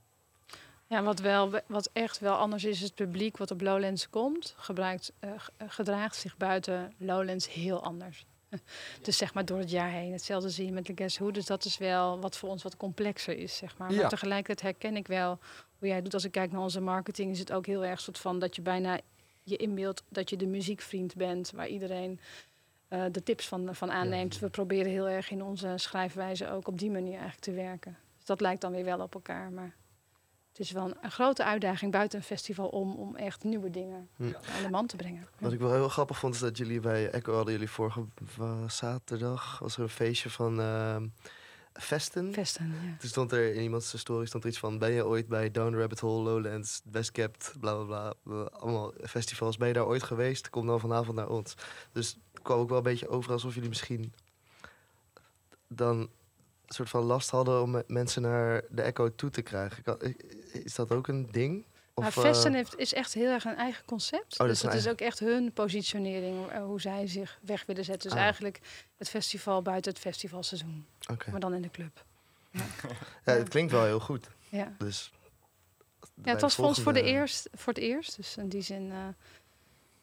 Ja, 0.88 1.04
wat, 1.04 1.20
wel, 1.20 1.62
wat 1.68 1.90
echt 1.94 2.20
wel 2.20 2.36
anders 2.36 2.64
is, 2.64 2.82
het 2.82 2.96
publiek 2.96 3.38
wat 3.38 3.52
op 3.52 3.62
Lowlands 3.62 4.10
komt, 4.10 4.54
gebruikt, 4.58 5.14
uh, 5.20 5.32
gedraagt 5.68 6.16
zich 6.16 6.38
buiten 6.38 6.94
Lowlands 6.98 7.54
heel 7.54 7.84
anders. 7.84 8.26
dus 9.02 9.18
zeg 9.18 9.34
maar 9.34 9.46
door 9.46 9.60
het 9.60 9.70
jaar 9.70 9.90
heen. 9.90 10.12
Hetzelfde 10.12 10.50
zie 10.50 10.66
je 10.66 10.72
met 10.72 10.86
de 10.86 10.94
Guess 10.96 11.18
Who. 11.18 11.32
Dus 11.32 11.46
dat 11.46 11.66
is 11.66 11.78
wel 11.78 12.20
wat 12.20 12.38
voor 12.38 12.50
ons 12.50 12.64
wat 12.64 12.78
complexer 12.78 13.38
is, 13.38 13.58
zeg 13.58 13.78
maar. 13.78 13.88
Maar 13.88 13.98
ja. 13.98 14.08
tegelijkertijd 14.08 14.62
herken 14.62 14.96
ik 14.96 15.08
wel 15.08 15.40
hoe 15.80 15.88
jij 15.88 16.02
doet. 16.02 16.14
Als 16.14 16.26
ik 16.26 16.32
kijk 16.32 16.52
naar 16.52 16.62
onze 16.62 16.82
marketing, 16.82 17.32
is 17.32 17.40
het 17.40 17.52
ook 17.52 17.66
heel 17.66 17.86
erg 17.86 18.00
soort 18.00 18.18
van 18.18 18.40
dat 18.40 18.56
je 18.56 18.62
bijna 18.62 19.00
je 19.44 19.58
inbeeldt 19.58 20.04
dat 20.10 20.30
je 20.30 20.38
de 20.38 20.48
muziekvriend 20.48 21.16
bent, 21.16 21.52
waar 21.52 21.68
iedereen 21.68 22.20
uh, 22.90 23.06
de 23.12 23.24
tips 23.24 23.48
van, 23.48 23.76
van 23.76 23.92
aanneemt. 23.92 24.34
Ja. 24.34 24.40
We 24.40 24.50
proberen 24.50 24.92
heel 24.92 25.10
erg 25.10 25.30
in 25.30 25.44
onze 25.44 25.74
schrijfwijze 25.76 26.52
ook 26.52 26.68
op 26.68 26.80
die 26.80 26.92
manier 26.92 27.12
eigenlijk 27.20 27.42
te 27.42 27.52
werken. 27.52 27.98
Dus 28.16 28.26
dat 28.26 28.42
lijkt 28.42 28.62
dan 28.62 28.72
weer 28.72 28.86
wel 28.86 29.00
op 29.00 29.14
elkaar. 29.14 29.52
Maar 29.52 29.76
het 30.50 30.60
is 30.60 30.72
wel 30.72 30.86
een, 30.86 30.98
een 31.02 31.12
grote 31.12 31.44
uitdaging 31.44 31.92
buiten 31.92 32.20
een 32.20 32.26
festival 32.26 32.68
om, 32.68 32.96
om 32.96 33.16
echt 33.16 33.44
nieuwe 33.44 33.70
dingen 33.70 34.10
ja. 34.16 34.26
aan 34.26 34.64
de 34.64 34.70
man 34.70 34.88
te 34.88 34.96
brengen. 34.96 35.28
Wat 35.40 35.54
ik 35.54 35.60
wel 35.60 35.74
heel 35.74 35.90
grappig 35.90 36.18
vond, 36.18 36.34
is 36.34 36.40
dat 36.40 36.58
jullie 36.58 36.80
bij 36.80 37.10
Echo 37.10 37.34
hadden 37.34 37.54
jullie 37.54 37.70
vorige 37.70 38.06
zaterdag 38.68 39.60
was 39.60 39.78
er 39.78 39.84
een 39.84 39.90
feestje 39.90 40.30
van 40.30 40.60
uh, 40.60 40.96
Vesten. 41.74 42.34
Vesten, 42.34 42.68
ja. 42.68 42.98
Toen 43.00 43.10
stond 43.10 43.32
er 43.32 43.54
in 43.54 43.62
iemands 43.62 43.98
story 43.98 44.26
stond 44.26 44.44
er 44.44 44.50
iets 44.50 44.60
van... 44.60 44.78
ben 44.78 44.92
je 44.92 45.06
ooit 45.06 45.28
bij 45.28 45.52
Down 45.52 45.76
Rabbit 45.76 46.00
Hole, 46.00 46.24
Lowlands, 46.24 46.82
Best 46.86 47.12
Kept, 47.12 47.54
bla 47.60 47.84
bla 47.84 48.14
bla. 48.24 48.44
allemaal 48.44 48.94
festivals. 49.04 49.58
Ben 49.58 49.68
je 49.68 49.74
daar 49.74 49.86
ooit 49.86 50.04
geweest? 50.04 50.50
Kom 50.50 50.68
dan 50.68 50.80
vanavond 50.80 51.18
naar 51.18 51.30
ons. 51.30 51.54
Dus 51.92 52.18
kwam 52.42 52.60
ook 52.60 52.70
wel 52.70 52.78
een 52.78 52.84
beetje 52.84 53.08
over 53.08 53.32
alsof 53.32 53.54
jullie 53.54 53.70
misschien... 53.70 54.14
dan 55.68 55.98
een 56.00 56.74
soort 56.74 56.90
van 56.90 57.04
last 57.04 57.30
hadden 57.30 57.62
om 57.62 57.72
me- 57.72 57.84
mensen 57.88 58.22
naar 58.22 58.64
de 58.70 58.82
Echo 58.82 59.16
toe 59.16 59.30
te 59.30 59.42
krijgen. 59.42 59.84
Is 60.52 60.76
dat 60.76 60.92
ook 60.92 61.08
een 61.08 61.28
ding? 61.32 61.66
Maar 61.96 62.08
Of, 62.08 62.14
Vesten 62.14 62.52
eh, 62.52 62.56
heeft, 62.58 62.78
is 62.78 62.94
echt 62.94 63.14
heel 63.14 63.30
erg 63.32 63.46
een 63.46 63.56
eigen 63.56 63.86
concept. 63.86 64.38
dat 64.38 64.48
dus 64.48 64.60
dat 64.62 64.74
is 64.74 64.86
eigen- 64.86 64.92
ook 64.92 65.00
echt 65.08 65.20
hun 65.20 65.54
positionering, 65.54 66.48
eh, 66.50 66.64
hoe 66.64 66.82
zij 66.82 67.08
zich 67.08 67.40
weg 67.42 67.66
willen 67.66 67.84
zetten. 67.86 68.04
Dus 68.10 68.18
Ah. 68.18 68.24
eigenlijk 68.24 68.60
het 68.98 69.10
festival 69.10 69.62
buiten 69.62 69.92
het 69.92 70.02
festivalseizoen, 70.02 70.86
maar 71.32 71.40
dan 71.40 71.54
in 71.54 71.62
de 71.62 71.70
club. 71.72 72.04
Ja, 72.52 72.62
het 73.24 73.50
klinkt 73.50 73.72
wel 73.72 73.84
heel 73.86 74.00
goed. 74.00 74.30
Ja. 74.50 74.74
Dus 74.78 75.12
Ja, 76.24 76.32
het 76.32 76.42
was 76.42 76.56
voor 76.56 76.66
ons 76.66 76.82
voor, 76.82 76.94
de 76.94 77.02
eerst, 77.02 77.50
voor 77.54 77.74
het 77.74 77.82
eerst. 77.82 78.16
Dus 78.16 78.38
in 78.38 78.50
die 78.50 78.62
zin 78.62 78.92
eh, 78.92 78.98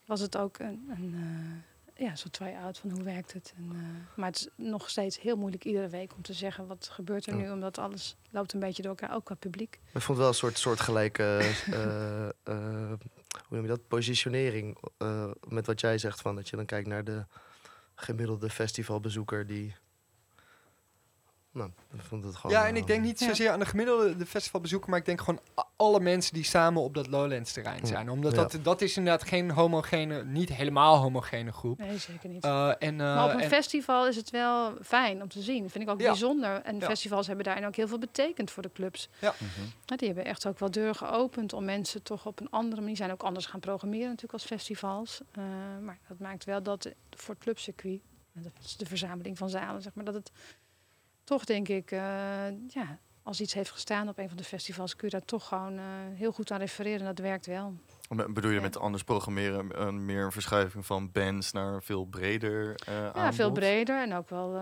was 0.06 0.20
het 0.20 0.36
ook 0.36 0.58
een, 0.58 0.88
een 0.90 1.62
ja, 1.96 2.16
zo'n 2.16 2.30
try-out 2.30 2.78
van 2.78 2.90
hoe 2.90 3.02
werkt 3.02 3.32
het. 3.32 3.52
En, 3.56 3.70
eh, 3.72 4.16
maar 4.16 4.26
het 4.26 4.36
is 4.36 4.48
nog 4.56 4.90
steeds 4.90 5.20
heel 5.20 5.36
moeilijk 5.36 5.64
iedere 5.64 5.88
week 5.88 6.14
om 6.14 6.22
te 6.22 6.32
zeggen 6.32 6.66
wat 6.66 6.88
gebeurt 6.92 7.26
er 7.26 7.34
nu. 7.34 7.50
Omdat 7.50 7.78
alles 7.78 8.16
loopt 8.30 8.52
een 8.52 8.60
beetje 8.60 8.82
door 8.82 8.96
elkaar, 8.96 9.16
ook 9.16 9.24
qua 9.24 9.34
publiek. 9.34 9.80
Ik 9.92 10.00
vond 10.00 10.18
wel 10.18 10.28
een 10.28 10.34
soort 10.34 10.58
soortgelijke, 10.58 11.22
eh, 11.70 12.28
eh, 12.28 12.92
hoe 13.30 13.48
noem 13.48 13.62
je 13.62 13.68
dat, 13.68 13.88
positionering 13.88 14.78
met 15.48 15.66
wat 15.66 15.80
jij 15.80 15.98
zegt 15.98 16.20
van 16.20 16.36
dat 16.36 16.48
je 16.48 16.56
dan 16.56 16.66
kijkt 16.66 16.88
naar 16.88 17.04
de 17.04 17.24
gemiddelde 17.94 18.50
festivalbezoeker 18.50 19.46
die, 19.46 19.74
nou, 21.54 21.70
ik 21.94 22.00
vond 22.00 22.24
het 22.24 22.34
gewoon. 22.36 22.56
Ja, 22.56 22.66
en 22.66 22.74
ik 22.76 22.80
eh, 22.82 22.86
denk 22.86 23.02
niet 23.02 23.18
zozeer 23.18 23.50
aan 23.50 23.58
de 23.58 23.66
gemiddelde 23.66 24.16
de 24.16 24.26
festivalbezoeker, 24.26 24.90
maar 24.90 24.98
ik 24.98 25.04
denk 25.04 25.18
gewoon 25.20 25.40
alle 25.76 26.00
mensen 26.00 26.34
die 26.34 26.44
samen 26.44 26.82
op 26.82 26.94
dat 26.94 27.06
Lowlands 27.06 27.52
terrein 27.52 27.80
Ja. 27.80 27.86
zijn. 27.86 28.08
Omdat 28.10 28.34
Ja. 28.34 28.42
dat, 28.42 28.58
dat 28.62 28.80
is 28.82 28.96
inderdaad 28.96 29.28
geen 29.28 29.50
homogene, 29.50 30.24
niet 30.24 30.48
helemaal 30.52 30.96
homogene 30.96 31.52
groep. 31.52 31.78
Nee, 31.78 31.98
zeker 31.98 32.28
niet. 32.28 32.44
Eh, 32.44 32.68
en, 32.68 32.76
eh, 32.78 33.14
maar 33.14 33.24
op 33.24 33.30
een 33.34 33.40
en- 33.40 33.48
festival 33.48 34.06
is 34.08 34.16
het 34.16 34.30
wel 34.30 34.72
fijn 34.82 35.22
om 35.22 35.28
te 35.28 35.42
zien. 35.42 35.70
Vind 35.70 35.84
ik 35.84 35.90
ook 35.90 36.00
Ja. 36.00 36.06
bijzonder. 36.06 36.62
En 36.62 36.78
Ja. 36.78 36.86
festivals 36.86 37.26
hebben 37.26 37.44
daarin 37.44 37.66
ook 37.66 37.76
heel 37.76 37.88
veel 37.88 37.98
betekend 37.98 38.50
voor 38.50 38.62
de 38.62 38.72
clubs. 38.72 39.08
Mhm. 39.20 39.30
Ja, 39.84 39.96
die 39.96 40.06
hebben 40.06 40.24
echt 40.26 40.46
ook 40.46 40.58
wel 40.58 40.70
deuren 40.70 40.94
geopend 40.96 41.52
om 41.52 41.64
mensen 41.64 42.02
toch 42.02 42.26
op 42.26 42.40
een 42.40 42.50
andere 42.50 42.80
manier 42.80 42.96
zijn 42.96 43.12
ook 43.12 43.22
anders 43.22 43.46
gaan 43.46 43.60
programmeren 43.60 44.06
natuurlijk 44.06 44.32
als 44.32 44.44
festivals. 44.44 45.20
Eh, 45.32 45.42
maar 45.82 45.98
dat 46.08 46.18
maakt 46.18 46.44
wel 46.44 46.62
dat 46.62 46.88
voor 47.10 47.34
het 47.34 47.42
clubcircuit, 47.42 48.00
en 48.34 48.42
dat 48.42 48.52
is 48.64 48.76
de 48.76 48.86
verzameling 48.86 49.38
van 49.38 49.48
zalen, 49.50 49.82
zeg 49.82 49.94
maar, 49.94 50.04
dat 50.04 50.14
het 50.14 50.30
toch 51.24 51.44
denk 51.44 51.68
ik, 51.68 51.90
eh, 51.90 51.98
ja, 52.68 52.98
als 53.22 53.40
iets 53.40 53.54
heeft 53.54 53.70
gestaan 53.70 54.08
op 54.08 54.18
een 54.18 54.28
van 54.28 54.36
de 54.36 54.44
festivals, 54.44 54.96
kun 54.96 55.08
je 55.08 55.12
daar 55.16 55.24
toch 55.24 55.48
gewoon 55.48 55.78
eh, 55.78 55.84
heel 56.14 56.32
goed 56.32 56.50
aan 56.50 56.58
refereren. 56.58 57.00
En 57.00 57.06
dat 57.06 57.18
werkt 57.18 57.46
wel. 57.46 57.74
Be- 58.08 58.32
Bedoel 58.32 58.50
je 58.50 58.56
Ja. 58.56 58.62
met 58.62 58.78
anders 58.78 59.04
programmeren 59.04 59.82
een 59.86 60.04
meer 60.04 60.24
een 60.24 60.32
verschuiving 60.32 60.86
van 60.86 61.12
bands 61.12 61.52
naar 61.52 61.82
veel 61.82 62.04
breder 62.04 62.74
Ja, 63.14 63.32
veel 63.32 63.52
breder 63.52 64.02
en 64.02 64.14
ook 64.14 64.28
wel 64.28 64.60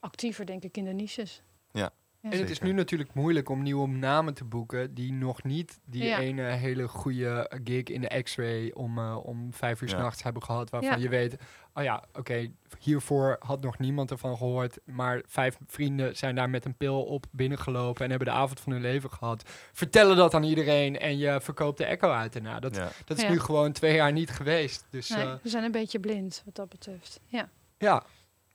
actiever 0.00 0.46
denk 0.46 0.62
ik 0.64 0.76
in 0.76 0.84
de 0.84 0.92
niches. 0.92 1.42
Ja. 1.72 1.90
En 2.32 2.38
het 2.38 2.50
is 2.50 2.60
nu 2.60 2.72
natuurlijk 2.72 3.14
moeilijk 3.14 3.48
om 3.48 3.62
nieuwe 3.62 3.88
namen 3.88 4.34
te 4.34 4.44
boeken 4.44 4.94
die 4.94 5.12
nog 5.12 5.42
niet 5.42 5.78
die 5.84 6.04
Ja. 6.04 6.18
ene 6.18 6.42
hele 6.42 6.88
goede 6.88 7.50
gig 7.64 7.82
in 7.82 8.00
de 8.00 8.22
X-ray 8.22 8.70
om, 8.74 8.98
eh, 8.98 9.18
om 9.22 9.52
vijf 9.52 9.80
uur 9.82 9.88
Ja. 9.88 9.96
s'nachts 9.96 10.22
hebben 10.22 10.42
gehad. 10.42 10.70
Waarvan 10.70 10.90
Ja. 10.90 10.96
je 10.96 11.08
weet, 11.08 11.36
oh 11.74 11.82
ja, 11.82 12.04
oké, 12.12 12.50
hiervoor 12.78 13.36
had 13.40 13.60
nog 13.60 13.78
niemand 13.78 14.10
ervan 14.10 14.36
gehoord. 14.36 14.78
Maar 14.84 15.22
vijf 15.26 15.58
vrienden 15.66 16.16
zijn 16.16 16.34
daar 16.34 16.50
met 16.50 16.64
een 16.64 16.74
pil 16.76 17.02
op 17.04 17.26
binnengelopen 17.30 18.04
en 18.04 18.10
hebben 18.10 18.28
de 18.28 18.34
avond 18.34 18.60
van 18.60 18.72
hun 18.72 18.82
leven 18.82 19.10
gehad. 19.10 19.42
Vertellen 19.72 20.16
dat 20.16 20.34
aan 20.34 20.42
iedereen 20.44 20.98
en 20.98 21.18
je 21.18 21.40
verkoopt 21.40 21.78
de 21.78 21.84
echo 21.84 22.10
uit 22.10 22.32
daarna. 22.32 22.60
Dat, 22.60 22.76
Ja. 22.76 22.88
dat 23.04 23.16
is 23.16 23.22
Ja. 23.22 23.30
nu 23.30 23.40
gewoon 23.40 23.72
twee 23.72 23.94
jaar 23.94 24.12
niet 24.12 24.30
geweest. 24.30 24.86
Dus 24.90 25.08
Nee, 25.08 25.24
eh, 25.24 25.34
we 25.42 25.48
zijn 25.48 25.64
een 25.64 25.72
beetje 25.72 26.00
blind 26.00 26.42
wat 26.44 26.54
dat 26.54 26.68
betreft. 26.68 27.20
Ja. 27.26 27.48
ja, 27.78 28.02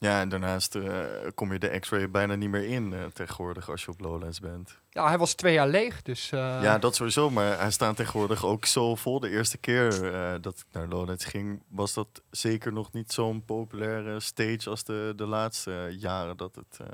ja, 0.02 0.20
en 0.22 0.30
daarnaast 0.30 0.76
eh, 0.76 1.06
kom 1.36 1.54
je 1.54 1.60
de 1.60 1.80
X-ray 1.80 2.10
bijna 2.10 2.36
niet 2.36 2.50
meer 2.50 2.64
in 2.66 2.94
eh, 2.94 3.06
tegenwoordig 3.06 3.70
als 3.70 3.84
je 3.86 3.92
op 3.92 4.00
Lowlands 4.00 4.40
bent. 4.40 4.78
ja, 4.90 5.08
hij 5.08 5.18
was 5.18 5.34
twee 5.34 5.54
jaar 5.54 5.68
leeg. 5.68 6.02
Dus 6.02 6.32
eh, 6.32 6.40
ja, 6.62 6.78
dat 6.78 6.96
sowieso, 6.96 7.30
maar 7.30 7.60
hij 7.60 7.72
staat 7.72 7.96
tegenwoordig 7.96 8.46
ook 8.46 8.66
zo 8.66 8.96
vol. 8.96 9.20
De 9.20 9.30
eerste 9.30 9.58
keer 9.58 10.14
eh, 10.14 10.34
dat 10.42 10.58
ik 10.58 10.66
naar 10.72 10.88
Lowlands 10.88 11.26
ging, 11.26 11.64
was 11.68 11.94
dat 11.94 12.22
zeker 12.32 12.74
nog 12.74 12.92
niet 12.92 13.12
zo'n 13.12 13.46
populaire 13.46 14.20
stage 14.20 14.70
als 14.70 14.84
de, 14.84 15.14
de 15.16 15.26
laatste 15.26 15.96
jaren 16.00 16.38
dat 16.38 16.56
het, 16.56 16.78
eh, 16.80 16.88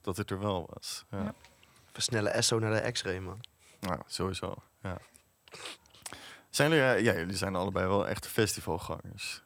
dat 0.00 0.16
het 0.16 0.30
er 0.30 0.38
wel 0.38 0.70
was. 0.74 1.04
Ja. 1.10 1.18
Ja. 1.22 1.34
Versnellen 1.92 2.32
Esso 2.32 2.58
naar 2.58 2.82
de 2.82 2.92
X-ray, 2.92 3.18
man. 3.18 3.40
Nou, 3.80 4.00
sowieso. 4.06 4.54
Ja. 4.82 4.98
Zijn 6.50 6.70
jullie, 6.70 7.02
ja, 7.04 7.14
jullie 7.14 7.36
zijn 7.36 7.56
allebei 7.56 7.86
wel 7.86 8.08
echte 8.08 8.28
festivalgangers. 8.28 9.42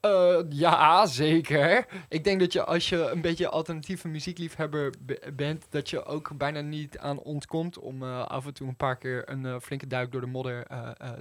Eh, 0.00 0.38
ja, 0.48 1.06
zeker. 1.06 1.86
Ik 2.08 2.24
denk 2.24 2.40
dat 2.40 2.52
je 2.52 2.64
als 2.64 2.88
je 2.88 2.96
een 3.10 3.20
beetje 3.20 3.48
alternatieve 3.48 4.08
muziekliefhebber 4.08 4.92
be- 5.00 5.32
bent, 5.36 5.66
dat 5.70 5.90
je 5.90 6.04
ook 6.04 6.36
bijna 6.36 6.60
niet 6.60 6.98
aan 6.98 7.18
ontkomt 7.20 7.78
om 7.78 8.02
eh, 8.02 8.26
af 8.26 8.46
en 8.46 8.54
toe 8.54 8.68
een 8.68 8.76
paar 8.76 8.96
keer 8.96 9.28
een 9.30 9.46
eh, 9.46 9.56
flinke 9.60 9.86
duik 9.86 10.12
door 10.12 10.20
de 10.20 10.26
modder 10.26 10.66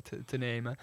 te, 0.04 0.24
te 0.26 0.38
nemen. 0.38 0.76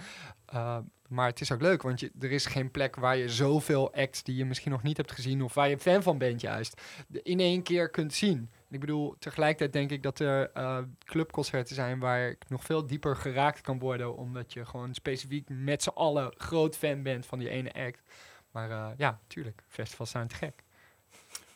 Maar 1.09 1.27
het 1.27 1.41
is 1.41 1.53
ook 1.53 1.61
leuk, 1.61 1.83
want 1.83 2.01
je, 2.01 2.11
er 2.21 2.33
is 2.33 2.47
geen 2.47 2.71
plek 2.71 2.97
waar 2.97 3.17
je 3.17 3.29
zoveel 3.29 3.95
acts 3.95 4.23
die 4.23 4.37
je 4.37 4.45
misschien 4.45 4.73
nog 4.73 4.83
niet 4.83 4.97
hebt 4.97 5.13
gezien 5.13 5.43
of 5.43 5.55
waar 5.55 5.69
je 5.69 5.79
fan 5.79 6.03
van 6.03 6.19
bent 6.19 6.41
juist, 6.41 6.81
in 7.23 7.41
één 7.41 7.63
keer 7.63 7.91
kunt 7.91 8.15
zien. 8.15 8.51
Ik 8.75 8.81
bedoel, 8.81 9.17
tegelijkertijd 9.19 9.73
denk 9.73 9.91
ik 9.91 10.03
dat 10.03 10.19
er 10.19 10.51
eh, 10.53 10.79
clubconcerten 11.05 11.75
zijn 11.75 11.99
waar 11.99 12.29
ik 12.29 12.49
nog 12.49 12.65
veel 12.65 12.87
dieper 12.87 13.17
geraakt 13.17 13.61
kan 13.61 13.79
worden, 13.79 14.17
omdat 14.17 14.53
je 14.53 14.67
gewoon 14.67 14.95
specifiek 14.95 15.49
met 15.49 15.83
z'n 15.83 15.89
allen 15.89 16.35
groot 16.37 16.77
fan 16.77 17.03
bent 17.03 17.27
van 17.27 17.39
die 17.39 17.49
ene 17.49 17.73
act. 17.73 18.03
Maar 18.51 18.71
eh, 18.71 18.89
ja, 18.97 19.21
tuurlijk, 19.27 19.63
festivals 19.69 20.11
zijn 20.11 20.29
te 20.29 20.35
gek. 20.35 20.63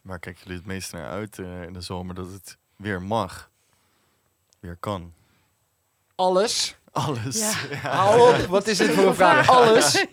Waar 0.03 0.19
kijken 0.19 0.43
jullie 0.43 0.59
het 0.59 0.67
meest 0.67 0.93
naar 0.93 1.09
uit 1.09 1.39
eh, 1.39 1.63
in 1.63 1.73
de 1.73 1.81
zomer 1.81 2.15
dat 2.15 2.33
het 2.33 2.57
weer 2.77 3.03
mag? 3.03 3.51
Weer 4.61 4.77
kan. 4.77 5.13
Alles. 6.15 6.77
Alles. 6.93 7.39
Ja. 7.71 7.77
Hou 7.97 8.35
op, 8.43 8.47
wat 8.47 8.67
is 8.67 8.79
dit 8.79 8.91
voor 8.91 9.05
een 9.07 9.15
vraag? 9.15 9.49
Alles. 9.59 9.93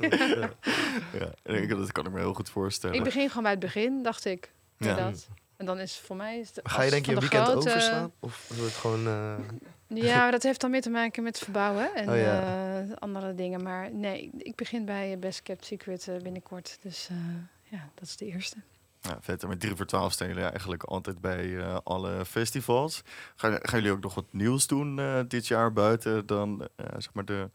Ja, 1.20 1.32
ik- 1.44 1.70
dat 1.70 1.92
kan 1.92 2.06
ik 2.06 2.12
me 2.12 2.20
heel 2.20 2.34
goed 2.34 2.50
voorstellen. 2.50 2.96
Ik 2.96 3.04
begin 3.04 3.28
gewoon 3.28 3.44
bij 3.44 3.52
het 3.52 3.60
begin, 3.62 4.04
dacht 4.04 4.26
ik. 4.26 4.52
Ja. 4.78 4.88
Ja. 4.88 4.96
Dat. 5.10 5.28
En 5.58 5.66
dan 5.66 5.80
is 5.80 5.98
voor 5.98 6.16
mij... 6.16 6.40
Is 6.40 6.52
de, 6.52 6.62
Ga 6.64 6.82
je 6.82 6.90
denk 6.90 7.06
je 7.06 7.12
een 7.12 7.20
de 7.20 7.28
weekend 7.30 7.48
grote- 7.48 7.70
overslaan? 7.70 8.12
Of 8.20 8.46
wordt 8.48 8.64
het 8.64 8.74
gewoon... 8.74 9.08
eh, 9.08 10.04
Ja, 10.04 10.18
maar 10.18 10.32
dat 10.38 10.44
heeft 10.44 10.62
dan 10.62 10.72
meer 10.72 10.82
te 10.82 10.90
maken 10.90 11.24
met 11.24 11.38
verbouwen 11.40 11.96
en 11.96 12.10
Oh 12.10 12.18
ja. 12.18 12.42
eh, 12.80 12.92
andere 13.00 13.36
dingen. 13.36 13.64
Maar 13.64 13.92
nee, 13.94 14.30
ik 14.38 14.56
begin 14.56 14.86
bij 14.86 15.20
Best 15.20 15.42
Kept 15.42 15.66
Secret 15.66 16.08
eh, 16.08 16.18
binnenkort. 16.22 16.78
Dus 16.82 17.08
eh, 17.12 17.18
ja, 17.64 17.90
dat 17.96 18.08
is 18.08 18.18
de 18.18 18.26
eerste. 18.26 18.56
Ja, 19.02 19.18
vet. 19.22 19.44
En 19.44 19.50
met 19.50 19.60
3 19.60 19.76
voor 19.76 19.86
12 19.86 20.12
staan 20.12 20.28
jullie 20.28 20.44
eigenlijk 20.44 20.84
altijd 20.84 21.22
bij 21.22 21.58
eh, 21.58 21.78
alle 21.84 22.26
festivals. 22.26 23.02
Gaan, 23.36 23.60
gaan 23.62 23.80
jullie 23.80 23.92
ook 23.96 24.04
nog 24.04 24.14
wat 24.16 24.26
nieuws 24.34 24.68
doen 24.68 25.00
eh, 25.00 25.20
dit 25.28 25.48
jaar 25.48 25.74
buiten 25.74 26.26
dan 26.26 26.68
eh, 26.76 26.86
zeg 26.98 27.14
maar 27.14 27.26
de 27.26 27.50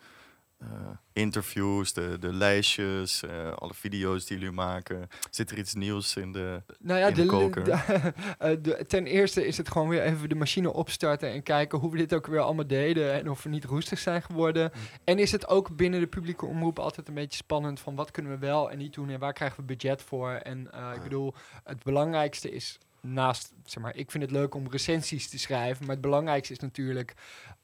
interviews, 1.12 1.92
de, 1.92 2.16
de 2.20 2.33
lijstjes, 2.33 3.23
eh, 3.23 3.53
alle 3.53 3.75
video's 3.75 4.27
die 4.27 4.38
jullie 4.38 4.53
maken? 4.55 5.09
Zit 5.31 5.51
er 5.51 5.59
iets 5.59 5.75
nieuws 5.75 6.16
in 6.16 6.33
de... 6.33 6.62
Nou 6.79 6.99
ja, 7.01 7.07
In 7.07 7.14
de 7.14 7.23
de, 7.23 7.29
koker. 7.29 7.64
de- 7.64 7.73
eh, 8.38 8.57
de- 8.62 8.85
ten 8.88 9.07
eerste 9.07 9.46
is 9.46 9.57
het 9.57 9.68
gewoon 9.70 9.88
weer 9.88 10.03
even 10.03 10.29
de 10.29 10.35
machine 10.35 10.73
opstarten 10.73 11.31
en 11.31 11.42
kijken 11.42 11.79
hoe 11.79 11.90
we 11.90 11.96
dit 11.96 12.14
ook 12.14 12.27
weer 12.27 12.40
allemaal 12.40 12.66
deden 12.66 13.12
en 13.12 13.31
of 13.31 13.42
we 13.42 13.49
niet 13.49 13.64
roestig 13.64 13.99
zijn 13.99 14.23
geworden. 14.23 14.73
En 15.05 15.18
is 15.18 15.33
het 15.33 15.49
ook 15.49 15.77
binnen 15.77 16.01
de 16.01 16.07
publieke 16.07 16.46
omroep 16.46 16.79
altijd 16.79 17.09
een 17.09 17.14
beetje 17.14 17.37
spannend 17.37 17.81
van 17.81 17.94
wat 17.94 18.11
kunnen 18.11 18.33
we 18.33 18.38
wel 18.38 18.70
en 18.70 18.79
niet 18.79 18.94
doen 18.94 19.11
en 19.11 19.18
waar 19.18 19.33
krijgen 19.33 19.57
we 19.61 19.62
budget 19.66 20.03
voor. 20.03 20.31
En 20.31 20.73
eh, 20.73 20.90
ik 20.94 21.03
bedoel, 21.03 21.35
het 21.64 21.83
belangrijkste 21.83 22.51
is 22.51 22.79
naast, 23.01 23.53
zeg 23.64 23.83
maar, 23.83 23.96
ik 23.96 24.11
vind 24.11 24.23
het 24.23 24.33
leuk 24.33 24.55
om 24.55 24.70
recensies 24.70 25.29
te 25.29 25.38
schrijven, 25.38 25.85
maar 25.87 25.94
het 25.94 26.05
belangrijkste 26.05 26.53
is 26.53 26.59
natuurlijk 26.59 27.14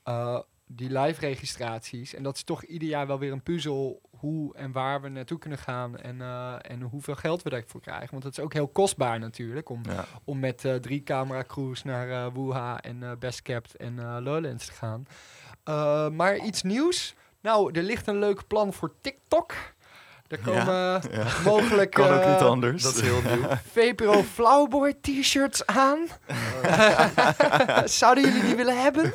eh, 0.02 0.38
die 0.66 0.98
live 0.98 1.20
registraties. 1.20 2.14
En 2.14 2.22
dat 2.22 2.36
is 2.36 2.42
toch 2.42 2.64
ieder 2.64 2.88
jaar 2.88 3.06
wel 3.06 3.18
weer 3.18 3.32
een 3.32 3.42
puzzel 3.42 4.00
hoe 4.18 4.54
en 4.54 4.72
waar 4.72 5.00
we 5.00 5.08
naartoe 5.08 5.38
kunnen 5.38 5.58
gaan 5.58 5.96
en, 5.96 6.20
eh, 6.20 6.54
en 6.60 6.82
hoeveel 6.82 7.14
geld 7.14 7.42
we 7.42 7.50
daarvoor 7.50 7.80
krijgen. 7.80 8.10
Want 8.10 8.22
het 8.24 8.38
is 8.38 8.44
ook 8.44 8.52
heel 8.52 8.68
kostbaar 8.68 9.18
natuurlijk 9.18 9.68
om, 9.68 9.80
Ja, 9.82 10.04
om 10.24 10.38
met 10.38 10.64
eh, 10.64 10.74
drie 10.74 11.02
camera 11.02 11.42
crews 11.42 11.82
naar 11.82 12.10
eh 12.10 12.32
Wuha 12.34 12.80
en 12.80 13.02
eh, 13.02 13.10
Best 13.18 13.42
Kept 13.42 13.76
en 13.76 14.22
Lowlands 14.22 14.66
te 14.66 14.72
gaan. 14.72 15.06
Maar 16.14 16.36
iets 16.36 16.62
nieuws? 16.62 17.14
Nou, 17.40 17.70
er 17.72 17.82
ligt 17.82 18.06
een 18.06 18.18
leuk 18.18 18.46
plan 18.46 18.72
voor 18.72 18.94
TikTok. 19.00 19.54
Er 20.28 20.38
komen 20.38 20.66
Ja. 20.66 21.00
ja. 21.10 21.24
mogelijk 21.44 21.90
kan 21.90 22.08
ook 22.08 22.20
eh, 22.20 22.32
niet 22.32 22.42
anders. 22.42 22.82
dat 22.82 22.94
is 22.94 23.00
heel 23.00 23.20
nieuw. 23.22 23.48
VPRO 23.72 24.22
Flowboy 24.22 24.94
t-shirts 25.00 25.66
aan. 25.66 25.98
Zouden 27.84 28.24
jullie 28.24 28.42
die 28.42 28.54
willen 28.56 28.82
hebben? 28.82 29.12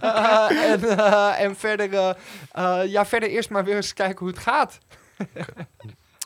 Eh, 0.00 0.70
en, 0.70 0.98
eh, 0.98 1.40
en 1.40 1.56
verder, 1.56 2.16
ja, 2.86 3.06
verder 3.06 3.28
eerst 3.28 3.50
maar 3.50 3.64
weer 3.64 3.76
eens 3.76 3.92
kijken 3.92 4.18
hoe 4.18 4.28
het 4.28 4.38
gaat. 4.38 4.78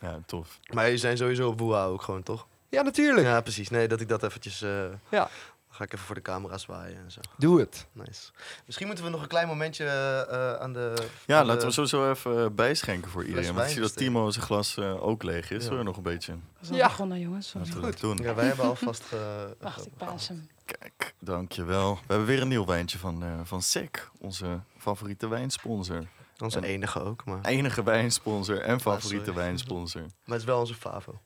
ja, 0.02 0.18
tof. 0.26 0.58
Maar 0.72 0.90
je 0.90 0.98
zijn 0.98 1.16
sowieso 1.16 1.48
op 1.48 1.58
Woeha 1.58 1.84
ook 1.84 2.02
gewoon, 2.02 2.22
toch? 2.22 2.46
Ja, 2.68 2.82
natuurlijk. 2.82 3.26
Ja, 3.26 3.40
precies. 3.40 3.70
Nee, 3.70 3.88
dat 3.88 4.00
ik 4.00 4.08
dat 4.08 4.22
eventjes... 4.22 4.62
eh, 4.62 4.70
Ja. 5.08 5.28
Ga 5.76 5.84
ik 5.84 5.92
even 5.92 6.06
voor 6.06 6.14
de 6.14 6.22
camera 6.22 6.58
zwaaien 6.58 6.96
en 6.96 7.10
zo. 7.10 7.20
Doe 7.38 7.60
het. 7.60 7.86
Nice. 7.92 8.30
Misschien 8.66 8.86
moeten 8.86 9.04
we 9.04 9.10
nog 9.10 9.22
een 9.22 9.28
klein 9.28 9.48
momentje 9.48 9.84
eh, 9.84 10.52
aan 10.52 10.72
de... 10.72 10.94
Ja, 11.26 11.38
aan 11.38 11.46
laten 11.46 11.60
de- 11.60 11.66
we 11.66 11.72
sowieso 11.72 12.10
even 12.10 12.44
eh, 12.44 12.50
bijschenken 12.50 13.10
voor 13.10 13.24
iedereen. 13.24 13.54
Want 13.54 13.66
ik 13.66 13.72
zie 13.72 13.82
dat. 13.82 13.96
Timo 13.96 14.30
zijn 14.30 14.44
glas 14.44 14.76
eh, 14.76 15.02
ook 15.06 15.22
leeg 15.22 15.50
is. 15.50 15.64
Ja. 15.64 15.70
hoor, 15.70 15.84
nog 15.84 15.96
een 15.96 16.02
beetje. 16.02 16.32
We 16.32 16.66
zijn 16.66 16.78
Ja. 16.78 16.86
begonnen, 16.86 17.20
jongens. 17.20 17.48
Sorry. 17.48 17.66
Laten 17.66 17.80
we 17.82 17.90
dat 17.90 18.00
doen. 18.00 18.16
Ja, 18.16 18.34
wij 18.34 18.46
hebben 18.46 18.64
alvast... 18.64 19.02
ge- 19.04 19.56
Wacht, 19.60 19.86
ik 19.86 19.96
paas 19.96 20.28
hem. 20.28 20.48
Kijk, 20.64 21.14
dankjewel. 21.20 21.94
We 21.94 22.00
hebben 22.06 22.26
weer 22.26 22.40
een 22.42 22.48
nieuw 22.48 22.64
wijntje 22.66 22.98
van, 22.98 23.22
eh 23.22 23.40
van 23.44 23.62
SEC, 23.62 24.08
onze 24.18 24.60
favoriete 24.78 25.28
wijnsponsor. 25.28 26.06
Onze 26.38 26.58
En- 26.58 26.64
enige 26.64 27.00
ook, 27.02 27.24
maar, 27.24 27.36
maar 27.36 27.50
Enige 27.50 27.82
wijnsponsor 27.82 28.60
en 28.60 28.80
favoriete 28.80 29.32
wijnsponsor. 29.32 30.02
het 30.24 30.34
is 30.38 30.44
wel 30.44 30.58
onze 30.58 30.74
favo. 30.74 31.20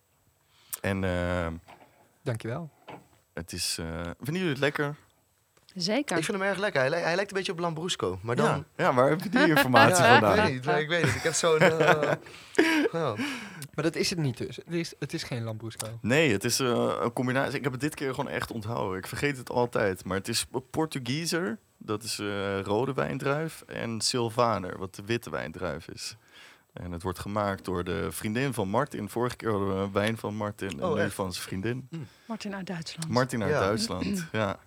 En 0.80 1.04
eh, 1.04 1.46
Dankjewel. 2.22 2.70
Het 3.40 3.52
is... 3.52 3.76
eh 3.80 3.86
vinden 4.00 4.34
jullie 4.34 4.48
het 4.48 4.58
lekker? 4.58 4.94
Zeker. 5.74 6.16
Ik 6.16 6.24
vind 6.24 6.38
hem 6.38 6.46
erg 6.48 6.58
lekker. 6.58 6.80
Hij, 6.80 6.90
li- 6.90 6.96
hij 6.96 7.14
lijkt 7.14 7.30
een 7.30 7.36
beetje 7.36 7.52
op 7.52 7.58
Lambrusco, 7.58 8.18
maar 8.22 8.36
dan... 8.36 8.46
Ja, 8.46 8.64
ja, 8.76 8.94
waar 8.94 9.08
heb 9.08 9.22
je 9.22 9.28
die 9.28 9.48
informatie 9.56 10.04
Ja, 10.04 10.14
ik 10.14 10.20
vandaan? 10.22 10.44
weet 10.46 10.54
niet, 10.54 10.66
ik 10.82 10.88
weet 10.88 11.04
niet. 11.04 11.14
Ik 11.14 11.22
heb 11.22 11.32
zo'n... 11.32 11.58
eh. 11.58 12.12
Maar 13.74 13.84
dat 13.84 13.94
is 13.96 14.10
het 14.10 14.18
niet 14.18 14.36
dus. 14.36 14.56
Het 14.56 14.74
is, 14.74 14.94
het 14.98 15.12
is 15.12 15.22
geen 15.22 15.42
Lambrusco. 15.42 15.86
Nee, 16.00 16.32
het 16.32 16.44
is 16.44 16.60
eh, 16.60 16.96
een 17.00 17.12
combinatie. 17.12 17.56
Ik 17.58 17.62
heb 17.62 17.72
het 17.72 17.80
dit 17.80 17.94
keer 17.94 18.14
gewoon 18.14 18.30
echt 18.30 18.50
onthouden. 18.52 18.98
Ik 18.98 19.06
vergeet 19.06 19.36
het 19.36 19.50
altijd. 19.50 20.04
Maar 20.04 20.16
het 20.16 20.28
is 20.28 20.46
Portugiezer, 20.70 21.58
dat 21.78 22.02
is 22.02 22.18
eh, 22.18 22.60
rode 22.60 22.92
wijndruif. 22.94 23.62
En 23.66 24.00
Sylvaner, 24.00 24.78
wat 24.78 24.94
de 24.94 25.02
witte 25.06 25.30
wijndruif 25.30 25.88
is. 25.88 26.16
En 26.72 26.92
het 26.92 27.02
wordt 27.02 27.18
gemaakt 27.18 27.64
door 27.64 27.84
de 27.84 28.06
vriendin 28.12 28.52
van 28.54 28.68
Martin. 28.68 29.08
Vorige 29.08 29.36
keer 29.36 29.50
hadden 29.50 29.68
we 29.76 29.82
een 29.82 29.92
wijn 29.92 30.18
van 30.18 30.34
Martin 30.34 30.68
en 30.80 30.84
Oh, 30.84 30.94
nu 30.96 31.10
van 31.10 31.32
zijn 31.32 31.44
vriendin. 31.44 31.88
Martin 32.26 32.54
uit 32.54 32.66
Duitsland. 32.66 33.08
Martin 33.10 33.42
uit 33.42 33.52
Ja. 33.52 33.60
Duitsland. 33.60 34.24
ja. 34.32 34.58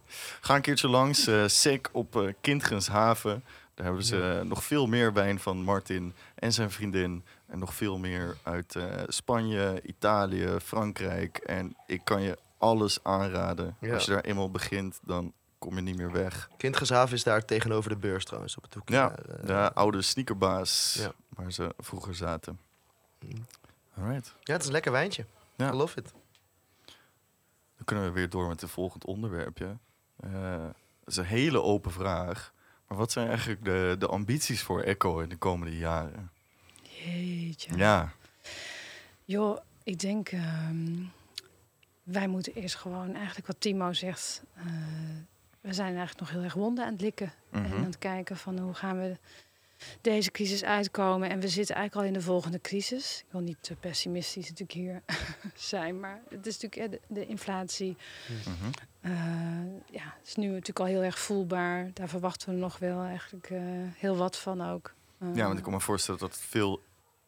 Ga 0.41 0.55
een 0.55 0.61
keertje 0.61 0.87
langs, 0.87 1.27
eh 1.27 1.43
SEC 1.47 1.89
op 1.91 2.15
eh 2.15 2.33
Kindgenshaven. 2.41 3.43
Daar 3.73 3.85
hebben 3.85 4.03
ze 4.03 4.37
eh, 4.39 4.45
nog 4.47 4.63
veel 4.63 4.87
meer 4.87 5.13
wijn 5.13 5.39
van 5.39 5.57
Martin 5.57 6.13
en 6.35 6.53
zijn 6.53 6.71
vriendin. 6.71 7.23
En 7.47 7.59
nog 7.59 7.73
veel 7.73 7.97
meer 7.97 8.37
uit 8.43 8.75
eh, 8.75 8.85
Spanje, 9.07 9.81
Italië, 9.85 10.47
Frankrijk. 10.63 11.37
En 11.37 11.75
ik 11.87 12.01
kan 12.03 12.21
je 12.21 12.37
alles 12.57 12.99
aanraden. 13.03 13.75
Ja. 13.79 13.93
Als 13.93 14.05
je 14.05 14.11
daar 14.11 14.21
eenmaal 14.23 14.51
begint, 14.51 14.99
dan 15.05 15.33
kom 15.63 15.75
je 15.75 15.81
niet 15.81 15.97
meer 15.97 16.11
weg. 16.11 16.49
Kindgeshaven 16.57 17.15
is 17.15 17.23
daar 17.23 17.45
tegenover 17.45 17.89
de 17.89 17.95
beurs 17.97 18.25
trouwens, 18.25 18.57
op 18.57 18.63
het 18.63 18.73
hoekje. 18.73 18.95
Ja, 18.95 19.15
eh. 19.15 19.45
De 19.45 19.73
oude 19.73 20.01
sneakerbaas 20.01 20.93
Ja. 20.99 21.13
waar 21.29 21.51
ze 21.51 21.73
vroeger 21.77 22.15
zaten. 22.15 22.59
Mm. 23.19 23.45
Alright, 23.97 24.33
Ja, 24.43 24.53
het 24.53 24.61
is 24.61 24.67
een 24.67 24.73
lekker 24.73 24.91
wijntje. 24.91 25.25
Ja. 25.55 25.71
I 25.71 25.75
love 25.75 25.99
it. 25.99 26.11
dan 27.75 27.85
kunnen 27.85 28.05
we 28.05 28.11
weer 28.11 28.29
door 28.29 28.47
met 28.47 28.61
het 28.61 28.69
volgende 28.69 29.05
onderwerpje. 29.05 29.77
Eh, 30.19 30.31
dat 30.99 31.07
is 31.13 31.17
een 31.17 31.25
hele 31.25 31.61
open 31.61 31.91
vraag. 31.91 32.53
Maar 32.87 32.97
wat 32.97 33.11
zijn 33.11 33.27
eigenlijk 33.27 33.63
de, 33.65 33.95
de 33.99 34.07
ambities 34.07 34.61
voor 34.63 34.81
Echo 34.81 35.19
in 35.19 35.29
de 35.29 35.37
komende 35.37 35.77
jaren? 35.77 36.31
Jeetje. 36.81 37.77
Ja, 37.77 38.11
Joh, 39.25 39.57
ik 39.83 39.99
denk... 39.99 40.29
ehm, 40.29 41.01
wij 42.03 42.27
moeten 42.27 42.53
eerst 42.53 42.75
gewoon 42.75 43.15
eigenlijk 43.15 43.47
wat 43.47 43.55
Timo 43.59 43.93
zegt... 43.93 44.43
eh, 44.53 44.63
we 45.63 45.73
zijn 45.73 45.87
eigenlijk 45.97 46.19
nog 46.19 46.29
heel 46.29 46.41
erg 46.43 46.53
wonden 46.53 46.85
aan 46.85 46.91
het 46.91 47.01
likken. 47.01 47.33
En 47.51 47.61
Mhm. 47.61 47.73
aan 47.77 47.83
het 47.83 47.97
kijken 47.97 48.37
van 48.37 48.59
hoe 48.59 48.73
gaan 48.73 48.99
we 48.99 49.17
deze 50.01 50.31
crisis 50.31 50.63
uitkomen. 50.63 51.29
En 51.29 51.39
we 51.39 51.47
zitten 51.47 51.75
eigenlijk 51.75 52.05
al 52.05 52.13
in 52.13 52.19
de 52.19 52.25
volgende 52.25 52.61
crisis. 52.61 53.19
Ik 53.25 53.31
wil 53.31 53.41
niet 53.41 53.57
te 53.61 53.75
pessimistisch 53.75 54.43
natuurlijk 54.49 54.71
hier 54.71 55.01
zijn. 55.55 55.99
Maar 55.99 56.21
het 56.29 56.45
is 56.45 56.59
natuurlijk 56.59 56.93
eh, 56.93 56.99
de, 57.07 57.13
de 57.13 57.25
inflatie. 57.27 57.97
Mhm. 58.29 58.71
eh, 59.01 59.11
ja, 59.91 60.13
is 60.25 60.35
nu 60.35 60.47
natuurlijk 60.47 60.79
al 60.79 60.85
heel 60.85 61.03
erg 61.03 61.19
voelbaar. 61.19 61.89
Daar 61.93 62.09
verwachten 62.09 62.49
we 62.53 62.59
nog 62.59 62.77
wel 62.77 63.01
eigenlijk 63.01 63.49
eh, 63.49 63.59
heel 63.97 64.15
wat 64.15 64.37
van 64.37 64.61
ook. 64.61 64.93
Eh, 65.17 65.35
ja 65.35 65.45
want 65.45 65.57
ik 65.57 65.63
kan 65.63 65.73
me 65.73 65.79
voorstellen 65.79 66.19
dat 66.19 66.31
het 66.31 66.41
veel 66.41 66.81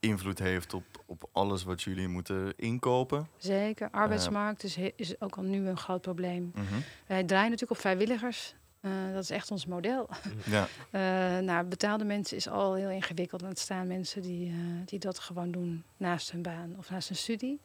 invloed 0.06 0.40
heeft 0.40 0.74
op, 0.74 0.84
op 1.06 1.30
alles 1.32 1.64
wat 1.64 1.82
jullie 1.82 2.08
moeten 2.08 2.54
inkopen. 2.56 3.28
Zeker. 3.38 3.90
Arbeidsmarkt 3.92 4.64
is, 4.64 4.78
is 4.96 5.22
ook 5.22 5.36
al 5.36 5.44
nu 5.44 5.68
een 5.68 5.78
groot 5.78 6.02
probleem. 6.02 6.52
Mhm. 6.56 6.64
Wij 7.08 7.24
draaien 7.24 7.50
natuurlijk 7.50 7.72
op 7.72 7.78
vrijwilligers. 7.78 8.56
Eh, 8.82 8.92
dat 9.14 9.24
is 9.24 9.30
echt 9.30 9.52
ons 9.52 9.66
model. 9.66 10.10
Ja, 10.46 10.68
Eh 10.92 11.02
nou, 11.44 11.66
betaalde 11.66 12.04
mensen 12.04 12.38
is 12.38 12.48
al 12.48 12.74
heel 12.74 12.90
ingewikkeld. 12.90 13.42
En 13.42 13.48
het 13.48 13.60
staan 13.60 13.88
mensen 13.88 14.22
die, 14.22 14.50
eh, 14.50 14.56
die 14.86 15.00
dat 15.00 15.20
gewoon 15.20 15.52
doen 15.52 15.84
naast 15.98 16.32
hun 16.32 16.42
baan 16.42 16.76
of 16.78 16.90
naast 16.90 17.08
hun 17.08 17.18
studie. 17.18 17.62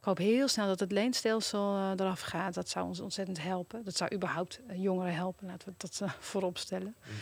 Ik 0.00 0.06
hoop 0.06 0.18
heel 0.18 0.48
snel 0.48 0.66
dat 0.66 0.80
het 0.80 0.92
leenstelsel 0.92 1.76
eh, 1.76 1.90
eraf 1.96 2.20
gaat. 2.20 2.54
Dat 2.54 2.68
zou 2.68 2.86
ons 2.86 3.00
ontzettend 3.00 3.42
helpen. 3.42 3.84
Dat 3.84 3.96
zou 3.96 4.14
überhaupt 4.14 4.60
eh, 4.66 4.82
jongeren 4.82 5.14
helpen. 5.14 5.46
Laten 5.46 5.68
we 5.68 5.74
dat 5.76 6.00
eh, 6.02 6.12
voorop 6.18 6.58
stellen. 6.58 6.94
Mm. 7.06 7.14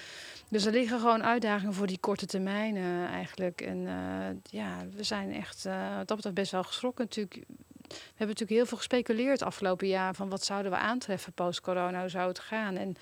Dus 0.51 0.65
er 0.65 0.73
liggen 0.73 1.01
gewoon 1.01 1.25
uitdagingen 1.25 1.75
voor 1.75 1.87
die 1.87 1.99
korte 2.01 2.27
termijn 2.27 2.77
eigenlijk. 3.07 3.61
En 3.61 3.87
eh, 3.87 4.53
ja, 4.61 4.87
we 4.97 5.03
zijn 5.03 5.33
echt 5.33 5.67
eh, 5.67 5.97
wat 5.97 6.09
dat 6.09 6.17
betreft 6.17 6.37
best 6.37 6.53
wel 6.53 6.63
geschrokken 6.63 7.05
natuurlijk. 7.05 7.45
We 7.89 7.95
hebben 7.95 8.27
natuurlijk 8.27 8.51
heel 8.51 8.67
veel 8.67 8.77
gespeculeerd 8.77 9.43
afgelopen 9.43 9.89
jaar... 9.89 10.15
van 10.15 10.29
wat 10.29 10.45
zouden 10.45 10.71
we 10.71 10.79
aantreffen 10.79 11.33
post-corona, 11.33 12.01
hoe 12.01 12.09
zou 12.09 12.29
het 12.29 12.39
gaan? 12.39 12.77
En 12.77 12.97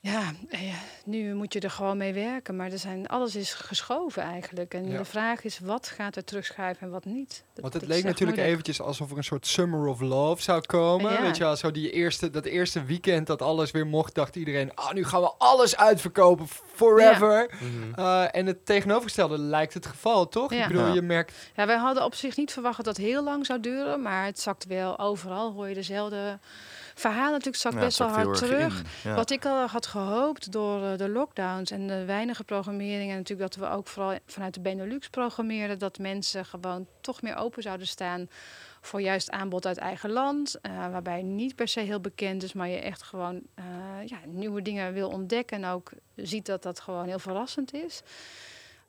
ja, 0.00 0.32
eh, 0.48 0.60
nu 1.04 1.34
moet 1.34 1.52
je 1.52 1.60
er 1.60 1.70
gewoon 1.70 1.96
mee 1.96 2.12
werken. 2.12 2.56
Maar 2.56 2.72
er 2.72 2.78
zijn, 2.78 3.06
alles 3.06 3.36
is 3.36 3.52
geschoven 3.54 4.22
eigenlijk. 4.22 4.74
En 4.74 4.88
Ja. 4.90 4.98
de 4.98 5.04
vraag 5.04 5.44
is, 5.44 5.58
wat 5.58 5.88
gaat 5.88 6.16
er 6.16 6.24
terugschuiven 6.24 6.82
en 6.86 6.92
wat 6.92 7.04
niet? 7.04 7.44
Dat- 7.52 7.62
Want 7.62 7.74
het 7.74 7.82
leek 7.82 8.04
natuurlijk 8.04 8.18
moeilijk. 8.20 8.48
eventjes 8.48 8.80
alsof 8.80 9.10
er 9.10 9.16
een 9.16 9.24
soort 9.24 9.46
Summer 9.46 9.86
of 9.86 10.00
Love 10.00 10.42
zou 10.42 10.60
komen. 10.66 11.12
Ja. 11.12 11.22
Weet 11.22 11.36
je 11.36 11.42
wel, 11.44 11.56
zo 11.56 11.70
die 11.70 11.90
eerste, 11.90 12.30
dat 12.30 12.44
eerste 12.44 12.84
weekend 12.84 13.26
dat 13.26 13.42
alles 13.42 13.70
weer 13.70 13.86
mocht, 13.86 14.14
dacht 14.14 14.36
iedereen... 14.36 14.74
Ah, 14.74 14.92
nu 14.92 15.04
gaan 15.04 15.20
we 15.20 15.32
alles 15.38 15.76
uitverkopen, 15.76 16.46
forever. 16.74 17.50
Mhm. 17.60 17.94
Eh, 18.00 18.34
en 18.36 18.46
het 18.46 18.66
tegenovergestelde 18.66 19.38
lijkt 19.38 19.74
het 19.74 19.86
geval, 19.86 20.28
toch? 20.28 20.52
Ja. 20.54 20.62
Ik 20.62 20.68
bedoel, 20.68 20.86
Ja. 20.86 20.92
je 20.94 21.02
merkt... 21.02 21.32
Ja, 21.56 21.66
wij 21.66 21.76
hadden 21.76 22.04
op 22.04 22.14
zich 22.14 22.36
niet 22.36 22.52
verwacht 22.52 22.76
dat 22.76 22.84
dat 22.84 22.96
heel 22.96 23.22
lang 23.24 23.46
zou 23.46 23.60
duren. 23.60 24.02
Maar 24.02 24.24
het 24.24 24.40
zakt 24.40 24.64
wel 24.66 24.98
overal. 24.98 25.52
Hoor 25.52 25.68
je 25.68 25.74
dezelfde 25.74 26.38
verhalen 26.98 27.30
natuurlijk 27.32 27.56
zakt 27.56 27.74
Ja, 27.74 27.80
best 27.80 27.98
wel 27.98 28.08
hard 28.08 28.38
terug. 28.38 28.78
in. 28.78 28.86
Ja. 29.10 29.14
Wat 29.14 29.30
ik 29.30 29.44
al 29.44 29.66
had 29.66 29.86
gehoopt 29.86 30.52
door 30.52 30.84
eh, 30.84 30.98
de 30.98 31.08
lockdowns 31.08 31.70
en 31.70 31.86
de 31.86 32.04
weinige 32.04 32.44
programmering... 32.44 33.10
en 33.10 33.16
natuurlijk 33.16 33.54
dat 33.54 33.68
we 33.68 33.74
ook 33.74 33.86
vooral 33.86 34.18
vanuit 34.26 34.54
de 34.54 34.60
Benelux 34.60 35.08
programmeren... 35.08 35.78
dat 35.78 35.98
mensen 35.98 36.44
gewoon 36.44 36.86
toch 37.00 37.22
meer 37.22 37.36
open 37.36 37.62
zouden 37.62 37.86
staan 37.86 38.28
voor 38.80 39.00
juist 39.00 39.30
aanbod 39.30 39.66
uit 39.66 39.78
eigen 39.78 40.10
land. 40.10 40.60
eh, 40.60 40.70
waarbij 40.72 41.22
niet 41.22 41.54
per 41.54 41.68
se 41.68 41.80
heel 41.80 42.00
bekend 42.00 42.42
is, 42.42 42.52
maar 42.52 42.68
je 42.68 42.78
echt 42.80 43.02
gewoon 43.02 43.40
eh, 43.54 43.64
ja, 44.04 44.18
nieuwe 44.26 44.62
dingen 44.62 44.92
wil 44.92 45.08
ontdekken... 45.08 45.62
en 45.62 45.70
ook 45.70 45.90
ziet 46.14 46.46
dat 46.46 46.62
dat 46.62 46.80
gewoon 46.80 47.06
heel 47.06 47.18
verrassend 47.18 47.74
is. 47.74 48.02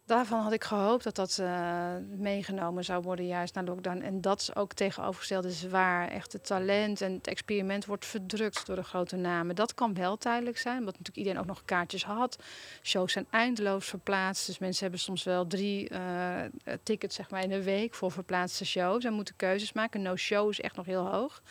Daarvan 0.10 0.40
had 0.40 0.52
ik 0.52 0.64
gehoopt 0.64 1.04
dat 1.04 1.16
dat 1.16 1.38
eh, 1.38 1.94
meegenomen 2.18 2.84
zou 2.84 3.04
worden 3.04 3.26
juist 3.26 3.54
naar 3.54 3.64
lockdown. 3.64 4.02
En 4.02 4.22
dat 4.22 4.42
is 4.42 4.56
ook 4.56 4.74
tegenovergesteld 4.74 5.46
is 5.46 5.68
waar. 5.68 6.08
Echt 6.08 6.34
het 6.34 6.46
talent 6.46 7.02
en 7.02 7.14
het 7.14 7.28
experiment 7.28 7.86
wordt 7.86 8.06
verdrukt 8.06 8.66
door 8.66 8.76
de 8.76 8.84
grote 8.84 9.16
namen. 9.16 9.56
Dat 9.56 9.74
kan 9.74 9.94
wel 9.94 10.18
tijdelijk 10.18 10.58
zijn, 10.58 10.78
omdat 10.78 10.94
natuurlijk 10.98 11.18
iedereen 11.18 11.40
ook 11.40 11.46
nog 11.46 11.66
kaartjes 11.66 12.04
had. 12.04 12.38
Shows 12.82 13.12
zijn 13.12 13.26
eindeloos 13.30 13.86
verplaatst. 13.86 14.46
Dus 14.46 14.60
mensen 14.60 14.82
hebben 14.82 15.00
soms 15.00 15.24
wel 15.24 15.48
drie 15.48 15.90
eh, 15.90 16.44
tickets 16.84 17.16
zeg 17.16 17.30
maar, 17.30 17.44
in 17.44 17.50
de 17.50 17.64
week 17.64 17.94
voor 17.94 18.12
verplaatste 18.12 18.66
shows. 18.66 19.04
En 19.04 19.14
moeten 19.14 19.36
keuzes 19.36 19.74
maken. 19.74 20.02
No-show 20.02 20.50
is 20.50 20.62
echt 20.62 20.76
nog 20.76 20.86
heel 20.86 21.08
hoog. 21.08 21.42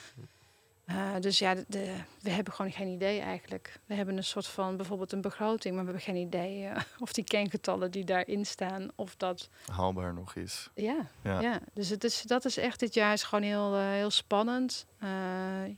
Eh, 0.89 1.11
dus 1.21 1.39
ja, 1.39 1.55
de, 1.55 1.65
de- 1.69 1.95
we 2.21 2.31
hebben 2.31 2.53
gewoon 2.53 2.73
geen 2.73 2.89
idee 2.89 3.21
eigenlijk. 3.21 3.81
We 3.87 3.95
hebben 3.95 4.17
een 4.17 4.25
soort 4.25 4.47
van 4.47 4.77
bijvoorbeeld 4.77 5.13
een 5.13 5.21
begroting, 5.21 5.75
maar 5.75 5.85
we 5.85 5.91
hebben 5.91 6.15
geen 6.15 6.27
idee 6.27 6.65
eh, 6.67 6.81
of 7.05 7.13
die 7.13 7.25
kengetallen 7.25 7.91
die 7.91 8.05
daarin 8.05 8.47
staan, 8.47 8.89
of 8.95 9.17
dat. 9.17 9.49
Haalbaar 9.73 10.15
nog 10.15 10.35
is. 10.35 10.71
Ja, 10.75 10.97
Ja. 11.23 11.41
ja. 11.41 11.61
dus 11.75 11.89
het 11.89 12.05
is, 12.05 12.23
dat 12.23 12.45
is 12.45 12.57
echt 12.57 12.81
dit 12.81 12.95
jaar 12.95 13.13
is 13.13 13.23
gewoon 13.23 13.45
heel, 13.45 13.75
eh, 13.75 13.81
heel 13.91 14.11
spannend. 14.11 14.87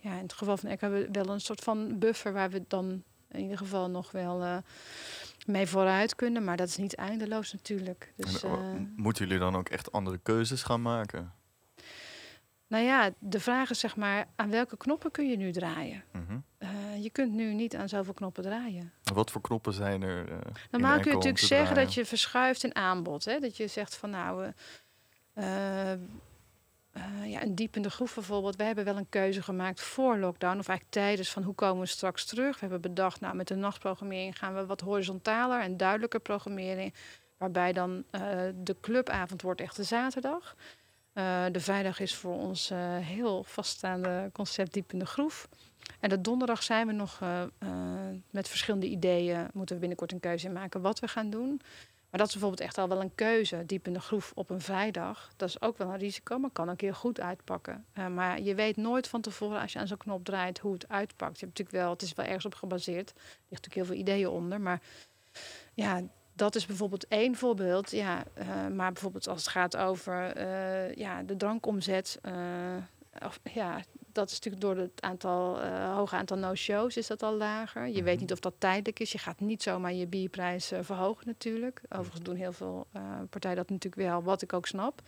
Ja, 0.00 0.14
in 0.16 0.22
het 0.22 0.32
geval 0.32 0.56
van 0.56 0.70
ik 0.70 0.80
hebben 0.80 1.00
we 1.00 1.08
wel 1.12 1.28
een 1.28 1.40
soort 1.40 1.60
van 1.60 1.98
buffer 1.98 2.32
waar 2.32 2.50
we 2.50 2.64
dan 2.68 3.02
in 3.30 3.40
ieder 3.40 3.58
geval 3.58 3.90
nog 3.90 4.10
wel 4.10 4.62
mee 5.46 5.66
vooruit 5.66 6.14
kunnen, 6.14 6.44
maar 6.44 6.56
dat 6.56 6.68
is 6.68 6.76
niet 6.76 6.94
eindeloos 6.94 7.52
natuurlijk. 7.52 8.12
Dus, 8.16 8.42
En, 8.42 8.50
oh, 8.50 8.74
moeten 8.96 9.24
jullie 9.26 9.40
dan 9.40 9.56
ook 9.56 9.68
echt 9.68 9.92
andere 9.92 10.18
keuzes 10.22 10.62
gaan 10.62 10.82
maken? 10.82 11.32
Nou 12.70 12.84
ja, 12.84 13.10
de 13.18 13.40
vraag 13.40 13.70
is 13.70 13.78
zeg 13.78 13.96
maar, 13.96 14.26
aan 14.36 14.50
welke 14.50 14.76
knoppen 14.76 15.10
kun 15.10 15.30
je 15.30 15.36
nu 15.36 15.52
draaien? 15.52 16.04
Mhm. 16.12 16.38
Eh, 16.58 16.68
je 17.02 17.10
kunt 17.10 17.32
nu 17.32 17.54
niet 17.54 17.76
aan 17.76 17.88
zoveel 17.88 18.14
knoppen 18.14 18.42
draaien. 18.42 18.92
Wat 19.14 19.30
voor 19.30 19.40
knoppen 19.40 19.72
zijn 19.72 20.02
er? 20.02 20.28
in 20.28 20.38
Normaal 20.70 21.00
kun 21.00 21.10
je 21.10 21.16
natuurlijk 21.16 21.38
zeggen 21.38 21.66
draaien? 21.66 21.84
dat 21.84 21.94
je 21.94 22.04
verschuift 22.04 22.64
in 22.64 22.74
aanbod. 22.74 23.24
Hè? 23.24 23.38
Dat 23.38 23.56
je 23.56 23.66
zegt 23.66 23.96
van 23.96 24.10
nou, 24.10 24.52
eh, 25.32 25.92
ja, 27.24 27.42
een 27.42 27.54
diepende 27.54 27.90
groef 27.90 28.14
bijvoorbeeld. 28.14 28.56
We 28.56 28.64
hebben 28.64 28.84
wel 28.84 28.96
een 28.96 29.08
keuze 29.08 29.42
gemaakt 29.42 29.80
voor 29.80 30.18
lockdown. 30.18 30.58
Of 30.58 30.68
eigenlijk 30.68 30.90
tijdens 30.90 31.30
van 31.30 31.42
hoe 31.42 31.54
komen 31.54 31.80
we 31.80 31.86
straks 31.86 32.24
terug. 32.24 32.54
We 32.54 32.60
hebben 32.60 32.80
bedacht, 32.80 33.20
nou 33.20 33.36
met 33.36 33.48
de 33.48 33.56
nachtprogrammering 33.56 34.38
gaan 34.38 34.54
we 34.54 34.66
wat 34.66 34.80
horizontaler 34.80 35.60
en 35.60 35.76
duidelijker 35.76 36.20
programmering. 36.20 36.94
Waarbij 37.36 37.72
dan 37.72 38.04
de 38.54 38.76
clubavond 38.80 39.42
wordt 39.42 39.60
echt 39.60 39.76
de 39.76 39.82
zaterdag. 39.82 40.56
Eh, 41.12 41.44
de 41.52 41.60
vrijdag 41.60 42.00
is 42.00 42.14
voor 42.14 42.34
ons 42.34 42.70
eh, 42.70 42.96
heel 42.96 43.44
vaststaande 43.44 44.30
concept 44.32 44.72
diep 44.72 44.92
in 44.92 44.98
de 44.98 45.06
groef. 45.06 45.48
En 46.00 46.08
de 46.08 46.20
donderdag 46.20 46.62
zijn 46.62 46.86
we 46.86 46.92
nog 46.92 47.18
eh, 47.20 47.42
met 48.30 48.48
verschillende 48.48 48.86
ideeën. 48.86 49.48
Moeten 49.52 49.74
we 49.74 49.80
binnenkort 49.80 50.12
een 50.12 50.20
keuze 50.20 50.48
maken 50.48 50.80
wat 50.80 50.98
we 50.98 51.08
gaan 51.08 51.30
doen. 51.30 51.60
Maar 52.10 52.20
dat 52.20 52.28
is 52.28 52.32
bijvoorbeeld 52.32 52.68
echt 52.68 52.78
al 52.78 52.88
wel 52.88 53.00
een 53.00 53.14
keuze. 53.14 53.66
Diep 53.66 53.86
in 53.86 53.92
de 53.92 54.00
groef 54.00 54.32
op 54.34 54.50
een 54.50 54.60
vrijdag. 54.60 55.30
Dat 55.36 55.48
is 55.48 55.62
ook 55.62 55.78
wel 55.78 55.88
een 55.88 55.98
risico, 55.98 56.38
maar 56.38 56.50
kan 56.50 56.70
ook 56.70 56.80
heel 56.80 56.92
goed 56.92 57.20
uitpakken. 57.20 57.84
Maar 58.14 58.40
je 58.40 58.54
weet 58.54 58.76
nooit 58.76 59.08
van 59.08 59.20
tevoren 59.20 59.60
als 59.60 59.72
je 59.72 59.78
aan 59.78 59.86
zo'n 59.86 59.96
knop 59.96 60.24
draait 60.24 60.58
hoe 60.58 60.72
het 60.72 60.88
uitpakt. 60.88 61.38
Je 61.38 61.46
hebt 61.46 61.58
natuurlijk 61.58 61.84
wel, 61.84 61.92
het 61.92 62.02
is 62.02 62.12
wel 62.12 62.26
ergens 62.26 62.44
op 62.44 62.54
gebaseerd. 62.54 63.10
Er 63.10 63.14
ligt 63.48 63.64
natuurlijk 63.64 63.74
heel 63.74 63.84
veel 63.84 63.94
ideeën 63.94 64.28
onder. 64.28 64.60
Maar 64.60 64.80
ja, 65.74 66.02
dat 66.40 66.54
is 66.54 66.66
bijvoorbeeld 66.66 67.06
één 67.08 67.36
voorbeeld. 67.36 67.90
Ja, 67.90 68.24
eh, 68.34 68.66
maar 68.66 68.92
bijvoorbeeld 68.92 69.28
als 69.28 69.38
het 69.38 69.48
gaat 69.48 69.76
over 69.76 70.36
eh, 70.36 70.94
ja, 70.94 71.22
de 71.22 71.36
drankomzet. 71.36 72.18
eh, 72.22 72.34
of, 73.24 73.40
ja, 73.52 73.80
dat 74.12 74.28
is 74.28 74.34
natuurlijk 74.34 74.62
door 74.62 74.76
het 74.76 75.02
aantal, 75.02 75.60
hoge 75.94 76.16
aantal 76.16 76.36
no-shows 76.36 76.96
is 76.96 77.06
dat 77.06 77.22
al 77.22 77.36
lager. 77.36 77.88
Je 77.88 78.02
weet 78.02 78.20
niet 78.20 78.32
of 78.32 78.38
dat 78.38 78.54
tijdelijk 78.58 79.00
is. 79.00 79.12
Je 79.12 79.18
gaat 79.18 79.40
niet 79.40 79.62
zomaar 79.62 79.92
je 79.92 80.06
bierprijs 80.06 80.72
verhogen 80.80 81.26
natuurlijk. 81.26 81.82
Overigens 81.88 82.22
doen 82.22 82.36
heel 82.36 82.52
veel 82.52 82.86
partijen 83.30 83.56
dat 83.56 83.70
natuurlijk 83.70 84.02
wel, 84.02 84.22
wat 84.22 84.42
ik 84.42 84.52
ook 84.52 84.66
snap. 84.66 85.02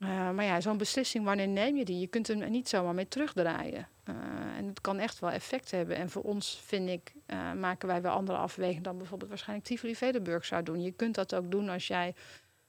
Eh, 0.00 0.30
maar 0.30 0.44
ja, 0.44 0.60
zo'n 0.60 0.76
beslissing, 0.76 1.24
wanneer 1.24 1.48
neem 1.48 1.76
je 1.76 1.84
die? 1.84 1.98
Je 1.98 2.06
kunt 2.06 2.26
hem 2.26 2.50
niet 2.50 2.68
zomaar 2.68 2.94
mee 2.94 3.08
terugdraaien. 3.08 3.88
Eh, 4.04 4.14
en 4.56 4.66
het 4.66 4.80
kan 4.80 4.98
echt 4.98 5.18
wel 5.18 5.30
effect 5.30 5.70
hebben. 5.70 5.96
En 5.96 6.10
voor 6.10 6.22
ons, 6.22 6.60
vind 6.64 6.88
ik, 6.88 7.12
eh, 7.26 7.52
maken 7.52 7.88
wij 7.88 8.02
wel 8.02 8.12
andere 8.12 8.38
afwegingen 8.38 8.82
dan 8.82 8.98
bijvoorbeeld 8.98 9.30
waarschijnlijk 9.30 9.68
Tivoli 9.68 9.96
Vedenburg 9.96 10.44
zou 10.44 10.62
doen. 10.62 10.82
Je 10.82 10.92
kunt 10.92 11.14
dat 11.14 11.34
ook 11.34 11.50
doen 11.50 11.68
als 11.68 11.86
jij 11.86 12.14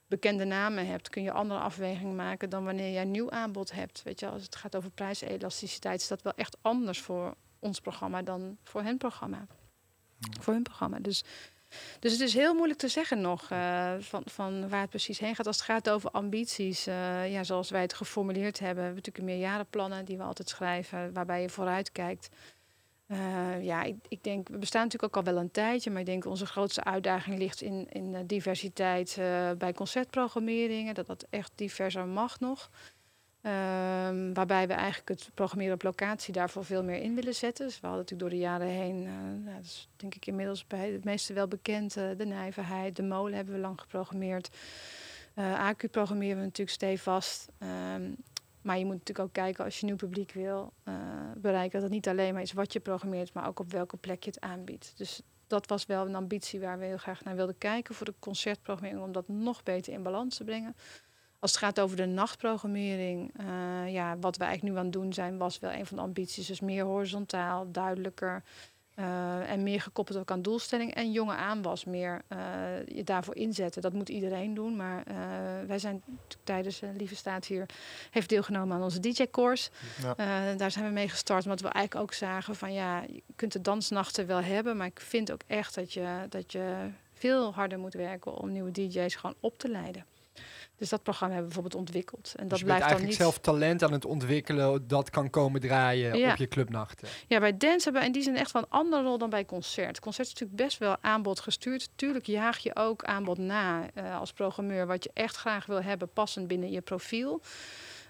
bekende 0.06 0.44
namen 0.44 0.86
hebt. 0.86 1.08
Kun 1.08 1.22
je 1.22 1.32
andere 1.32 1.60
afwegingen 1.60 2.16
maken 2.16 2.50
dan 2.50 2.64
wanneer 2.64 2.92
jij 2.92 3.04
nieuw 3.04 3.30
aanbod 3.30 3.72
hebt. 3.72 4.02
Weet 4.02 4.20
je, 4.20 4.28
als 4.28 4.42
het 4.42 4.56
gaat 4.56 4.76
over 4.76 4.90
prijselasticiteit, 4.90 6.00
is 6.00 6.08
dat 6.08 6.22
wel 6.22 6.34
echt 6.36 6.56
anders 6.60 7.00
voor 7.00 7.34
ons 7.58 7.80
programma 7.80 8.22
dan 8.22 8.56
voor 8.64 8.82
hun 8.82 8.98
programma. 8.98 9.46
Voor 10.40 10.52
hun 10.52 10.62
programma. 10.62 10.98
Dus, 10.98 11.24
dus 11.98 12.12
het 12.12 12.20
is 12.20 12.34
heel 12.34 12.54
moeilijk 12.54 12.78
te 12.78 12.88
zeggen 12.88 13.20
nog 13.20 13.50
eh, 13.50 13.92
van, 13.98 14.22
van 14.24 14.68
waar 14.68 14.80
het 14.80 14.90
precies 14.90 15.18
heen 15.18 15.34
gaat. 15.34 15.46
Als 15.46 15.56
het 15.56 15.64
gaat 15.64 15.90
over 15.90 16.10
ambities, 16.10 16.86
eh, 16.86 17.32
ja, 17.32 17.44
zoals 17.44 17.70
wij 17.70 17.80
het 17.80 17.94
geformuleerd 17.94 18.58
hebben, 18.58 18.84
hebben 18.84 19.02
we 19.02 19.08
natuurlijk 19.08 19.18
een 19.18 19.38
meerjarenplannen 19.38 20.04
die 20.04 20.16
we 20.16 20.22
altijd 20.22 20.48
schrijven, 20.48 21.12
waarbij 21.12 21.42
je 21.42 21.48
vooruit 21.48 21.92
kijkt. 21.92 22.28
Eh, 23.06 23.62
ja, 23.64 23.82
ik, 23.82 23.96
ik 24.08 24.22
denk, 24.24 24.48
we 24.48 24.58
bestaan 24.58 24.82
natuurlijk 24.82 25.16
ook 25.16 25.26
al 25.26 25.32
wel 25.32 25.42
een 25.42 25.50
tijdje, 25.50 25.90
maar 25.90 26.00
ik 26.00 26.06
denk 26.06 26.26
onze 26.26 26.46
grootste 26.46 26.84
uitdaging 26.84 27.38
ligt 27.38 27.60
in, 27.60 27.86
in 27.90 28.26
diversiteit 28.26 29.14
bij 29.58 29.72
concertprogrammeringen, 29.72 30.94
dat 30.94 31.06
dat 31.06 31.26
echt 31.30 31.52
diverser 31.54 32.06
mag 32.06 32.40
nog. 32.40 32.70
Ehm, 33.42 34.32
waarbij 34.32 34.66
we 34.66 34.72
eigenlijk 34.72 35.08
het 35.08 35.30
programmeren 35.34 35.74
op 35.74 35.82
locatie 35.82 36.32
daarvoor 36.32 36.64
veel 36.64 36.84
meer 36.84 37.02
in 37.02 37.14
willen 37.14 37.34
zetten. 37.34 37.66
Dus 37.66 37.80
we 37.80 37.86
hadden 37.86 38.04
natuurlijk 38.04 38.30
door 38.30 38.38
de 38.38 38.46
jaren 38.46 38.66
heen, 38.66 39.06
eh, 39.06 39.12
nou, 39.44 39.56
dat 39.56 39.64
is 39.64 39.88
denk 39.96 40.14
ik 40.14 40.26
inmiddels 40.26 40.66
bij 40.66 40.90
de 40.90 41.00
meesten 41.02 41.34
wel 41.34 41.48
bekend, 41.48 41.96
eh, 41.96 42.04
de 42.16 42.26
Nijverheid, 42.26 42.96
de 42.96 43.02
Molen 43.02 43.34
hebben 43.34 43.54
we 43.54 43.60
lang 43.60 43.80
geprogrammeerd. 43.80 44.50
Eh 45.34 45.70
AQ 45.70 45.90
programmeren 45.90 46.36
we 46.36 46.42
natuurlijk 46.42 46.76
stevast. 46.76 47.48
Ehm 47.58 48.10
maar 48.62 48.78
je 48.78 48.84
moet 48.84 48.98
natuurlijk 48.98 49.28
ook 49.28 49.32
kijken 49.32 49.64
als 49.64 49.80
je 49.80 49.86
nieuw 49.86 49.96
publiek 49.96 50.32
wil 50.32 50.72
bereiken, 51.36 51.72
dat 51.72 51.82
het 51.82 51.90
niet 51.90 52.08
alleen 52.08 52.32
maar 52.32 52.42
is 52.42 52.52
wat 52.52 52.72
je 52.72 52.80
programmeert, 52.80 53.32
maar 53.32 53.48
ook 53.48 53.58
op 53.58 53.72
welke 53.72 53.96
plek 53.96 54.22
je 54.22 54.30
het 54.30 54.40
aanbiedt. 54.40 54.92
Dus 54.96 55.22
dat 55.46 55.66
was 55.66 55.86
wel 55.86 56.06
een 56.06 56.14
ambitie 56.14 56.60
waar 56.60 56.78
we 56.78 56.84
heel 56.84 56.96
graag 56.96 57.24
naar 57.24 57.36
wilden 57.36 57.58
kijken 57.58 57.94
voor 57.94 58.06
de 58.06 58.14
concertprogrammering, 58.18 59.06
om 59.06 59.12
dat 59.12 59.28
nog 59.28 59.62
beter 59.62 59.92
in 59.92 60.02
balans 60.02 60.36
te 60.36 60.44
brengen. 60.44 60.76
Als 61.42 61.50
het 61.50 61.60
gaat 61.60 61.80
over 61.80 61.96
de 61.96 62.06
nachtprogrammering, 62.06 63.32
eh, 63.36 63.92
ja, 63.92 64.16
wat 64.18 64.36
we 64.36 64.44
eigenlijk 64.44 64.74
nu 64.74 64.78
aan 64.80 64.86
het 64.86 64.94
doen 64.94 65.12
zijn, 65.12 65.38
was 65.38 65.58
wel 65.58 65.72
een 65.72 65.86
van 65.86 65.96
de 65.96 66.02
ambities. 66.02 66.46
Dus 66.46 66.60
meer 66.60 66.84
horizontaal, 66.84 67.70
duidelijker 67.70 68.42
eh, 68.94 69.50
en 69.50 69.62
meer 69.62 69.80
gekoppeld 69.80 70.18
ook 70.18 70.30
aan 70.30 70.42
doelstelling. 70.42 70.94
En 70.94 71.12
jonge 71.12 71.34
aanwas 71.34 71.84
meer 71.84 72.22
eh, 72.28 72.38
je 72.86 73.04
daarvoor 73.04 73.36
inzetten. 73.36 73.82
Dat 73.82 73.92
moet 73.92 74.08
iedereen 74.08 74.54
doen. 74.54 74.76
Maar 74.76 75.04
wij 75.66 75.78
zijn 75.78 76.02
tijdens 76.44 76.80
Lieve 76.96 77.16
Staat 77.16 77.46
hier, 77.46 77.66
heeft 78.10 78.28
deelgenomen 78.28 78.76
aan 78.76 78.82
onze 78.82 79.00
DJ-course. 79.00 79.70
Ja. 80.02 80.54
Daar 80.54 80.70
zijn 80.70 80.84
we 80.84 80.90
mee 80.90 81.08
gestart, 81.08 81.44
omdat 81.44 81.60
we 81.60 81.68
eigenlijk 81.68 82.04
ook 82.04 82.14
zagen 82.14 82.54
van 82.54 82.72
ja, 82.72 83.00
je 83.00 83.22
kunt 83.36 83.52
de 83.52 83.60
dansnachten 83.60 84.26
wel 84.26 84.42
hebben, 84.42 84.76
maar 84.76 84.86
ik 84.86 85.00
vind 85.00 85.32
ook 85.32 85.42
echt 85.46 85.74
dat 85.74 85.92
je, 85.92 86.26
dat 86.28 86.52
je 86.52 86.88
veel 87.12 87.54
harder 87.54 87.78
moet 87.78 87.94
werken 87.94 88.36
om 88.36 88.52
nieuwe 88.52 88.70
DJ's 88.70 89.14
gewoon 89.14 89.36
op 89.40 89.58
te 89.58 89.68
leiden. 89.68 90.04
Dus 90.76 90.88
dat 90.90 91.02
programma 91.02 91.34
hebben 91.34 91.52
we 91.52 91.58
bijvoorbeeld 91.60 91.88
ontwikkeld. 91.88 92.32
En 92.36 92.48
Dus 92.48 92.58
dat 92.58 92.64
blijft 92.64 92.66
dan 92.66 92.90
eigenlijk 92.90 93.08
niet. 93.08 93.16
zelf 93.16 93.38
talent 93.38 93.82
aan 93.82 93.92
het 93.92 94.04
ontwikkelen 94.04 94.88
dat 94.88 95.10
kan 95.10 95.30
komen 95.30 95.60
draaien 95.60 96.18
Ja. 96.18 96.30
op 96.30 96.36
je 96.36 96.48
clubnachten. 96.48 97.08
Ja, 97.28 97.38
bij 97.38 97.56
dance 97.56 97.82
hebben 97.84 98.00
we 98.00 98.06
in 98.06 98.12
die 98.12 98.22
zin 98.22 98.36
echt 98.36 98.52
wel 98.52 98.62
een 98.62 98.68
andere 98.70 99.02
rol 99.02 99.18
dan 99.18 99.30
bij 99.30 99.44
concert. 99.44 100.00
Concert 100.00 100.26
is 100.26 100.32
natuurlijk 100.32 100.62
best 100.62 100.78
wel 100.78 100.96
aanbod 101.00 101.40
gestuurd. 101.40 101.88
Tuurlijk 101.96 102.26
jaag 102.26 102.58
je 102.58 102.76
ook 102.76 103.04
aanbod 103.04 103.38
na 103.38 103.86
eh, 103.94 104.18
als 104.18 104.32
programmeur 104.32 104.86
wat 104.86 105.04
je 105.04 105.10
echt 105.14 105.36
graag 105.36 105.66
wil 105.66 105.82
hebben, 105.82 106.12
passend 106.12 106.46
binnen 106.46 106.70
je 106.70 106.80
profiel. 106.80 107.40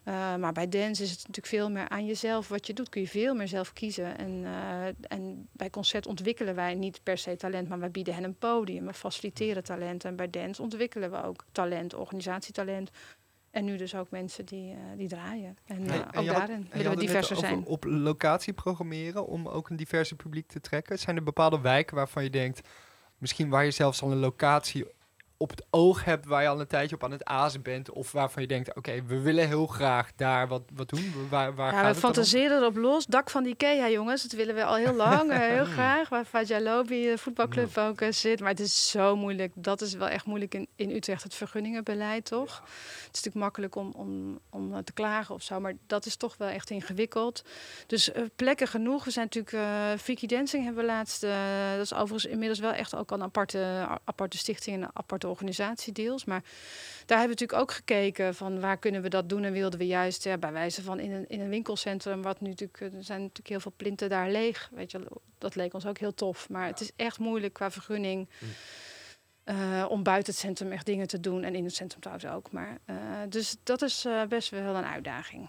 Eh, 0.05 0.37
maar 0.37 0.53
bij 0.53 0.69
dance 0.69 1.03
is 1.03 1.11
het 1.11 1.19
natuurlijk 1.19 1.47
veel 1.47 1.71
meer 1.71 1.89
aan 1.89 2.07
jezelf 2.07 2.49
wat 2.49 2.67
je 2.67 2.73
doet. 2.73 2.89
Kun 2.89 3.01
je 3.01 3.09
veel 3.09 3.35
meer 3.35 3.49
zelf 3.49 3.73
kiezen. 3.73 4.19
En, 4.19 4.45
eh, 4.45 4.87
en 5.19 5.49
bij 5.53 5.71
concert 5.71 6.07
ontwikkelen 6.07 6.55
wij 6.55 6.75
niet 6.75 7.01
per 7.03 7.19
se 7.19 7.37
talent, 7.37 7.69
maar 7.69 7.79
wij 7.79 7.91
bieden 7.91 8.15
hen 8.15 8.25
een 8.25 8.39
podium. 8.39 8.87
We 8.87 8.93
faciliteren 8.93 9.65
talent. 9.65 10.05
En 10.05 10.17
bij 10.17 10.31
dance 10.31 10.63
ontwikkelen 10.63 11.11
we 11.11 11.23
ook 11.23 11.45
talent, 11.53 11.95
organisatietalent. 11.95 12.91
En 13.51 13.65
nu 13.65 13.77
dus 13.77 13.95
ook 13.95 14.11
mensen 14.11 14.45
die, 14.45 14.71
eh, 14.73 14.79
die 14.97 15.09
draaien. 15.09 15.57
En 15.67 15.83
Nee, 15.83 16.01
en 16.01 16.07
ook 16.07 16.27
had- 16.27 16.37
daarin 16.37 16.69
willen 16.73 16.91
we 16.91 16.97
diverser 17.01 17.37
zijn. 17.37 17.65
Op 17.65 17.85
locatie 17.85 18.53
programmeren 18.53 19.27
om 19.27 19.49
ook 19.49 19.71
een 19.71 19.77
diverse 19.77 20.15
publiek 20.17 20.47
te 20.49 20.61
trekken. 20.61 20.99
Zijn 20.99 21.17
er 21.17 21.23
bepaalde 21.23 21.61
wijken 21.61 21.97
waarvan 21.97 22.23
je 22.25 22.31
denkt, 22.31 22.69
misschien 23.19 23.49
waar 23.49 23.65
je 23.65 23.71
zelfs 23.71 24.03
al 24.03 24.13
een 24.13 24.19
locatie 24.19 24.87
op 25.43 25.51
het 25.51 25.65
oog 25.71 26.05
hebt, 26.05 26.27
waar 26.27 26.43
je 26.43 26.49
al 26.49 26.61
een 26.61 26.67
tijdje 26.67 26.95
op 26.95 27.05
aan 27.05 27.11
het 27.11 27.25
azen 27.25 27.63
bent, 27.63 27.91
of 27.91 28.13
waarvan 28.13 28.43
je 28.43 28.49
denkt, 28.49 28.75
oké, 28.75 29.03
we 29.07 29.21
willen 29.21 29.49
heel 29.49 29.67
graag 29.67 30.11
daar 30.17 30.49
wat, 30.49 30.63
wat 30.75 30.89
doen. 30.89 31.13
Waar, 31.31 31.55
waar 31.55 31.67
Ja, 31.67 31.73
gaat 31.73 31.83
we 31.83 31.89
het 31.89 31.99
fantaseren 31.99 32.57
erop 32.57 32.77
los. 32.77 33.07
Dak 33.07 33.31
van 33.31 33.43
de 33.43 33.49
Ikea, 33.49 33.89
jongens. 33.89 34.23
Dat 34.23 34.33
willen 34.33 34.55
we 34.55 34.65
al 34.65 34.75
heel 34.75 34.95
lang, 34.95 35.31
eh, 35.31 35.39
heel 35.39 35.65
graag. 35.77 36.09
Waar 36.09 36.25
Faja 36.25 36.61
Lobi, 36.61 37.03
de 37.11 37.19
voetbalclub, 37.19 37.79
ook 37.79 38.01
eh, 38.01 38.13
zit. 38.13 38.41
Maar 38.41 38.51
het 38.51 38.61
is 38.61 38.91
zo 38.91 39.17
moeilijk. 39.17 39.53
Dat 39.55 39.81
is 39.81 39.95
wel 39.95 40.09
echt 40.09 40.27
moeilijk 40.27 40.55
in, 40.55 40.69
in 40.77 40.91
Utrecht, 40.91 41.23
het 41.23 41.35
vergunningenbeleid, 41.35 42.25
toch? 42.25 42.63
Het 43.13 43.17
is 43.17 43.23
natuurlijk 43.25 43.45
makkelijk 43.45 43.77
om, 43.77 43.93
om, 43.97 44.39
om 44.51 44.75
eh, 44.75 44.79
te 44.79 44.93
klagen 44.93 45.35
of 45.35 45.43
zo. 45.43 45.61
Maar 45.61 45.75
dat 45.87 46.07
is 46.07 46.17
toch 46.17 46.37
wel 46.37 46.49
echt 46.49 46.71
ingewikkeld. 46.71 47.45
Dus 47.87 48.13
eh, 48.13 48.23
plekken 48.37 48.69
genoeg. 48.69 49.05
We 49.05 49.11
zijn 49.11 49.29
natuurlijk... 49.33 49.55
eh 49.55 49.99
Freaky 49.99 50.27
Dancing 50.27 50.65
hebben 50.65 50.83
we 50.85 50.91
laatst... 50.91 51.23
eh, 51.23 51.31
dat 51.73 51.85
is 51.85 51.95
overigens 51.95 52.25
inmiddels 52.33 52.59
wel 52.59 52.73
echt 52.73 52.95
ook 52.95 53.11
al 53.11 53.17
een 53.17 53.23
aparte, 53.23 53.87
aparte 54.05 54.39
stichting... 54.39 54.77
en 54.77 54.83
een 54.83 54.91
aparte 54.93 55.27
organisatie 55.33 55.93
deels. 55.93 56.25
Maar 56.25 56.41
daar 57.07 57.19
hebben 57.19 57.37
we 57.37 57.43
natuurlijk 57.43 57.61
ook 57.61 57.73
gekeken 57.73 58.35
van 58.35 58.61
waar 58.61 58.77
kunnen 58.79 59.03
we 59.03 59.09
dat 59.09 59.29
doen. 59.29 59.45
En 59.45 59.53
wilden 59.53 59.79
we 59.79 59.87
juist 59.87 60.25
ja, 60.25 60.39
bij 60.39 60.53
wijze 60.53 60.83
van 60.83 61.01
in 61.01 61.13
een, 61.13 61.29
in 61.29 61.41
een 61.41 61.49
winkelcentrum, 61.49 62.23
wat 62.23 62.41
nu 62.41 62.49
natuurlijk, 62.49 62.81
eh, 62.81 62.95
er 62.95 63.05
zijn 63.05 63.21
natuurlijk 63.21 63.49
heel 63.49 63.61
veel 63.61 63.73
plinten 63.77 64.09
daar 64.09 64.31
leeg. 64.31 64.71
Weet 64.73 64.91
je, 64.91 65.07
dat 65.39 65.55
leek 65.55 65.75
ons 65.75 65.87
ook 65.87 65.99
heel 65.99 66.15
tof. 66.15 66.49
Maar 66.49 66.67
het 66.67 66.81
is 66.81 66.91
echt 66.97 67.19
moeilijk 67.19 67.53
qua 67.53 67.71
vergunning. 67.71 68.29
eh, 69.45 69.87
om 69.89 70.03
buiten 70.03 70.33
het 70.33 70.43
centrum 70.43 70.73
echt 70.73 70.87
dingen 70.87 71.07
te 71.07 71.21
doen. 71.21 71.43
En 71.45 71.55
in 71.55 71.65
het 71.65 71.75
centrum 71.75 72.01
trouwens 72.01 72.29
ook. 72.29 72.53
Maar, 72.53 72.79
eh, 72.85 72.97
dus 73.29 73.57
dat 73.63 73.83
is 73.83 74.07
best 74.29 74.51
wel 74.51 74.75
een 74.77 74.85
uitdaging. 74.85 75.49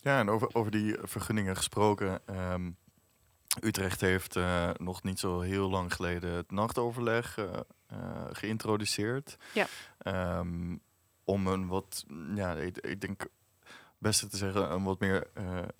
Ja, 0.00 0.18
en 0.18 0.28
over, 0.28 0.48
over 0.54 0.70
die 0.70 0.96
vergunningen 1.02 1.56
gesproken. 1.56 2.20
ehm, 2.26 2.70
Utrecht 3.60 4.00
heeft 4.00 4.36
eh, 4.36 4.70
nog 4.76 5.02
niet 5.02 5.18
zo 5.18 5.40
heel 5.40 5.70
lang 5.70 5.92
geleden 5.94 6.30
het 6.30 6.50
nachtoverleg 6.50 7.38
eh, 7.38 7.44
eh, 7.86 7.98
geïntroduceerd. 8.32 9.36
Ja. 9.52 9.66
Ehm, 9.98 10.76
om 11.24 11.46
een 11.46 11.66
wat, 11.66 12.04
ja, 12.34 12.54
ik, 12.54 12.78
ik 12.78 13.00
denk 13.00 13.26
best 13.98 14.30
te 14.30 14.36
zeggen, 14.36 14.70
een 14.72 14.82
wat 14.84 15.00
meer 15.00 15.26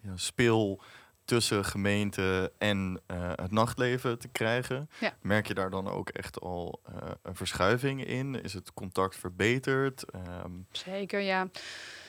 ja, 0.02 0.16
speel 0.16 0.80
tussen 1.24 1.64
gemeente 1.64 2.52
en 2.58 3.00
het 3.36 3.50
nachtleven 3.50 4.18
te 4.18 4.28
krijgen. 4.28 4.90
Ja. 5.00 5.16
Merk 5.20 5.46
je 5.46 5.54
daar 5.54 5.70
dan 5.70 5.88
ook 5.88 6.08
echt 6.08 6.40
al 6.40 6.80
een 7.22 7.36
verschuiving 7.36 8.04
in? 8.04 8.42
Is 8.42 8.52
het 8.54 8.74
contact 8.74 9.16
verbeterd? 9.16 10.04
Ehm, 10.10 10.50
Zeker, 10.72 11.20
ja. 11.20 11.48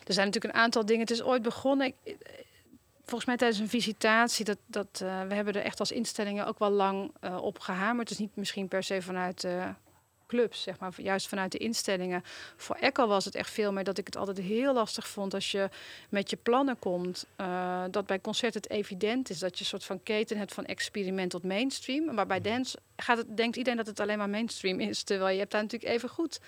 Er 0.06 0.14
zijn 0.14 0.26
natuurlijk 0.26 0.54
een 0.56 0.62
aantal 0.62 0.86
dingen. 0.86 1.02
Het 1.02 1.12
is 1.12 1.24
ooit 1.24 1.42
begonnen. 1.42 1.88
ik- 2.04 2.18
volgens 3.08 3.26
mij 3.26 3.38
tijdens 3.38 3.60
een 3.60 3.70
visitatie. 3.70 4.46
Dat, 4.46 4.58
dat, 4.66 4.88
eh, 4.94 5.22
we 5.28 5.34
hebben 5.34 5.54
er 5.54 5.64
echt 5.64 5.80
als 5.80 5.92
instellingen 5.92 6.48
ook 6.48 6.60
wel 6.60 6.70
lang 6.70 7.12
eh, 7.20 7.38
op 7.42 7.60
gehamerd. 7.60 8.08
Dus 8.08 8.18
niet 8.18 8.36
misschien 8.36 8.68
per 8.68 8.84
se 8.84 9.02
vanuit 9.02 9.42
de 9.42 9.74
clubs, 10.28 10.62
zeg 10.62 10.80
maar. 10.80 10.94
Juist 11.02 11.28
vanuit 11.28 11.52
de 11.52 11.58
instellingen. 11.58 12.24
Voor 12.56 12.76
Echo 12.76 13.08
was 13.08 13.26
het 13.26 13.36
echt 13.36 13.52
veel 13.52 13.72
meer 13.72 13.84
dat 13.84 13.98
ik 13.98 14.06
het 14.06 14.16
altijd 14.18 14.38
heel 14.38 14.74
lastig 14.74 15.08
vond... 15.08 15.34
als 15.34 15.52
je 15.52 15.70
met 16.10 16.30
je 16.30 16.38
plannen 16.38 16.80
komt. 16.80 17.26
eh, 17.36 17.84
dat 17.92 18.06
bij 18.06 18.22
concert 18.22 18.54
het 18.54 18.70
evident 18.70 19.30
is 19.30 19.40
dat 19.40 19.54
je 19.54 19.60
een 19.60 19.70
soort 19.70 19.84
van 19.84 20.04
keten 20.04 20.38
hebt 20.38 20.54
van 20.54 20.66
experiment 20.66 21.30
tot 21.30 21.44
mainstream. 21.44 22.14
Maar 22.14 22.28
bij 22.28 22.42
dance 22.42 22.78
gaat 22.98 23.18
het, 23.18 23.38
denkt 23.38 23.56
iedereen 23.56 23.78
dat 23.78 23.88
het 23.88 24.00
alleen 24.00 24.18
maar 24.18 24.30
mainstream 24.30 24.80
is. 24.80 25.04
Terwijl 25.04 25.34
je 25.34 25.40
hebt 25.40 25.52
daar 25.52 25.62
natuurlijk 25.62 25.94
even 25.94 26.10
goed. 26.10 26.40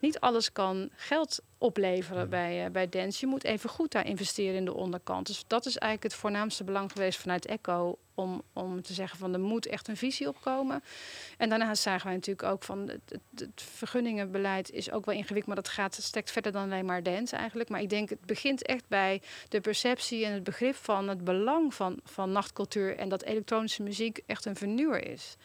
Niet 0.00 0.20
alles 0.20 0.52
kan 0.52 0.90
geld 0.94 1.40
opleveren 1.58 2.30
bij, 2.30 2.64
uh, 2.64 2.70
bij 2.70 2.88
dance. 2.88 3.18
Je 3.20 3.26
moet 3.26 3.44
even 3.44 3.70
goed 3.70 3.92
daar 3.92 4.06
investeren 4.06 4.54
in 4.54 4.64
de 4.64 4.74
onderkant. 4.74 5.26
Dus 5.26 5.44
dat 5.46 5.66
is 5.66 5.76
eigenlijk 5.78 6.12
het 6.12 6.22
voornaamste 6.22 6.64
belang 6.64 6.92
geweest 6.92 7.18
vanuit 7.18 7.46
Echo. 7.46 7.98
Om, 8.16 8.42
om 8.52 8.82
te 8.82 8.92
zeggen 8.92 9.18
van 9.18 9.32
er 9.32 9.40
moet 9.40 9.66
echt 9.66 9.88
een 9.88 9.96
visie 9.96 10.28
opkomen. 10.28 10.82
En 11.38 11.48
daarnaast 11.48 11.82
zagen 11.82 12.06
wij 12.06 12.14
natuurlijk 12.14 12.48
ook 12.48 12.62
van 12.62 12.88
het, 12.88 13.00
het, 13.08 13.20
het 13.34 13.62
vergunningenbeleid 13.62 14.70
is 14.70 14.90
ook 14.90 15.04
wel 15.04 15.14
ingewikkeld. 15.14 15.46
Maar 15.46 15.64
dat 15.64 15.72
gaat 15.72 15.94
stekt 15.94 16.30
verder 16.30 16.52
dan 16.52 16.62
alleen 16.62 16.84
maar 16.84 17.02
dance 17.02 17.36
eigenlijk. 17.36 17.68
Maar 17.68 17.80
ik 17.80 17.88
denk 17.88 18.08
het 18.08 18.26
begint 18.26 18.62
echt 18.62 18.88
bij 18.88 19.22
de 19.48 19.60
perceptie 19.60 20.24
en 20.24 20.32
het 20.32 20.44
begrip 20.44 20.74
van 20.74 21.08
het 21.08 21.24
belang 21.24 21.74
van, 21.74 22.00
van 22.04 22.32
nachtcultuur. 22.32 22.96
En 22.96 23.08
dat 23.08 23.22
elektronische 23.22 23.82
muziek 23.82 24.20
echt 24.26 24.44
een 24.44 24.56
vernieuwer 24.56 25.06
is. 25.08 25.36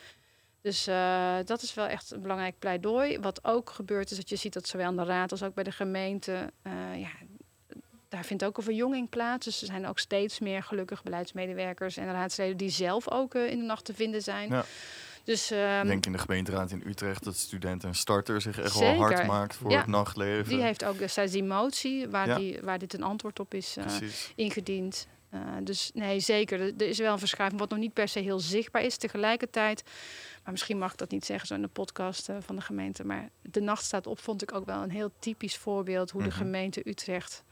Dus 0.62 0.88
uh, 0.88 1.36
dat 1.45 1.62
is 1.62 1.74
wel 1.74 1.86
echt 1.86 2.12
een 2.12 2.22
belangrijk 2.22 2.55
pleidooi. 2.60 3.20
Wat 3.20 3.43
ook 3.43 3.70
gebeurt 3.70 4.12
is 4.12 4.18
dat 4.18 4.30
je 4.30 4.36
ziet 4.36 4.53
dat 4.53 4.68
zowel 4.68 4.86
aan 4.86 4.95
de 4.97 5.03
raad 5.03 5.32
als 5.32 5.43
ook 5.43 5.53
bij 5.53 5.64
de 5.64 5.72
gemeente... 5.72 6.51
Uh, 6.68 6.99
ja, 6.99 7.10
daar 8.10 8.24
vindt 8.26 8.43
ook 8.45 8.57
een 8.57 8.64
verjonging 8.64 9.10
plaats. 9.10 9.45
Dus 9.45 9.62
er 9.62 9.68
zijn 9.68 9.88
ook 9.88 9.99
steeds 9.99 10.39
meer 10.39 10.64
gelukkig 10.64 11.03
beleidsmedewerkers 11.03 11.97
en 11.97 12.12
raadsleden... 12.12 12.57
die 12.57 12.70
zelf 12.70 13.10
ook 13.12 13.36
uh, 13.36 13.49
in 13.51 13.60
de 13.60 13.66
nacht 13.66 13.86
te 13.86 13.93
vinden 13.93 14.22
zijn. 14.22 14.49
Ja. 14.49 14.66
Dus, 15.24 15.51
Ik 15.51 15.57
um, 15.82 15.88
denk 15.88 16.05
in 16.05 16.12
de 16.12 16.18
gemeenteraad 16.18 16.72
in 16.72 16.84
Utrecht 16.86 17.24
dat 17.24 17.36
studenten 17.36 17.89
en 17.89 17.95
starter 17.95 18.41
zich 18.41 18.60
echt 18.60 18.74
Zeker. 18.74 18.97
wel 18.99 19.07
hard 19.07 19.28
maakt 19.28 19.55
voor 19.55 19.72
Ja. 19.72 19.78
het 19.78 19.88
nachtleven. 19.88 20.49
die 20.49 20.62
heeft 20.62 20.86
ook 20.86 20.97
destijds 20.97 21.32
die 21.32 21.43
motie 21.43 22.07
waar, 22.07 22.28
Ja. 22.28 22.36
die, 22.38 22.60
waar 22.62 22.80
dit 22.80 22.93
een 22.93 23.03
antwoord 23.03 23.39
op 23.39 23.53
is 23.53 23.78
uh, 23.78 23.86
ingediend. 24.36 25.07
Uh, 25.34 25.39
dus 25.63 25.91
nee, 25.93 26.19
zeker. 26.19 26.61
Er, 26.61 26.73
er 26.77 26.88
is 26.88 26.97
wel 26.97 27.11
een 27.13 27.19
verschuiving 27.19 27.59
wat 27.61 27.69
nog 27.69 27.80
niet 27.80 27.93
per 27.93 28.07
se 28.07 28.19
heel 28.19 28.39
zichtbaar 28.39 28.84
is. 28.84 28.97
Tegelijkertijd, 28.97 29.84
maar 30.43 30.51
misschien 30.51 30.77
mag 30.77 30.91
ik 30.91 30.97
dat 30.97 31.11
niet 31.11 31.25
zeggen 31.25 31.47
zo 31.47 31.53
in 31.53 31.61
de 31.61 31.67
podcast 31.67 32.30
uh, 32.30 32.38
van 32.39 32.55
de 32.55 32.61
gemeente. 32.61 33.05
Maar 33.05 33.30
de 33.41 33.61
nacht 33.61 33.84
staat 33.84 34.07
op, 34.07 34.19
vond 34.19 34.41
ik 34.41 34.53
ook 34.53 34.65
wel 34.65 34.82
een 34.84 34.89
heel 34.91 35.11
typisch 35.19 35.57
voorbeeld 35.57 36.11
hoe 36.11 36.21
Mhm. 36.21 36.30
de 36.30 36.36
gemeente 36.36 36.89
Utrecht 36.89 37.43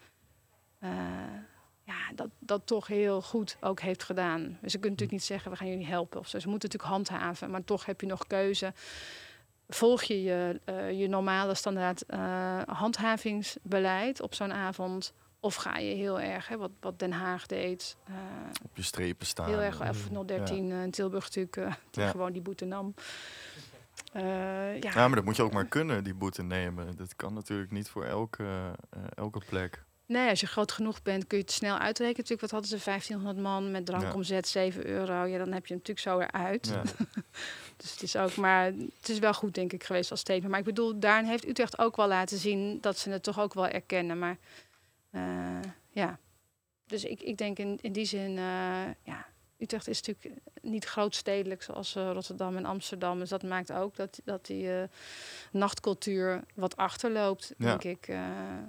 uh, 0.83 0.89
ja, 1.83 2.11
dat, 2.15 2.29
dat 2.39 2.61
toch 2.65 2.87
heel 2.87 3.21
goed 3.21 3.57
ook 3.59 3.79
heeft 3.79 4.03
gedaan. 4.03 4.41
Dus 4.41 4.71
ze 4.71 4.79
kunnen 4.79 4.89
natuurlijk 4.89 5.11
niet 5.11 5.23
zeggen, 5.23 5.51
we 5.51 5.57
gaan 5.57 5.67
jullie 5.67 5.85
helpen 5.87 6.19
of 6.19 6.27
zo. 6.27 6.39
Ze 6.39 6.47
moeten 6.49 6.69
natuurlijk 6.69 6.95
handhaven, 6.97 7.49
maar 7.51 7.63
toch 7.63 7.85
heb 7.85 8.01
je 8.01 8.07
nog 8.07 8.27
keuze. 8.27 8.73
Volg 9.67 10.03
je 10.03 10.23
je, 10.23 10.61
je 10.97 11.07
normale 11.07 11.53
standaard 11.55 12.03
handhavingsbeleid 12.65 14.21
op 14.21 14.33
zo'n 14.33 14.53
avond? 14.53 15.13
Of 15.39 15.55
ga 15.55 15.77
je 15.77 15.95
heel 15.95 16.19
erg, 16.21 16.47
hè, 16.47 16.57
wat, 16.57 16.71
wat 16.79 16.99
Den 16.99 17.11
Haag 17.11 17.45
deed. 17.45 17.95
Uh, 18.09 18.15
Op 18.63 18.77
je 18.77 18.81
strepen 18.83 19.25
staan. 19.25 19.47
heel 19.47 19.59
erg, 19.61 19.89
of 19.89 20.07
013 20.25 20.67
ja. 20.67 20.81
in 20.81 20.91
Tilburg 20.91 21.23
natuurlijk, 21.23 21.55
uh, 21.55 21.73
die 21.91 22.03
Ja. 22.03 22.09
gewoon 22.09 22.31
die 22.31 22.41
boete 22.41 22.65
nam. 22.65 22.93
Uh, 24.15 24.21
ja. 24.79 24.91
Ja, 24.93 25.07
maar 25.07 25.15
dat 25.15 25.23
moet 25.23 25.35
je 25.35 25.41
ook 25.43 25.51
maar 25.53 25.65
kunnen, 25.67 26.03
die 26.03 26.13
boete 26.13 26.43
nemen. 26.43 26.95
Dat 26.95 27.15
kan 27.15 27.33
natuurlijk 27.33 27.71
niet 27.71 27.89
voor 27.89 28.05
elke, 28.05 28.43
uh, 28.43 29.03
elke 29.15 29.41
plek. 29.49 29.85
Nee, 30.05 30.29
als 30.29 30.39
je 30.39 30.47
groot 30.47 30.71
genoeg 30.71 31.01
bent 31.01 31.27
kun 31.27 31.37
je 31.37 31.43
het 31.43 31.53
snel 31.53 31.77
uitrekenen. 31.77 32.15
Natuurlijk, 32.15 32.41
wat 32.41 32.51
hadden 32.51 32.69
ze, 32.79 32.85
1500 32.85 33.37
man 33.43 33.71
met 33.71 33.85
drankomzet, 33.85 34.47
7 34.47 34.85
euro. 34.87 35.23
Ja, 35.25 35.37
dan 35.37 35.51
heb 35.51 35.65
je 35.65 35.73
hem 35.73 35.83
natuurlijk 35.85 35.99
zo 35.99 36.19
eruit. 36.19 36.67
Ja. 36.67 36.81
dus 37.77 37.91
het 37.91 38.01
is 38.01 38.15
ook, 38.15 38.35
maar 38.35 38.65
het 38.99 39.09
is 39.09 39.19
wel 39.19 39.33
goed 39.33 39.53
denk 39.53 39.73
ik 39.73 39.83
geweest 39.83 40.11
als 40.11 40.19
statement. 40.19 40.49
Maar 40.49 40.59
ik 40.59 40.65
bedoel, 40.65 40.99
daarin 40.99 41.29
heeft 41.29 41.47
Utrecht 41.47 41.77
ook 41.79 41.95
wel 41.95 42.07
laten 42.07 42.37
zien 42.37 42.77
dat 42.81 42.97
ze 42.97 43.09
het 43.09 43.23
toch 43.23 43.39
ook 43.39 43.53
wel 43.53 43.67
erkennen. 43.67 44.19
Maar 44.19 44.37
ja, 45.89 46.19
dus 46.85 47.03
ik, 47.03 47.21
ik 47.21 47.37
denk 47.37 47.59
in, 47.59 47.77
in 47.81 47.91
die 47.91 48.05
zin, 48.05 48.29
uh, 48.31 48.83
ja, 49.03 49.25
Utrecht 49.57 49.87
is 49.87 50.01
natuurlijk 50.01 50.41
niet 50.61 50.85
grootstedelijk 50.85 51.61
zoals 51.63 51.95
uh, 51.95 52.11
Rotterdam 52.11 52.55
en 52.57 52.65
Amsterdam. 52.65 53.19
Dus 53.19 53.29
dat 53.29 53.43
maakt 53.43 53.71
ook 53.71 53.95
dat, 53.95 54.19
dat 54.23 54.45
die 54.45 54.63
uh, 54.63 54.83
nachtcultuur 55.51 56.43
wat 56.55 56.77
achterloopt, 56.77 57.53
Ja. 57.57 57.65
denk 57.77 57.83
ik. 57.83 58.07
Uh, 58.07 58.15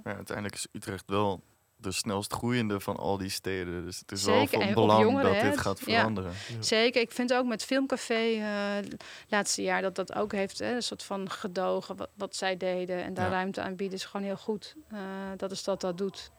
Ja, 0.03 0.15
uiteindelijk 0.15 0.55
is 0.55 0.67
Utrecht 0.71 1.03
wel 1.07 1.41
de 1.75 1.91
snelst 1.91 2.33
groeiende 2.33 2.79
van 2.79 2.97
al 2.97 3.17
die 3.17 3.29
steden. 3.29 3.85
Dus 3.85 3.99
het 3.99 4.11
is 4.11 4.23
Zeker, 4.23 4.39
wel 4.39 4.47
van 4.59 4.61
en 4.61 4.73
belang 4.73 5.01
jongeren, 5.01 5.33
dat 5.33 5.41
hè. 5.41 5.49
dit 5.49 5.59
gaat 5.59 5.79
Ja. 5.79 5.83
veranderen. 5.85 6.31
Zeker, 6.59 7.01
ik 7.01 7.11
vind 7.11 7.33
ook 7.33 7.45
met 7.45 7.63
Filmcafé 7.65 8.41
laatste 9.27 9.61
jaar 9.61 9.81
dat 9.81 9.95
dat 9.95 10.13
ook 10.13 10.31
heeft. 10.31 10.59
Hè, 10.59 10.75
een 10.75 10.83
soort 10.83 11.03
van 11.03 11.29
gedogen 11.29 11.95
wat, 11.95 12.09
wat 12.15 12.35
zij 12.35 12.57
deden. 12.57 13.03
En 13.03 13.13
daar 13.13 13.25
Ja. 13.25 13.31
ruimte 13.31 13.61
aan 13.61 13.75
bieden 13.75 13.97
is 13.97 14.05
gewoon 14.05 14.25
heel 14.25 14.37
goed. 14.37 14.75
Dat 15.37 15.51
is 15.51 15.63
dat 15.63 15.81
dat 15.81 15.97
doet. 15.97 16.31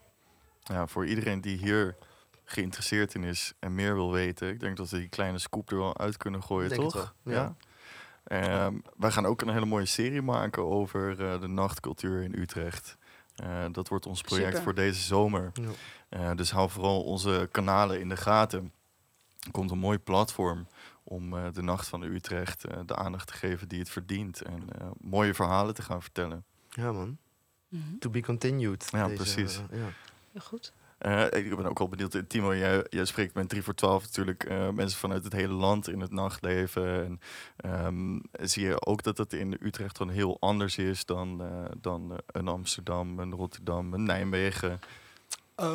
Ja, 0.71 0.87
voor 0.87 1.07
iedereen 1.07 1.41
die 1.41 1.59
hier 1.59 1.97
geïnteresseerd 2.45 3.15
in 3.15 3.25
is 3.25 3.53
en 3.59 3.75
meer 3.75 3.95
wil 3.95 4.13
weten, 4.13 4.49
ik 4.49 4.61
denk 4.61 4.77
dat 4.77 4.91
we 4.91 4.99
die 4.99 5.09
kleine 5.09 5.39
scoop 5.39 5.71
er 5.71 5.79
wel 5.79 5.99
uit 5.99 6.17
kunnen 6.17 6.43
gooien, 6.43 6.69
Denk 6.69 6.83
het 6.83 6.91
toch? 6.91 7.15
wel, 7.23 7.35
ja. 7.35 7.57
Ehm, 8.25 8.75
wij 8.97 9.11
gaan 9.11 9.27
ook 9.27 9.43
een 9.43 9.53
hele 9.53 9.67
mooie 9.67 9.87
serie 9.87 10.23
maken 10.23 10.67
over 10.67 11.21
uh, 11.21 11.41
de 11.41 11.47
nachtcultuur 11.47 12.23
in 12.23 12.39
Utrecht. 12.39 12.97
Uh, 13.45 13.65
dat 13.73 13.89
wordt 13.89 14.07
ons 14.07 14.21
project 14.21 14.47
Super. 14.49 14.63
voor 14.63 14.75
deze 14.75 15.01
zomer. 15.01 15.53
Ja. 15.53 16.31
Uh, 16.31 16.37
dus 16.37 16.51
hou 16.51 16.71
vooral 16.71 17.03
onze 17.03 17.49
kanalen 17.51 18.01
in 18.01 18.09
de 18.09 18.17
gaten. 18.17 18.73
Er 19.41 19.51
komt 19.51 19.71
een 19.71 19.79
mooi 19.79 19.99
platform 19.99 20.67
om 21.03 21.35
uh, 21.35 21.45
de 21.53 21.63
Nacht 21.63 21.89
van 21.89 22.03
Utrecht 22.03 22.65
uh, 22.71 22.79
de 22.87 22.97
aandacht 22.97 23.27
te 23.27 23.33
geven 23.33 23.69
die 23.69 23.79
het 23.79 23.91
verdient. 23.91 24.43
En 24.43 24.63
uh, 24.81 24.87
mooie 25.01 25.35
verhalen 25.35 25.75
te 25.75 25.83
gaan 25.83 26.03
vertellen. 26.03 26.45
Ja, 26.69 26.93
man. 26.93 27.19
Mm 27.69 27.83
-hmm. 27.83 27.99
To 27.99 28.11
be 28.11 28.23
continued. 28.23 28.89
Ja, 28.91 29.09
deze, 29.09 29.23
precies. 29.23 29.61
uh, 29.71 29.79
ja. 29.79 29.89
Heel 30.41 30.49
goed. 30.49 30.73
Uh, 31.07 31.25
ik 31.25 31.57
ben 31.57 31.67
ook 31.67 31.79
wel 31.79 31.89
benieuwd, 31.89 32.23
Timo, 32.29 32.55
jij, 32.55 32.87
jij 32.89 33.05
spreekt 33.05 33.35
met 33.35 33.49
3 33.49 33.63
voor 33.63 33.75
12 33.75 34.03
natuurlijk 34.03 34.51
uh, 34.51 34.69
mensen 34.69 34.99
vanuit 34.99 35.25
het 35.25 35.33
hele 35.33 35.53
land 35.53 35.89
in 35.89 36.01
het 36.01 36.11
nachtleven. 36.11 37.05
En, 37.57 37.87
um, 37.87 38.23
zie 38.33 38.67
je 38.67 38.87
ook 38.87 39.03
dat 39.03 39.19
het 39.19 39.33
in 39.33 39.57
Utrecht 39.61 39.97
gewoon 39.97 40.13
heel 40.13 40.37
anders 40.41 40.79
is 40.79 41.05
dan, 41.05 41.43
uh, 41.43 41.65
dan 41.81 42.21
een 42.27 42.49
Amsterdam, 42.49 43.19
een 43.19 43.35
Rotterdam, 43.35 43.95
een 43.95 44.05
Nijmegen? 44.05 44.81
Uh, 45.61 45.67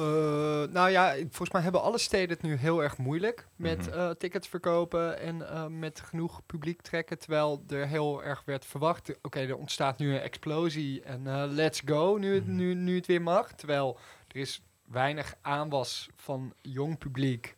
nou 0.71 0.89
ja, 0.89 1.13
volgens 1.15 1.51
mij 1.51 1.61
hebben 1.61 1.81
alle 1.81 1.97
steden 1.97 2.29
het 2.29 2.41
nu 2.41 2.55
heel 2.55 2.83
erg 2.83 2.97
moeilijk 2.97 3.47
met 3.55 3.89
Mhm. 3.89 3.97
uh, 3.99 4.09
tickets 4.09 4.47
verkopen 4.47 5.19
en 5.19 5.35
uh, 5.35 5.65
met 5.67 5.99
genoeg 5.99 6.41
publiek 6.45 6.81
trekken. 6.81 7.19
Terwijl 7.19 7.63
er 7.67 7.87
heel 7.87 8.23
erg 8.23 8.41
werd 8.45 8.65
verwacht, 8.65 9.09
oké, 9.09 9.19
okay, 9.21 9.47
er 9.47 9.57
ontstaat 9.57 9.97
nu 9.97 10.13
een 10.13 10.21
explosie 10.21 11.01
en 11.01 11.21
uh, 11.25 11.43
let's 11.47 11.81
go, 11.85 12.17
nu 12.19 12.33
het, 12.33 12.47
nu, 12.47 12.73
nu 12.73 12.95
het 12.95 13.05
weer 13.05 13.21
mag. 13.21 13.51
Terwijl 13.51 13.97
er 14.35 14.41
is 14.41 14.61
weinig 14.85 15.35
aanwas 15.41 16.09
van 16.15 16.53
jong 16.61 16.97
publiek. 16.97 17.55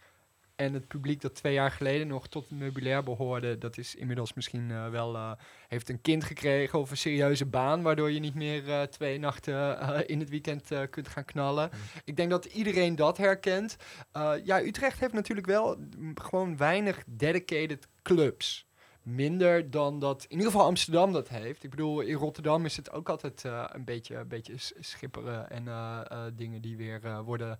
En 0.55 0.73
het 0.73 0.87
publiek 0.87 1.21
dat 1.21 1.35
twee 1.35 1.53
jaar 1.53 1.71
geleden 1.71 2.07
nog 2.07 2.27
tot 2.27 2.49
het 2.49 2.59
meubilair 2.59 3.03
behoorde, 3.03 3.57
dat 3.57 3.77
is 3.77 3.95
inmiddels 3.95 4.33
misschien 4.33 4.69
uh, 4.69 4.89
wel, 4.89 5.15
uh, 5.15 5.31
heeft 5.67 5.89
een 5.89 6.01
kind 6.01 6.23
gekregen 6.23 6.79
of 6.79 6.91
een 6.91 6.97
serieuze 6.97 7.45
baan, 7.45 7.81
waardoor 7.81 8.11
je 8.11 8.19
niet 8.19 8.33
meer 8.33 8.67
uh, 8.67 8.81
twee 8.81 9.19
nachten 9.19 10.07
in 10.07 10.19
het 10.19 10.29
weekend 10.29 10.69
kunt 10.89 11.07
gaan 11.07 11.25
knallen. 11.25 11.69
Mm. 11.73 11.79
Ik 12.03 12.15
denk 12.15 12.29
dat 12.29 12.45
iedereen 12.45 12.95
dat 12.95 13.17
herkent. 13.17 13.75
Ja, 14.43 14.61
Utrecht 14.61 14.99
heeft 14.99 15.13
natuurlijk 15.13 15.47
wel 15.47 15.77
gewoon 16.13 16.57
weinig 16.57 17.03
dedicated 17.07 17.87
clubs. 18.01 18.66
Minder 19.07 19.71
dan 19.71 19.99
dat 19.99 20.23
in 20.23 20.37
ieder 20.37 20.51
geval 20.51 20.65
Amsterdam 20.65 21.11
dat 21.13 21.29
heeft. 21.29 21.63
Ik 21.63 21.69
bedoel, 21.69 22.01
in 22.01 22.15
Rotterdam 22.15 22.65
is 22.65 22.77
het 22.77 22.91
ook 22.91 23.09
altijd 23.09 23.43
uh, 23.43 23.63
een 23.67 23.83
beetje, 23.83 24.15
een 24.15 24.27
beetje 24.27 24.53
schipperen 24.79 25.49
en 25.49 25.65
uh, 25.65 25.99
uh, 26.11 26.23
dingen 26.33 26.61
die 26.61 26.77
weer 26.77 27.23
worden, 27.23 27.59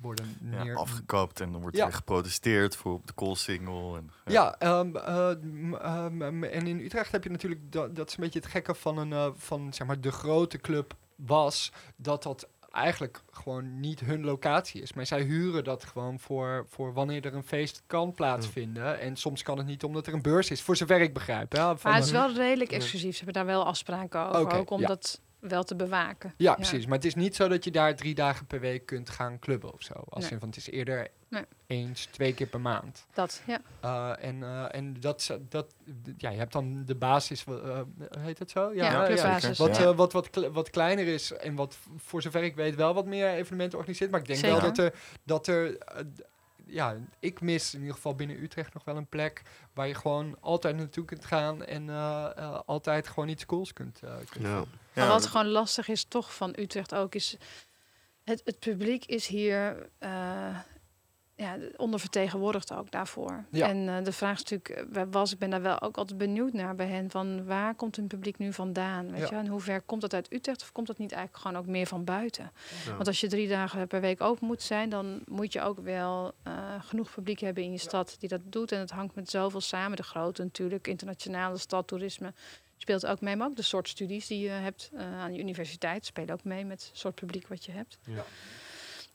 worden 0.00 0.36
neer... 0.40 0.64
Ja, 0.64 0.74
afgekapt 0.74 1.40
en 1.40 1.52
dan 1.52 1.60
wordt 1.60 1.76
Ja. 1.76 1.84
weer 1.84 1.94
geprotesteerd 1.94 2.76
voor 2.76 2.92
op 2.92 3.06
de 3.06 3.12
koolsingel. 3.12 3.96
En, 3.96 4.10
Ja, 4.24 4.56
um, 4.80 4.96
um, 4.96 6.44
en 6.44 6.66
in 6.66 6.80
Utrecht 6.80 7.12
heb 7.12 7.24
je 7.24 7.30
natuurlijk, 7.30 7.72
dat, 7.72 7.96
dat 7.96 8.08
is 8.08 8.16
een 8.16 8.24
beetje 8.24 8.38
het 8.38 8.48
gekke 8.48 8.74
van, 8.74 8.98
een, 8.98 9.34
van 9.36 9.72
zeg 9.72 9.86
maar, 9.86 10.00
de 10.00 10.12
grote 10.12 10.58
club 10.58 10.94
was, 11.16 11.72
dat 11.96 12.22
dat 12.22 12.48
eigenlijk 12.72 13.22
gewoon 13.30 13.80
niet 13.80 14.00
hun 14.00 14.24
locatie 14.24 14.82
is. 14.82 14.92
Maar 14.92 15.06
zij 15.06 15.22
huren 15.22 15.64
dat 15.64 15.84
gewoon 15.84 16.18
voor, 16.18 16.66
voor 16.68 16.92
wanneer 16.92 17.26
er 17.26 17.34
een 17.34 17.42
feest 17.42 17.82
kan 17.86 18.12
plaatsvinden. 18.14 18.84
Ja. 18.84 18.94
En 18.94 19.16
soms 19.16 19.42
kan 19.42 19.58
het 19.58 19.66
niet 19.66 19.84
omdat 19.84 20.06
er 20.06 20.14
een 20.14 20.22
beurs 20.22 20.50
is, 20.50 20.62
voor 20.62 20.76
zover 20.76 21.00
ik 21.00 21.14
begrijp. 21.14 21.52
Ja, 21.52 21.76
maar 21.82 21.94
het 21.94 22.04
is 22.04 22.10
wel 22.10 22.32
redelijk 22.32 22.72
exclusief. 22.72 23.16
Ze 23.16 23.24
hebben 23.24 23.34
daar 23.34 23.54
wel 23.54 23.64
afspraken 23.64 24.28
over, 24.28 24.40
okay, 24.40 24.58
ook 24.58 24.70
om 24.70 24.80
ja. 24.80 24.98
Wel 25.48 25.62
te 25.62 25.76
bewaken. 25.76 26.34
Ja, 26.36 26.50
ja, 26.50 26.54
precies. 26.54 26.86
Maar 26.86 26.96
het 26.96 27.04
is 27.04 27.14
niet 27.14 27.36
zo 27.36 27.48
dat 27.48 27.64
je 27.64 27.70
daar 27.70 27.96
drie 27.96 28.14
dagen 28.14 28.46
per 28.46 28.60
week 28.60 28.86
kunt 28.86 29.10
gaan 29.10 29.38
clubben 29.38 29.72
of 29.72 29.82
zo. 29.82 29.94
Als 30.08 30.24
nee. 30.24 30.32
in, 30.32 30.38
want 30.38 30.54
het 30.54 30.66
is 30.66 30.72
eerder 30.72 31.08
nee. 31.28 31.44
eens, 31.66 32.04
twee 32.04 32.34
keer 32.34 32.46
per 32.46 32.60
maand. 32.60 33.06
Dat, 33.12 33.42
ja. 33.46 33.60
Uh, 33.84 34.24
en 34.24 34.36
uh, 34.40 34.74
en 34.74 35.00
dat, 35.00 35.38
dat, 35.48 35.74
ja, 36.16 36.30
je 36.30 36.38
hebt 36.38 36.52
dan 36.52 36.84
de 36.84 36.94
basis, 36.94 37.44
uh, 37.48 37.80
heet 38.18 38.38
het 38.38 38.50
zo? 38.50 38.72
Ja, 38.74 39.06
ja, 39.08 39.38
ja. 39.38 39.54
Wat, 39.54 39.94
wat, 39.94 40.12
wat, 40.12 40.30
kle 40.30 40.52
wat 40.52 40.70
kleiner 40.70 41.06
is 41.06 41.32
en 41.32 41.54
wat 41.54 41.78
voor 41.96 42.22
zover 42.22 42.42
ik 42.42 42.54
weet 42.54 42.74
wel 42.74 42.94
wat 42.94 43.06
meer 43.06 43.28
evenementen 43.28 43.78
organiseert. 43.78 44.10
Maar 44.10 44.20
ik 44.20 44.26
denk 44.26 44.38
Zeker. 44.38 44.60
wel 44.60 44.72
dat 44.72 44.78
er, 44.78 44.94
dat 45.24 45.46
er 45.46 45.78
ja, 46.72 46.96
ik 47.18 47.40
mis 47.40 47.74
in 47.74 47.80
ieder 47.80 47.94
geval 47.94 48.14
binnen 48.14 48.42
Utrecht 48.42 48.74
nog 48.74 48.84
wel 48.84 48.96
een 48.96 49.08
plek 49.08 49.42
waar 49.72 49.88
je 49.88 49.94
gewoon 49.94 50.36
altijd 50.40 50.76
naartoe 50.76 51.04
kunt 51.04 51.24
gaan 51.24 51.64
en 51.64 51.82
uh, 51.82 52.30
uh, 52.38 52.58
altijd 52.66 53.08
gewoon 53.08 53.28
iets 53.28 53.46
cools 53.46 53.72
kunt, 53.72 54.00
uh, 54.04 54.14
kunt 54.30 54.46
ja. 54.46 54.64
Maar 54.94 55.08
wat 55.08 55.26
gewoon 55.26 55.48
lastig 55.48 55.88
is 55.88 56.04
toch 56.04 56.34
van 56.34 56.54
Utrecht 56.58 56.94
ook 56.94 57.14
is... 57.14 57.36
Het, 58.24 58.42
het 58.44 58.58
publiek 58.58 59.04
is 59.04 59.26
hier... 59.26 59.90
ja, 61.36 61.56
ondervertegenwoordigd 61.76 62.72
ook 62.72 62.90
daarvoor. 62.90 63.44
Ja. 63.50 63.68
En 63.68 63.88
eh, 63.88 64.04
de 64.04 64.12
vraag 64.12 64.40
is 64.40 64.50
natuurlijk, 64.50 64.96
eh, 64.96 65.02
was, 65.10 65.32
ik 65.32 65.38
ben 65.38 65.50
daar 65.50 65.62
wel 65.62 65.80
ook 65.80 65.96
altijd 65.96 66.18
benieuwd 66.18 66.52
naar 66.52 66.74
bij 66.74 66.86
hen, 66.86 67.10
van 67.10 67.44
waar 67.44 67.74
komt 67.74 67.96
hun 67.96 68.06
publiek 68.06 68.38
nu 68.38 68.52
vandaan? 68.52 69.10
Weet 69.10 69.20
Ja. 69.20 69.26
je? 69.30 69.34
En 69.34 69.46
hoe 69.46 69.60
ver 69.60 69.80
komt 69.82 70.00
dat 70.00 70.14
uit 70.14 70.32
Utrecht 70.32 70.62
of 70.62 70.72
komt 70.72 70.86
dat 70.86 70.98
niet 70.98 71.12
eigenlijk 71.12 71.42
gewoon 71.42 71.62
ook 71.62 71.66
meer 71.66 71.86
van 71.86 72.04
buiten? 72.04 72.52
Ja. 72.86 72.94
Want 72.94 73.06
als 73.06 73.20
je 73.20 73.26
drie 73.28 73.48
dagen 73.48 73.86
per 73.86 74.00
week 74.00 74.20
open 74.20 74.46
moet 74.46 74.62
zijn, 74.62 74.88
dan 74.90 75.22
moet 75.24 75.52
je 75.52 75.60
ook 75.60 75.78
wel 75.78 76.32
eh, 76.42 76.52
genoeg 76.80 77.10
publiek 77.14 77.38
hebben 77.40 77.62
in 77.62 77.72
je 77.72 77.78
stad 77.78 78.16
die 78.18 78.28
dat 78.28 78.40
doet. 78.44 78.72
En 78.72 78.78
het 78.78 78.90
hangt 78.90 79.14
met 79.14 79.30
zoveel 79.30 79.60
samen. 79.60 79.96
De 79.96 80.02
grote 80.02 80.42
natuurlijk, 80.42 80.86
internationale 80.86 81.58
stad, 81.58 81.86
toerisme 81.86 82.32
speelt 82.76 83.06
ook 83.06 83.20
mee. 83.20 83.36
Maar 83.36 83.46
ook 83.46 83.56
de 83.56 83.62
soort 83.62 83.88
studies 83.88 84.26
die 84.26 84.38
je 84.38 84.48
hebt 84.48 84.90
aan 84.96 85.32
je 85.34 85.38
universiteit 85.40 86.06
spelen 86.06 86.34
ook 86.34 86.44
mee 86.44 86.64
met 86.64 86.84
het 86.88 86.98
soort 86.98 87.14
publiek 87.14 87.48
wat 87.48 87.64
je 87.64 87.72
hebt. 87.72 87.98
Ja. 88.06 88.24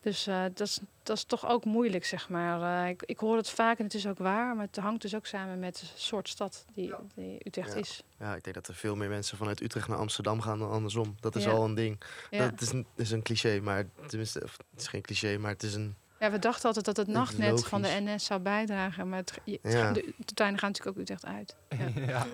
Dus 0.08 0.28
eh, 0.28 0.42
dat, 0.54 0.68
is, 0.68 0.80
dat 1.04 1.18
is 1.18 1.24
toch 1.24 1.48
ook 1.48 1.66
moeilijk, 1.66 2.06
zeg 2.06 2.30
maar. 2.30 2.84
Eh, 2.84 2.90
ik, 2.90 3.04
ik 3.06 3.20
hoor 3.20 3.38
het 3.38 3.50
vaak 3.50 3.78
en 3.78 3.84
het 3.84 3.94
is 3.94 4.08
ook 4.08 4.18
waar, 4.18 4.56
maar 4.56 4.66
het 4.66 4.76
hangt 4.76 5.02
dus 5.02 5.16
ook 5.16 5.26
samen 5.26 5.60
met 5.60 5.80
de 5.80 5.86
soort 5.96 6.30
stad 6.30 6.66
die, 6.74 6.94
die 7.16 7.40
Utrecht 7.48 7.74
Ja. 7.74 7.80
is. 7.80 8.04
Ja, 8.20 8.36
ik 8.36 8.44
denk 8.44 8.56
dat 8.56 8.68
er 8.68 8.74
veel 8.76 8.96
meer 8.96 9.10
mensen 9.10 9.38
vanuit 9.38 9.62
Utrecht 9.62 9.88
naar 9.88 9.98
Amsterdam 9.98 10.42
gaan 10.42 10.60
dan 10.60 10.70
andersom. 10.70 11.16
Dat 11.20 11.36
is 11.36 11.44
Ja. 11.44 11.52
al 11.52 11.66
een 11.66 11.76
ding. 11.76 12.02
Ja. 12.30 12.50
Dat 12.50 12.62
is 12.62 12.72
een, 12.72 12.86
is 12.96 13.12
een 13.12 13.22
cliché, 13.24 13.60
maar 13.60 13.86
tenminste, 14.08 14.42
of, 14.44 14.58
het 14.72 14.82
is 14.82 14.88
geen 14.88 15.02
cliché, 15.02 15.38
maar 15.38 15.52
het 15.52 15.64
is 15.64 15.74
een. 15.76 15.96
ja, 16.20 16.32
we 16.32 16.40
dachten 16.40 16.66
altijd 16.66 16.86
dat 16.86 16.98
het 16.98 17.08
nachtnet 17.08 17.66
van 17.66 17.82
de. 17.82 17.88
NS 18.02 18.26
zou 18.26 18.40
bijdragen, 18.40 19.10
maar 19.10 19.20
het, 19.20 19.40
je- 19.44 19.60
het 19.62 19.74
Ja. 19.74 19.80
gaan- 19.84 19.94
de, 19.94 20.14
de 20.18 20.34
treinen 20.34 20.60
gaan 20.60 20.72
natuurlijk 20.72 20.98
ook 20.98 21.04
Utrecht 21.04 21.26
uit. 21.26 21.56
Ja. 21.70 22.02
ja. 22.14 22.26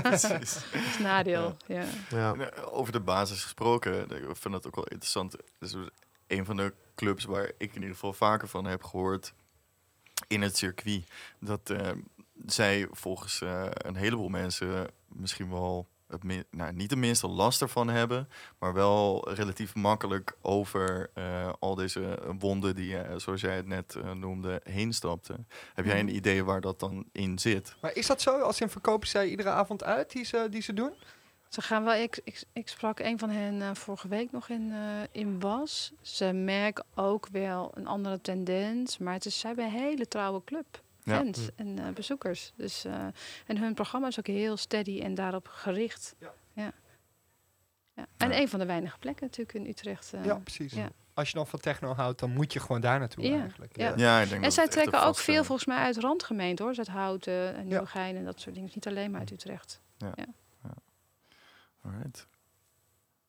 Precies. 0.00 0.54
Dat 0.72 0.82
is 0.88 0.98
nadeel. 0.98 1.56
Ja. 1.66 1.84
Ja, 2.10 2.34
eh, 2.34 2.74
Over 2.74 2.92
de 2.92 3.00
basis 3.00 3.42
gesproken, 3.42 4.10
ik 4.10 4.36
vind 4.36 4.54
het 4.54 4.66
ook 4.66 4.74
wel 4.74 4.84
interessant. 4.86 5.36
Dus 5.58 5.74
een 6.28 6.44
van 6.44 6.56
de 6.56 6.74
clubs 6.94 7.24
waar 7.24 7.46
ik 7.58 7.68
in 7.74 7.74
ieder 7.74 7.94
geval 7.94 8.12
vaker 8.12 8.48
van 8.48 8.64
heb 8.64 8.82
gehoord 8.84 9.34
in 10.28 10.42
het 10.42 10.56
circuit. 10.56 11.04
Dat 11.40 11.70
eh, 11.70 11.90
zij 12.46 12.86
volgens 12.90 13.40
eh, 13.40 13.64
een 13.70 13.96
heleboel 13.96 14.28
mensen 14.28 14.86
misschien 15.08 15.50
wel 15.50 15.88
het 16.08 16.22
min- 16.22 16.44
nou, 16.50 16.72
niet 16.72 16.90
de 16.90 16.96
minste 16.96 17.26
last 17.28 17.60
ervan 17.62 17.88
hebben, 17.88 18.28
maar 18.58 18.72
wel 18.74 19.32
relatief 19.32 19.74
makkelijk 19.74 20.36
over 20.42 21.10
eh, 21.14 21.52
al 21.58 21.74
deze 21.74 22.18
wonden 22.38 22.74
die, 22.74 22.98
eh, 22.98 23.18
zoals 23.18 23.40
jij 23.40 23.56
het 23.56 23.66
net 23.66 23.96
noemde, 24.14 24.60
heen 24.64 24.92
stapte. 24.92 25.34
Heb 25.74 25.84
jij 25.84 26.00
een 26.00 26.14
idee 26.14 26.44
waar 26.44 26.60
dat 26.60 26.80
dan 26.80 27.04
in 27.12 27.38
zit? 27.38 27.76
Maar 27.80 27.94
is 27.94 28.06
dat 28.06 28.20
zo? 28.22 28.38
Als 28.40 28.60
in 28.60 28.68
verkopen 28.68 29.08
zij 29.08 29.28
iedere 29.28 29.50
avond 29.50 29.84
uit 29.84 30.12
die 30.12 30.24
ze, 30.24 30.46
die 30.50 30.62
ze 30.62 30.72
doen? 30.72 30.92
Ze 31.48 31.62
gaan 31.62 31.84
wel, 31.84 31.94
ik, 31.94 32.20
ik, 32.24 32.42
ik 32.52 32.68
sprak 32.68 32.98
een 33.00 33.18
van 33.18 33.30
hen 33.30 33.62
eh, 33.62 33.74
vorige 33.74 34.08
week 34.08 34.32
nog 34.32 34.48
in, 34.48 34.72
eh, 34.72 34.78
in 35.22 35.40
Was. 35.40 35.92
Ze 36.00 36.32
merken 36.32 36.84
ook 36.94 37.28
wel 37.32 37.70
een 37.74 37.86
andere 37.86 38.20
tendens, 38.20 38.98
maar 38.98 39.12
het 39.14 39.26
is, 39.26 39.38
ze 39.38 39.46
hebben 39.46 39.64
een 39.64 39.70
hele 39.70 40.08
trouwe 40.08 40.44
club. 40.44 40.82
Ja. 41.02 41.16
Fans 41.16 41.38
Hm. 41.38 41.48
en 41.56 41.78
eh, 41.78 41.88
bezoekers. 41.94 42.52
Dus, 42.56 42.84
eh, 42.84 42.92
en 43.46 43.58
hun 43.58 43.74
programma 43.74 44.06
is 44.06 44.18
ook 44.18 44.26
heel 44.26 44.56
steady 44.56 45.00
en 45.00 45.14
daarop 45.14 45.46
gericht. 45.48 46.14
Ja. 46.18 46.32
ja. 46.52 46.72
Ja. 47.94 48.06
En 48.16 48.30
Ja. 48.30 48.40
een 48.40 48.48
van 48.48 48.58
de 48.58 48.66
weinige 48.66 48.98
plekken 48.98 49.26
natuurlijk 49.26 49.58
in 49.58 49.66
Utrecht. 49.70 50.12
eh. 50.12 50.24
ja, 50.24 50.34
precies. 50.34 50.72
ja. 50.72 50.88
Als 51.14 51.28
je 51.30 51.34
dan 51.34 51.46
van 51.46 51.60
techno 51.60 51.94
houdt, 51.94 52.18
dan 52.18 52.30
moet 52.30 52.52
je 52.52 52.60
gewoon 52.60 52.80
daar 52.80 52.98
naartoe 52.98 53.24
Ja. 53.24 53.40
eigenlijk. 53.40 53.76
Ja. 53.76 53.92
Ja, 53.96 54.16
ik 54.20 54.24
denk 54.24 54.36
En 54.36 54.42
dat 54.42 54.52
zij 54.52 54.68
trekken 54.68 55.02
ook 55.04 55.16
veel 55.16 55.44
volgens 55.44 55.66
mij 55.66 55.76
uit 55.78 55.96
randgemeenten 55.96 56.64
hoor. 56.64 56.74
Zuidhouten 56.74 57.54
en 57.54 57.66
Nieuwegein 57.66 58.16
en 58.16 58.24
dat 58.24 58.40
soort 58.40 58.54
dingen. 58.54 58.70
Niet 58.74 58.86
alleen 58.86 59.10
maar 59.10 59.20
uit 59.20 59.30
Utrecht. 59.30 59.80
Alright. 61.92 62.28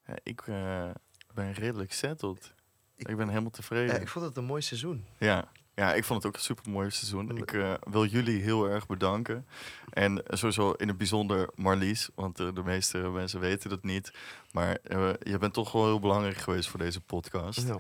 Ja, 0.06 0.16
ik 0.24 0.42
eh, 0.48 0.90
ben 1.34 1.52
redelijk 1.54 1.94
settled. 1.94 2.54
Ik, 2.96 3.08
Ik- 3.10 3.18
ben 3.18 3.30
helemaal 3.30 3.50
tevreden. 3.50 3.96
ja, 3.96 4.02
ik 4.02 4.08
vond 4.08 4.26
het 4.26 4.38
een 4.38 4.44
mooi 4.46 4.62
seizoen. 4.62 5.06
Ja. 5.18 5.52
Ja, 5.80 5.94
ik 5.94 6.04
vond 6.04 6.24
het 6.24 6.32
ook 6.32 6.38
een 6.38 6.44
super 6.46 6.72
mooi 6.72 6.90
seizoen. 6.92 7.38
Ik 7.38 7.54
eh, 7.54 7.74
wil 7.90 8.06
jullie 8.06 8.42
heel 8.42 8.70
erg 8.70 8.88
bedanken. 8.88 9.46
En 9.90 10.24
sowieso 10.28 10.72
in 10.72 10.88
het 10.88 10.98
bijzonder 10.98 11.50
Marlies, 11.56 12.10
want 12.16 12.40
eh, 12.40 12.48
de 12.54 12.64
meeste 12.64 12.98
mensen 12.98 13.40
weten 13.40 13.72
het 13.72 13.84
niet. 13.84 14.12
Maar 14.52 14.78
eh, 14.84 15.10
je 15.20 15.38
bent 15.38 15.54
toch 15.54 15.72
wel 15.72 15.86
heel 15.86 16.00
belangrijk 16.00 16.38
geweest 16.38 16.70
voor 16.70 16.80
deze 16.80 17.02
podcast. 17.02 17.68
Ja. 17.68 17.78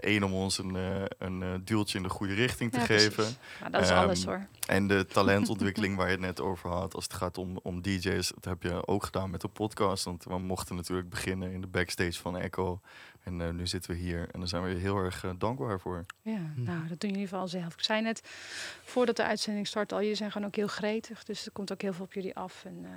Eén, 0.00 0.24
om 0.24 0.32
ons 0.34 0.58
een, 0.58 0.76
eh, 0.76 1.02
een 1.18 1.62
duwtje 1.64 1.96
in 1.98 2.04
de 2.04 2.10
goede 2.10 2.34
richting 2.34 2.72
te 2.72 2.78
Ja, 2.78 2.84
geven. 2.84 3.12
precies. 3.14 3.38
Maar 3.60 3.70
dat 3.70 3.82
is 3.82 3.88
Ehm, 3.90 3.98
alles 3.98 4.24
hoor. 4.24 4.46
En 4.66 4.86
de 4.86 5.06
talentontwikkeling 5.12 5.96
waar 5.96 6.06
je 6.06 6.12
het 6.12 6.20
net 6.20 6.40
over 6.40 6.70
had, 6.70 6.94
als 6.94 7.04
het 7.04 7.12
gaat 7.14 7.38
om, 7.38 7.58
om 7.62 7.82
DJ's, 7.82 8.32
dat 8.34 8.44
heb 8.44 8.62
je 8.62 8.86
ook 8.86 9.04
gedaan 9.04 9.30
met 9.30 9.40
de 9.40 9.48
podcast. 9.48 10.04
Want 10.04 10.24
we 10.24 10.38
mochten 10.38 10.76
natuurlijk 10.76 11.08
beginnen 11.10 11.52
in 11.52 11.60
de 11.60 11.66
backstage 11.66 12.20
van 12.20 12.36
Echo. 12.36 12.80
En 13.26 13.40
eh, 13.40 13.50
nu 13.50 13.66
zitten 13.66 13.90
we 13.90 13.96
hier 13.96 14.28
en 14.32 14.38
daar 14.38 14.48
zijn 14.48 14.62
we 14.62 14.68
heel 14.68 14.96
erg 14.96 15.24
eh, 15.24 15.30
dankbaar 15.38 15.80
voor. 15.80 16.04
Ja, 16.22 16.38
Hm. 16.54 16.62
nou, 16.62 16.88
dat 16.88 17.00
doen 17.00 17.10
jullie 17.10 17.28
vooral 17.28 17.48
zelf. 17.48 17.72
Ik 17.74 17.82
zei 17.84 18.02
net, 18.02 18.20
voordat 18.84 19.16
de 19.16 19.24
uitzending 19.24 19.66
start 19.66 19.92
al, 19.92 20.00
jullie 20.00 20.14
zijn 20.14 20.32
gewoon 20.32 20.46
ook 20.46 20.56
heel 20.56 20.66
gretig. 20.66 21.24
Dus 21.24 21.46
er 21.46 21.52
komt 21.52 21.72
ook 21.72 21.82
heel 21.82 21.92
veel 21.92 22.04
op 22.04 22.12
jullie 22.12 22.34
af. 22.36 22.64
En 22.64 22.78
eh, 22.84 22.90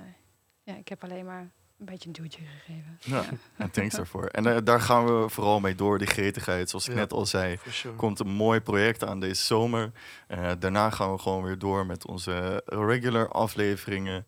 ja, 0.62 0.76
ik 0.76 0.88
heb 0.88 1.04
alleen 1.04 1.24
maar 1.24 1.40
een 1.78 1.86
beetje 1.86 2.06
een 2.06 2.12
duwtje 2.14 2.42
gegeven. 2.44 2.98
Ja, 3.00 3.24
en 3.56 3.70
thanks 3.70 3.94
daarvoor. 3.94 4.24
En 4.26 4.64
daar 4.64 4.80
gaan 4.80 5.04
we 5.22 5.28
vooral 5.28 5.60
mee 5.60 5.74
door, 5.74 5.98
die 5.98 6.06
gretigheid. 6.06 6.70
Zoals 6.70 6.86
ik 6.88 6.92
Ja. 6.94 6.98
net 6.98 7.12
al 7.12 7.26
zei, 7.26 7.58
sure. 7.68 7.94
komt 7.94 8.18
een 8.20 8.28
mooi 8.30 8.60
project 8.60 9.04
aan 9.04 9.20
deze 9.20 9.42
zomer. 9.44 9.92
Eh, 10.26 10.50
daarna 10.58 10.90
gaan 10.90 11.12
we 11.12 11.18
gewoon 11.18 11.42
weer 11.42 11.58
door 11.58 11.86
met 11.86 12.06
onze 12.06 12.62
regular 12.66 13.28
afleveringen 13.28 14.24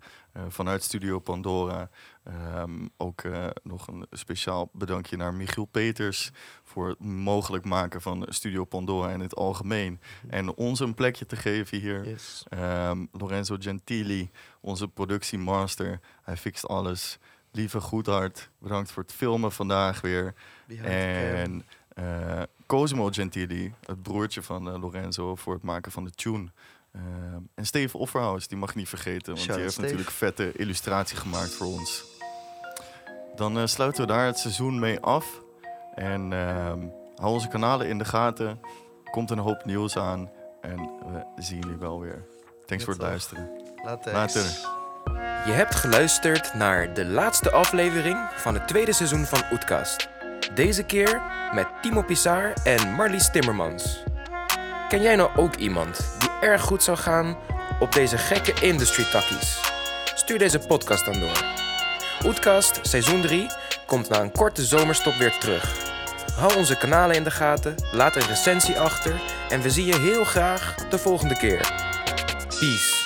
vanuit 0.48 0.82
Studio 0.82 1.18
Pandora. 1.18 1.90
Ehm, 2.24 2.88
ook 2.96 3.20
eh, 3.20 3.46
nog 3.62 3.86
een 3.86 4.06
speciaal 4.10 4.70
bedankje 4.72 5.16
naar 5.16 5.34
Michiel 5.34 5.64
Peters 5.64 6.30
voor 6.62 6.88
het 6.88 6.98
mogelijk 6.98 7.64
maken 7.64 8.02
van 8.02 8.26
Studio 8.28 8.64
Pandora 8.64 9.10
in 9.10 9.20
het 9.20 9.36
algemeen. 9.36 10.00
En 10.28 10.54
ons 10.54 10.80
een 10.80 10.94
plekje 10.94 11.26
te 11.26 11.36
geven 11.36 11.78
hier. 11.78 12.08
Yes. 12.08 12.44
Ehm, 12.48 13.06
Lorenzo 13.12 13.56
Gentili, 13.60 14.30
onze 14.60 14.88
productiemaster. 14.88 16.00
Hij 16.22 16.36
fixt 16.36 16.68
alles. 16.68 17.18
Lieve 17.50 17.80
Goedhart, 17.80 18.50
bedankt 18.58 18.92
voor 18.92 19.02
het 19.02 19.12
filmen 19.12 19.52
vandaag 19.52 20.00
weer. 20.00 20.34
En 20.82 21.64
eh, 21.94 22.42
Cosimo 22.66 23.08
Gentili, 23.10 23.74
het 23.86 24.02
broertje 24.02 24.42
van 24.42 24.68
eh, 24.68 24.80
Lorenzo, 24.80 25.36
voor 25.36 25.54
het 25.54 25.62
maken 25.62 25.92
van 25.92 26.04
de 26.04 26.10
tune. 26.10 26.50
Ehm, 26.92 27.40
en 27.54 27.66
Steve 27.66 27.98
Offerhaus, 27.98 28.48
die 28.48 28.58
mag 28.58 28.74
niet 28.74 28.88
vergeten, 28.88 29.26
want 29.26 29.38
Shout-out 29.38 29.54
die 29.54 29.62
heeft 29.62 29.72
Steve. 29.72 29.88
natuurlijk 29.88 30.16
vette 30.16 30.52
illustratie 30.52 31.16
gemaakt 31.16 31.54
voor 31.54 31.66
ons. 31.66 32.04
Dan 33.36 33.58
eh, 33.58 33.66
sluiten 33.66 34.06
we 34.06 34.12
daar 34.12 34.26
het 34.26 34.38
seizoen 34.38 34.78
mee 34.78 35.00
af. 35.00 35.40
En 35.94 36.32
ehm, 36.32 36.78
hou 37.16 37.32
onze 37.32 37.48
kanalen 37.48 37.88
in 37.88 37.98
de 37.98 38.04
gaten. 38.04 38.60
Komt 39.10 39.30
een 39.30 39.38
hoop 39.38 39.64
nieuws 39.64 39.96
aan. 39.96 40.30
En 40.60 40.76
we 41.36 41.42
zien 41.42 41.58
jullie 41.60 41.76
wel 41.76 42.00
weer. 42.00 42.24
Thanks 42.66 42.84
voor 42.84 42.92
het 42.92 43.02
luisteren. 43.02 43.50
Later. 43.84 44.12
Later. 44.12 44.42
Je 45.46 45.52
hebt 45.52 45.74
geluisterd 45.74 46.54
naar 46.54 46.94
de 46.94 47.04
laatste 47.04 47.50
aflevering 47.50 48.28
van 48.34 48.54
het 48.54 48.68
tweede 48.68 48.92
seizoen 48.92 49.24
van 49.24 49.42
Oetkast. 49.52 50.08
Deze 50.54 50.82
keer 50.84 51.22
met 51.54 51.66
Timo 51.82 52.02
Pissar 52.02 52.52
en 52.64 52.92
Marlies 52.92 53.30
Timmermans. 53.30 54.02
Ken 54.92 55.02
jij 55.02 55.16
nou 55.16 55.30
ook 55.36 55.54
iemand 55.54 56.16
die 56.18 56.30
erg 56.40 56.62
goed 56.62 56.82
zou 56.82 56.96
gaan 56.96 57.36
op 57.80 57.92
deze 57.92 58.18
gekke 58.18 58.54
industry 58.66 59.04
takkies? 59.04 59.60
Stuur 60.14 60.38
deze 60.38 60.58
podcast 60.58 61.04
dan 61.04 61.20
door. 61.20 61.44
Oetkast 62.24 62.78
seizoen 62.82 63.20
3 63.20 63.46
komt 63.86 64.08
na 64.08 64.20
een 64.20 64.32
korte 64.32 64.64
zomerstop 64.64 65.14
weer 65.14 65.38
terug. 65.38 65.92
Hou 66.36 66.56
onze 66.56 66.76
kanalen 66.76 67.16
in 67.16 67.24
de 67.24 67.30
gaten, 67.30 67.74
laat 67.92 68.16
een 68.16 68.26
recensie 68.26 68.80
achter 68.80 69.20
en 69.48 69.60
we 69.60 69.70
zien 69.70 69.86
je 69.86 69.98
heel 69.98 70.24
graag 70.24 70.74
de 70.74 70.98
volgende 70.98 71.36
keer. 71.36 71.72
Peace. 72.48 73.01